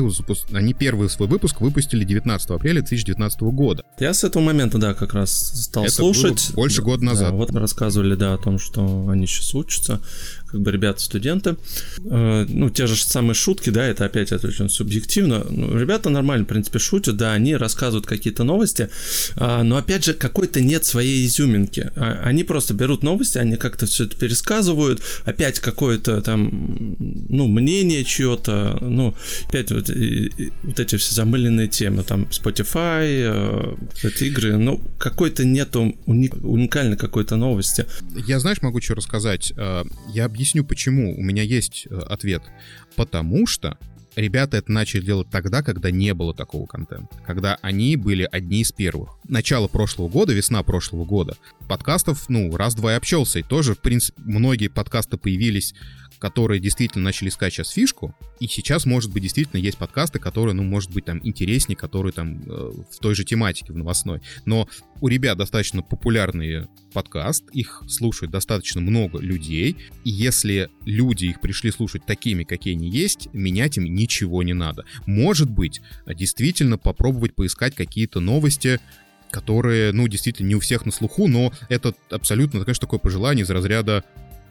они 0.54 0.74
первый 0.74 1.10
свой 1.10 1.28
выпуск 1.28 1.60
выпустили 1.60 2.06
19 2.06 2.50
апреля 2.52 2.80
2019 2.82 3.42
года. 3.42 3.84
Я 4.00 4.14
с 4.14 4.24
этого 4.24 4.42
момента, 4.42 4.78
да, 4.78 4.94
как 4.94 5.14
раз 5.14 5.32
стал 5.34 5.84
Это 5.84 5.94
слушать. 5.94 6.52
больше 6.54 6.82
года 6.82 7.02
Да, 7.02 7.06
назад. 7.08 7.34
вот 7.34 7.52
рассказывали, 7.54 8.16
да, 8.16 8.36
о 8.36 8.38
том, 8.38 8.58
что 8.58 9.10
они 9.10 9.28
сейчас 9.28 9.54
учатся, 9.54 10.00
как 10.48 10.62
бы 10.62 10.72
ребята-студенты. 10.72 11.58
Э, 12.06 12.46
ну, 12.48 12.70
те 12.70 12.88
же 12.88 12.96
самые 12.96 13.34
шутки, 13.36 13.70
да, 13.70 13.86
это 13.86 14.06
опять 14.06 14.32
это 14.32 14.48
очень 14.48 14.70
субъективно. 14.70 15.46
Ну, 15.50 15.78
ребята 15.78 16.10
нормально, 16.10 16.46
в 16.46 16.48
принципе, 16.48 16.80
шутят, 16.80 17.18
да, 17.18 17.34
они 17.34 17.56
рассказывают 17.56 18.06
какие-то 18.06 18.44
новости, 18.44 18.90
а, 19.36 19.64
но 19.64 19.78
опять 19.78 20.06
же, 20.06 20.14
какой-то 20.14 20.62
нет 20.62 20.86
своей 20.86 21.26
изюминки. 21.26 21.92
А, 21.96 22.22
Они 22.26 22.44
просто 22.44 22.74
берут 22.74 23.04
новости, 23.04 23.38
они 23.38 23.56
как-то 23.58 23.86
все 23.86 24.06
это 24.06 24.16
пересказывают, 24.18 25.02
опять 25.26 25.60
какое-то 25.60 26.22
там, 26.22 26.96
ну, 27.30 27.48
мнение 27.48 28.04
чье-то, 28.04 28.78
ну, 28.82 29.14
опять 29.50 29.72
вот, 29.72 29.90
и- 29.90 30.28
и 30.38 30.52
вот 30.64 30.80
эти 30.80 30.96
все 30.98 31.14
замыленные 31.16 31.68
темы, 31.68 32.04
там, 32.04 32.28
Spotify, 32.32 33.06
э, 33.06 33.76
эти 34.04 34.26
игры, 34.26 34.58
ну, 34.58 34.82
какой-то 34.98 35.44
нету 35.46 35.96
уни- 36.08 36.32
уникальной 36.42 36.98
какой-то 36.98 37.36
новости. 37.36 37.86
Я, 38.28 38.40
знаешь, 38.40 38.62
могу 38.62 38.80
что 38.82 38.96
рассказать. 38.96 39.52
Э, 39.58 39.84
Я 40.14 40.26
объясню, 40.26 40.45
почему. 40.64 41.18
У 41.18 41.22
меня 41.22 41.44
есть 41.44 41.88
э, 41.90 41.98
ответ. 42.08 42.44
Потому 42.96 43.48
что 43.48 43.78
ребята 44.16 44.58
это 44.58 44.72
начали 44.72 45.06
делать 45.06 45.30
тогда, 45.30 45.62
когда 45.62 45.92
не 45.92 46.14
было 46.14 46.34
такого 46.34 46.66
контента. 46.66 47.16
Когда 47.26 47.58
они 47.62 47.96
были 47.96 48.28
одни 48.32 48.62
из 48.62 48.72
первых. 48.72 49.18
Начало 49.28 49.68
прошлого 49.68 50.10
года, 50.10 50.34
весна 50.34 50.64
прошлого 50.64 51.06
года. 51.06 51.38
Подкастов, 51.68 52.30
ну, 52.30 52.56
раз-два 52.56 52.94
и 52.94 52.98
общался. 52.98 53.40
И 53.40 53.44
тоже, 53.44 53.76
в 53.76 53.80
принципе, 53.80 54.22
многие 54.24 54.68
подкасты 54.68 55.18
появились 55.18 55.74
которые 56.20 56.60
действительно 56.60 57.04
начали 57.04 57.30
искать 57.30 57.54
сейчас 57.54 57.70
фишку, 57.70 58.16
и 58.40 58.48
сейчас, 58.48 58.86
может 58.86 59.12
быть, 59.12 59.24
действительно 59.24 59.60
есть 59.60 59.78
подкасты, 59.78 60.20
которые, 60.20 60.54
ну, 60.54 60.64
может 60.64 60.92
быть, 60.92 61.06
там 61.06 61.20
интереснее, 61.24 61.76
которые 61.76 62.12
там 62.14 62.42
э, 62.44 62.72
в 62.92 63.00
той 63.00 63.16
же 63.16 63.24
тематике, 63.24 63.74
в 63.74 63.78
новостной. 63.78 64.22
Но 64.46 64.68
у 65.02 65.08
ребят 65.08 65.38
достаточно 65.38 65.82
популярный 65.82 66.68
подкаст, 66.94 67.44
их 67.52 67.84
слушает 67.88 68.32
достаточно 68.32 68.82
много 68.82 69.20
людей, 69.20 69.76
и 70.04 70.10
если 70.10 70.70
люди 70.86 71.26
их 71.26 71.42
пришли 71.42 71.72
слушать 71.72 72.06
такими, 72.06 72.44
какие 72.44 72.76
они 72.76 72.90
есть, 72.90 73.30
менять 73.34 73.78
им 73.78 73.84
ничего 73.86 74.44
не 74.44 74.54
надо. 74.54 74.86
Может 75.06 75.50
быть, 75.50 75.82
действительно 76.08 76.78
попробовать 76.78 77.36
поискать 77.36 77.76
какие-то 77.76 78.20
новости, 78.20 78.80
которые, 79.32 79.92
ну, 79.92 80.08
действительно 80.08 80.48
не 80.48 80.56
у 80.56 80.60
всех 80.60 80.86
на 80.86 80.92
слуху, 80.92 81.28
но 81.28 81.52
это 81.68 81.94
абсолютно, 82.10 82.64
конечно, 82.64 82.82
такое 82.82 83.00
пожелание 83.00 83.44
из 83.44 83.50
разряда 83.50 84.06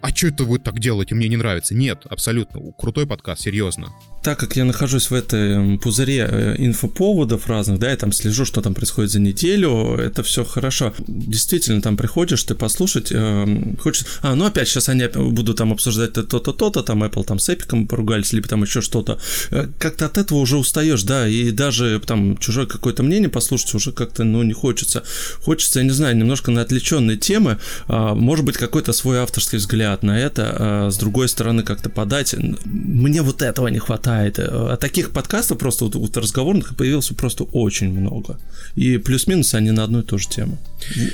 а 0.04 0.14
что 0.14 0.26
это 0.26 0.44
вы 0.44 0.58
так 0.58 0.80
делаете, 0.80 1.14
мне 1.14 1.28
не 1.28 1.38
нравится. 1.38 1.74
Нет, 1.74 2.02
абсолютно. 2.10 2.60
Крутой 2.76 3.06
подкаст, 3.06 3.40
серьезно. 3.40 3.88
Так 4.22 4.38
как 4.38 4.54
я 4.54 4.66
нахожусь 4.66 5.10
в 5.10 5.14
этой 5.14 5.78
пузыре 5.78 6.28
э, 6.30 6.56
инфоповодов 6.58 7.46
разных, 7.46 7.78
да, 7.78 7.90
я 7.90 7.96
там 7.96 8.12
слежу, 8.12 8.44
что 8.44 8.60
там 8.60 8.74
происходит 8.74 9.10
за 9.10 9.20
неделю, 9.20 9.96
это 9.96 10.22
все 10.22 10.44
хорошо. 10.44 10.92
Действительно, 11.08 11.80
там 11.80 11.96
приходишь, 11.96 12.42
ты 12.42 12.54
послушать, 12.54 13.12
э, 13.12 13.76
хочешь... 13.80 14.04
А, 14.20 14.34
ну 14.34 14.44
опять 14.44 14.68
сейчас 14.68 14.90
они 14.90 15.06
будут 15.06 15.56
там 15.56 15.72
обсуждать 15.72 16.12
то-то, 16.12 16.52
то-то, 16.52 16.82
там 16.82 17.02
Apple 17.02 17.24
там 17.24 17.38
с 17.38 17.48
Эпиком 17.48 17.86
поругались, 17.86 18.34
либо 18.34 18.46
там 18.46 18.62
еще 18.62 18.82
что-то. 18.82 19.18
Э, 19.50 19.68
Как-то 19.78 20.04
от 20.04 20.18
этого 20.18 20.38
уже 20.38 20.58
устаешь, 20.58 21.02
да, 21.04 21.26
и 21.26 21.50
даже 21.50 21.98
там 22.06 22.36
чужое 22.36 22.66
какое-то 22.66 23.02
мнение 23.02 23.30
послушать 23.30 23.74
уже 23.74 23.92
как-то, 23.92 24.24
ну, 24.24 24.42
не 24.42 24.52
хочется. 24.52 25.02
Хочется, 25.42 25.78
я 25.78 25.84
не 25.86 25.92
знаю, 25.92 26.14
немножко 26.14 26.50
на 26.50 26.60
отвлеченные 26.60 27.16
темы, 27.16 27.58
а, 27.88 28.14
может 28.14 28.44
быть, 28.44 28.58
какой-то 28.58 28.92
свой 28.92 29.18
авторский 29.18 29.56
взгляд 29.56 29.93
на 30.02 30.18
это, 30.18 30.56
а, 30.58 30.90
с 30.90 30.96
другой 30.96 31.28
стороны, 31.28 31.62
как-то 31.62 31.90
подать. 31.90 32.34
Мне 32.64 33.22
вот 33.22 33.42
этого 33.42 33.68
не 33.68 33.78
хватает. 33.78 34.38
А 34.38 34.76
таких 34.76 35.10
подкастов 35.10 35.58
просто 35.58 35.84
вот, 35.84 35.94
вот 35.94 36.16
разговорных 36.16 36.76
появилось 36.76 37.08
просто 37.08 37.44
очень 37.44 37.90
много. 37.90 38.38
И 38.74 38.98
плюс-минус 38.98 39.54
они 39.54 39.70
на 39.70 39.84
одну 39.84 40.00
и 40.00 40.02
ту 40.02 40.18
же 40.18 40.28
тему. 40.28 40.58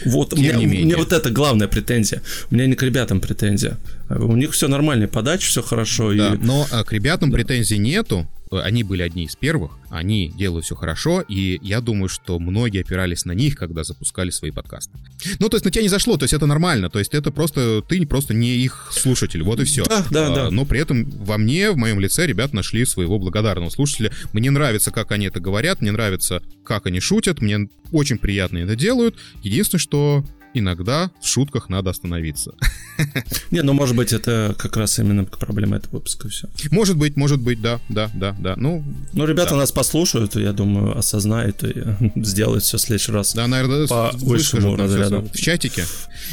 Вот, 0.06 0.32
у 0.32 0.36
Тем 0.36 0.44
меня, 0.44 0.58
у 0.58 0.62
меня 0.62 0.96
вот 0.96 1.12
это 1.12 1.30
главная 1.30 1.68
претензия. 1.68 2.22
У 2.50 2.54
меня 2.54 2.66
не 2.66 2.74
к 2.74 2.82
ребятам 2.82 3.20
претензия. 3.20 3.76
У 4.10 4.36
них 4.36 4.52
все 4.52 4.66
нормально, 4.66 5.06
подача, 5.06 5.46
все 5.46 5.62
хорошо. 5.62 6.12
Да, 6.14 6.34
и... 6.34 6.38
но 6.38 6.66
а, 6.70 6.82
к 6.84 6.92
ребятам 6.92 7.30
претензий 7.30 7.78
нету. 7.78 8.28
Они 8.52 8.82
были 8.82 9.02
одни 9.02 9.26
из 9.26 9.36
первых, 9.36 9.78
они 9.90 10.32
делают 10.36 10.64
все 10.64 10.74
хорошо, 10.74 11.20
и 11.20 11.60
я 11.62 11.80
думаю, 11.80 12.08
что 12.08 12.40
многие 12.40 12.80
опирались 12.80 13.24
на 13.24 13.30
них, 13.30 13.54
когда 13.54 13.84
запускали 13.84 14.30
свои 14.30 14.50
подкасты. 14.50 14.98
Ну, 15.38 15.48
то 15.48 15.54
есть 15.56 15.64
на 15.64 15.70
тебя 15.70 15.82
не 15.82 15.88
зашло, 15.88 16.16
то 16.16 16.24
есть 16.24 16.34
это 16.34 16.46
нормально, 16.46 16.90
то 16.90 16.98
есть 16.98 17.14
это 17.14 17.30
просто, 17.30 17.80
ты 17.88 18.04
просто 18.08 18.34
не 18.34 18.56
их 18.56 18.88
слушатель, 18.90 19.44
вот 19.44 19.60
и 19.60 19.64
все. 19.64 19.84
Да, 19.84 20.04
да, 20.10 20.34
да. 20.34 20.50
Но 20.50 20.64
при 20.64 20.80
этом 20.80 21.08
во 21.08 21.38
мне, 21.38 21.70
в 21.70 21.76
моем 21.76 22.00
лице 22.00 22.26
ребят 22.26 22.52
нашли 22.52 22.84
своего 22.84 23.20
благодарного 23.20 23.70
слушателя. 23.70 24.10
Мне 24.32 24.50
нравится, 24.50 24.90
как 24.90 25.12
они 25.12 25.26
это 25.26 25.38
говорят, 25.38 25.80
мне 25.80 25.92
нравится, 25.92 26.42
как 26.64 26.86
они 26.86 26.98
шутят, 26.98 27.40
мне 27.40 27.68
очень 27.92 28.18
приятно 28.18 28.58
это 28.58 28.74
делают. 28.74 29.14
Единственное, 29.44 29.80
что 29.80 30.24
иногда 30.54 31.10
в 31.20 31.26
шутках 31.26 31.68
надо 31.68 31.90
остановиться. 31.90 32.54
Не, 33.50 33.62
ну 33.62 33.72
может 33.72 33.96
быть 33.96 34.12
это 34.12 34.54
как 34.58 34.76
раз 34.76 34.98
именно 34.98 35.24
проблема 35.24 35.76
этого 35.76 35.96
выпуска 35.96 36.28
все. 36.28 36.48
Может 36.70 36.96
быть, 36.96 37.16
может 37.16 37.40
быть, 37.40 37.60
да, 37.60 37.80
да, 37.88 38.10
да, 38.14 38.34
да. 38.38 38.54
Ну, 38.56 38.84
ну 39.12 39.26
ребята 39.26 39.50
да. 39.50 39.58
нас 39.58 39.72
послушают, 39.72 40.36
я 40.36 40.52
думаю, 40.52 40.96
осознают 40.96 41.62
и 41.64 41.74
сделают 42.22 42.64
все 42.64 42.78
в 42.78 42.80
следующий 42.80 43.12
раз. 43.12 43.34
Да, 43.34 43.46
наверное, 43.46 43.86
по 43.86 44.10
высшему 44.14 44.76
разряду. 44.76 45.22
В 45.32 45.36
чатике, 45.36 45.84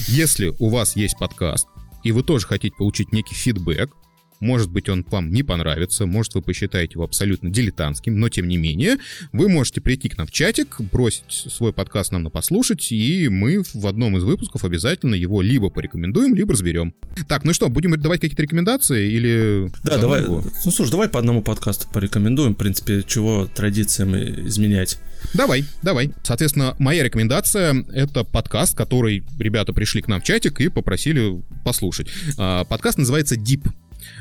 если 0.07 0.53
у 0.59 0.69
вас 0.69 0.95
есть 0.95 1.17
подкаст, 1.17 1.67
и 2.03 2.11
вы 2.11 2.23
тоже 2.23 2.47
хотите 2.47 2.75
получить 2.77 3.11
некий 3.11 3.35
фидбэк, 3.35 3.91
может 4.39 4.71
быть, 4.71 4.89
он 4.89 5.05
вам 5.09 5.31
не 5.31 5.43
понравится, 5.43 6.05
может, 6.05 6.35
вы 6.35 6.41
посчитаете 6.41 6.93
его 6.93 7.03
абсолютно 7.03 7.49
дилетантским, 7.49 8.17
но 8.19 8.29
тем 8.29 8.47
не 8.47 8.57
менее, 8.57 8.97
вы 9.31 9.49
можете 9.49 9.81
прийти 9.81 10.09
к 10.09 10.17
нам 10.17 10.27
в 10.27 10.31
чатик, 10.31 10.79
бросить 10.79 11.23
свой 11.29 11.73
подкаст 11.73 12.11
нам 12.11 12.23
на 12.23 12.29
послушать, 12.29 12.91
и 12.91 13.29
мы 13.29 13.63
в 13.73 13.87
одном 13.87 14.17
из 14.17 14.23
выпусков 14.23 14.63
обязательно 14.63 15.15
его 15.15 15.41
либо 15.41 15.69
порекомендуем, 15.69 16.35
либо 16.35 16.53
разберем. 16.53 16.93
Так, 17.27 17.43
ну 17.43 17.53
что, 17.53 17.69
будем 17.69 17.99
давать 17.99 18.21
какие-то 18.21 18.43
рекомендации 18.43 19.11
или... 19.11 19.71
Да, 19.83 19.97
давай. 19.97 20.23
Его? 20.23 20.43
Ну, 20.65 20.71
слушай, 20.71 20.91
давай 20.91 21.09
по 21.09 21.19
одному 21.19 21.41
подкасту 21.41 21.87
порекомендуем, 21.91 22.53
в 22.53 22.57
принципе, 22.57 23.03
чего 23.03 23.45
традициям 23.45 24.15
изменять. 24.15 24.99
Давай, 25.33 25.65
давай. 25.81 26.11
Соответственно, 26.23 26.75
моя 26.79 27.03
рекомендация— 27.03 27.85
это 27.93 28.23
подкаст, 28.23 28.75
который 28.75 29.23
ребята 29.39 29.73
пришли 29.73 30.01
к 30.01 30.07
нам 30.07 30.21
в 30.21 30.23
чатик 30.23 30.59
и 30.61 30.69
попросили 30.69 31.41
послушать. 31.63 32.07
А, 32.37 32.63
подкаст 32.65 32.97
называется 32.97 33.35
Deep. 33.35 33.67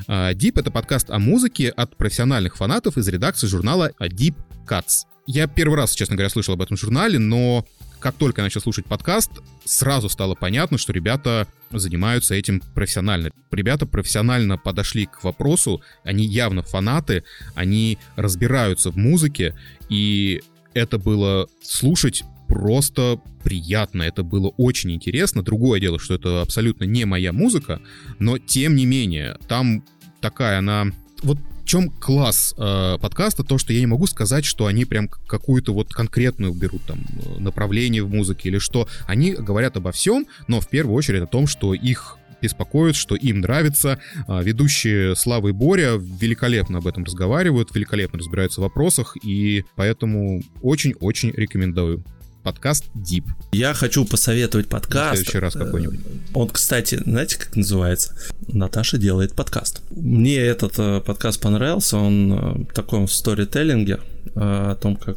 А, 0.07 0.33
Deep— 0.33 0.53
это 0.61 0.71
подкаст 0.71 1.11
о 1.11 1.19
музыке 1.19 1.69
от 1.69 1.97
профессиональных 1.97 2.57
фанатов 2.57 2.99
из 2.99 3.09
редакции 3.09 3.47
журнала 3.47 3.93
Deep 4.01 4.35
Cuts. 4.67 5.07
Я 5.27 5.47
первый 5.47 5.77
раз, 5.77 5.95
честно 5.95 6.17
говоря, 6.17 6.31
слышал 6.31 6.55
об 6.55 6.63
этом 6.63 6.77
журнале, 6.77 7.19
но 7.19 7.67
как 7.99 8.15
только 8.15 8.41
я 8.41 8.45
начал 8.45 8.61
слушать 8.61 8.87
подкаст, 8.87 9.31
сразу 9.65 10.09
стало 10.09 10.35
понятно, 10.35 10.79
что 10.79 10.93
ребята 10.93 11.49
занимаются 11.71 12.35
этим 12.35 12.61
профессионально. 12.75 13.31
Ребята 13.51 13.87
профессионально 13.87 14.59
подошли 14.59 15.07
к 15.07 15.25
вопросу, 15.25 15.83
они 16.05 16.25
явно 16.25 16.63
фанаты, 16.63 17.25
они 17.55 17.99
разбираются 18.15 18.91
в 18.91 18.97
музыке, 18.97 19.57
и 19.89 20.43
это 20.75 20.99
было 20.99 21.49
слушать 21.63 22.23
просто 22.49 23.21
приятно, 23.43 24.03
это 24.03 24.23
было 24.23 24.49
очень 24.57 24.93
интересно. 24.93 25.43
Другое 25.43 25.81
дело, 25.81 25.99
что 25.99 26.15
это 26.15 26.43
абсолютно 26.43 26.85
не 26.85 27.05
моя 27.05 27.33
музыка, 27.33 27.81
но 28.19 28.39
тем 28.39 28.77
не 28.77 28.87
менее, 28.87 29.39
там 29.49 29.85
такая 30.21 30.59
она... 30.59 30.87
Вот 31.23 31.39
в 31.39 31.69
чем 31.69 31.91
класс 31.91 32.55
э, 32.57 32.99
подкаста, 33.01 33.43
то, 33.43 33.59
что 33.59 33.73
я 33.73 33.81
не 33.81 33.87
могу 33.87 34.07
сказать, 34.07 34.45
что 34.45 34.67
они 34.67 34.85
прям 34.85 35.09
какую-то 35.09 35.73
вот 35.75 35.93
конкретную 35.93 36.55
берут 36.55 36.83
там 36.85 37.01
э, 37.01 37.41
направление 37.41 38.05
в 38.05 38.09
музыке 38.09 38.51
или 38.51 38.59
что. 38.59 38.87
Они 39.07 39.33
говорят 39.33 39.77
обо 39.77 39.91
всем, 39.91 40.27
но 40.47 40.61
в 40.61 40.69
первую 40.69 40.95
очередь 40.95 41.23
о 41.23 41.27
том, 41.27 41.49
что 41.49 41.75
их 41.75 42.19
беспокоит, 42.41 42.95
что 42.95 43.17
им 43.17 43.41
нравится. 43.41 43.99
А, 44.29 44.43
ведущие 44.43 45.17
Слава 45.17 45.49
и 45.49 45.53
Боря 45.53 45.95
великолепно 45.97 46.79
об 46.79 46.87
этом 46.87 47.05
разговаривают, 47.05 47.75
великолепно 47.75 48.19
разбираются 48.19 48.61
в 48.61 48.65
вопросах, 48.65 49.17
и 49.23 49.65
поэтому 49.75 50.43
очень-очень 50.63 51.33
рекомендую 51.33 52.05
подкаст 52.47 52.85
Deep. 52.95 53.25
Я 53.51 53.75
хочу 53.75 54.05
посоветовать 54.05 54.69
подкаст. 54.69 55.15
В 55.15 55.17
следующий 55.17 55.39
раз 55.41 55.55
какой-нибудь. 55.55 55.99
Он, 56.33 56.49
кстати, 56.49 57.03
знаете, 57.05 57.39
как 57.39 57.57
называется? 57.57 58.17
Наташа 58.47 58.99
делает 58.99 59.35
подкаст. 59.35 59.83
Мне 59.91 60.37
этот 60.37 60.79
э, 60.79 61.01
подкаст 61.01 61.41
понравился, 61.41 61.97
он 61.97 62.33
э, 62.33 62.37
в 62.71 62.73
таком 62.73 63.09
сторителлинге, 63.09 63.99
э, 64.27 64.31
о 64.37 64.77
том, 64.77 64.95
как 64.95 65.17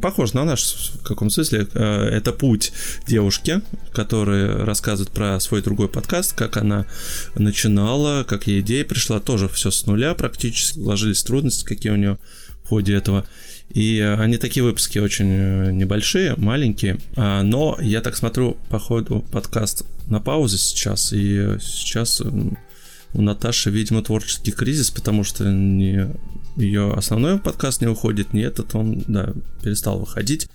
похож 0.00 0.34
на 0.34 0.44
наш 0.44 0.62
в 1.00 1.02
каком 1.02 1.30
смысле. 1.30 1.66
Это 1.74 2.32
путь 2.32 2.72
девушки, 3.08 3.60
которая 3.92 4.64
рассказывает 4.64 5.12
про 5.12 5.40
свой 5.40 5.62
другой 5.62 5.88
подкаст, 5.88 6.32
как 6.34 6.58
она 6.58 6.86
начинала, 7.34 8.22
как 8.22 8.46
ей 8.46 8.60
идея 8.60 8.84
пришла, 8.84 9.18
тоже 9.18 9.48
все 9.48 9.72
с 9.72 9.84
нуля 9.86 10.14
практически, 10.14 10.78
ложились 10.78 11.24
трудности, 11.24 11.64
какие 11.64 11.90
у 11.90 11.96
нее 11.96 12.18
в 12.62 12.68
ходе 12.68 12.94
этого. 12.94 13.26
И 13.70 13.98
э, 13.98 14.14
они 14.14 14.38
такие 14.38 14.64
выпуски 14.64 14.98
очень 14.98 15.30
э, 15.30 15.72
небольшие, 15.72 16.34
маленькие. 16.36 16.98
А, 17.16 17.42
но 17.42 17.78
я 17.80 18.00
так 18.00 18.16
смотрю, 18.16 18.56
по 18.68 18.78
ходу 18.78 19.24
подкаст 19.30 19.84
на 20.08 20.20
паузе 20.20 20.58
сейчас. 20.58 21.12
И 21.12 21.58
сейчас 21.60 22.20
у 22.20 23.22
Наташи, 23.22 23.70
видимо, 23.70 24.02
творческий 24.02 24.52
кризис, 24.52 24.90
потому 24.90 25.24
что 25.24 25.44
не 25.44 26.08
ее 26.56 26.92
основной 26.94 27.38
подкаст 27.38 27.80
не 27.80 27.86
уходит, 27.86 28.32
не 28.32 28.40
этот, 28.40 28.74
он, 28.74 29.04
да, 29.06 29.32
перестал 29.62 29.98
выходить. 29.98 30.48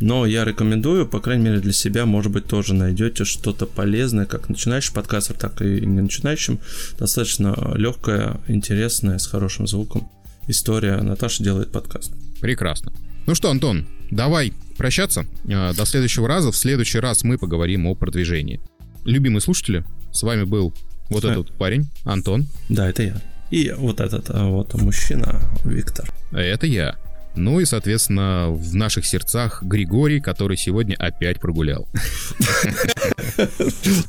Но 0.00 0.26
я 0.26 0.44
рекомендую, 0.44 1.06
по 1.06 1.20
крайней 1.20 1.44
мере, 1.44 1.60
для 1.60 1.72
себя, 1.72 2.06
может 2.06 2.32
быть, 2.32 2.46
тоже 2.46 2.74
найдете 2.74 3.24
что-то 3.24 3.66
полезное, 3.66 4.26
как 4.26 4.48
начинающий 4.48 4.92
подкастер, 4.92 5.36
так 5.36 5.62
и 5.62 5.86
не 5.86 6.00
начинающим. 6.00 6.58
Достаточно 6.98 7.72
легкое, 7.76 8.40
интересное, 8.48 9.18
с 9.18 9.26
хорошим 9.26 9.68
звуком 9.68 10.10
история. 10.48 10.96
Наташа 10.96 11.44
делает 11.44 11.70
подкаст. 11.70 12.12
Прекрасно. 12.42 12.92
Ну 13.26 13.36
что, 13.36 13.50
Антон, 13.50 13.86
давай 14.10 14.52
прощаться. 14.76 15.24
А, 15.48 15.72
до 15.72 15.86
следующего 15.86 16.26
раза. 16.26 16.50
В 16.50 16.56
следующий 16.56 16.98
раз 16.98 17.22
мы 17.22 17.38
поговорим 17.38 17.86
о 17.86 17.94
продвижении. 17.94 18.60
Любимые 19.04 19.40
слушатели, 19.40 19.84
с 20.12 20.22
вами 20.24 20.42
был 20.42 20.74
вот 21.08 21.24
этот 21.24 21.52
парень, 21.52 21.88
Антон. 22.04 22.48
Да, 22.68 22.90
это 22.90 23.04
я. 23.04 23.22
И 23.52 23.72
вот 23.76 24.00
этот 24.00 24.28
а, 24.30 24.46
вот 24.46 24.74
мужчина, 24.74 25.40
Виктор. 25.64 26.12
Это 26.32 26.66
я. 26.66 26.96
Ну 27.36 27.60
и, 27.60 27.64
соответственно, 27.64 28.48
в 28.50 28.74
наших 28.74 29.06
сердцах 29.06 29.62
Григорий, 29.62 30.20
который 30.20 30.56
сегодня 30.56 30.96
опять 30.96 31.38
прогулял. 31.38 31.88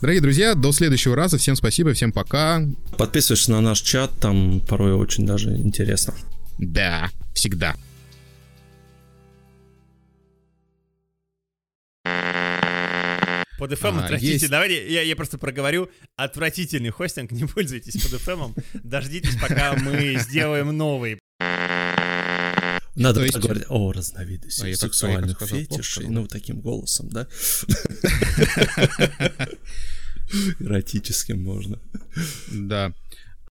Дорогие 0.02 0.22
друзья, 0.22 0.56
до 0.56 0.72
следующего 0.72 1.16
раза. 1.16 1.38
Всем 1.38 1.56
спасибо, 1.56 1.94
всем 1.94 2.12
пока. 2.12 2.64
Подписывайся 2.98 3.52
на 3.52 3.62
наш 3.62 3.82
чат, 3.82 4.12
там 4.20 4.60
порой 4.62 4.94
очень 4.94 5.26
даже 5.28 5.56
интересно. 5.56 6.16
Да, 6.58 7.10
всегда. 7.34 7.76
Под 12.04 13.72
FM 13.72 14.00
а, 14.00 14.04
отвратительный. 14.04 14.34
Есть... 14.34 14.50
Давайте 14.50 14.92
я, 14.92 15.04
я 15.04 15.16
просто 15.16 15.38
проговорю. 15.38 15.92
Отвратительный 16.16 16.90
хостинг, 16.90 17.32
не 17.32 17.46
пользуйтесь 17.46 18.02
под 18.02 18.14
FM. 18.20 18.60
Дождитесь, 18.84 19.40
пока 19.40 19.76
мы 19.76 20.18
сделаем 20.20 20.76
новый. 20.76 21.20
Надо 22.96 23.24
есть... 23.24 23.38
говорить 23.38 23.66
о 23.70 23.92
разновидности 23.92 24.72
а 24.72 24.76
сексуальных 24.76 25.40
фетишей, 25.42 26.08
ну, 26.08 26.26
таким 26.28 26.62
голосом, 26.62 27.10
да? 27.10 27.28
Эротическим 30.60 31.44
можно. 31.44 31.80
Да. 32.52 32.94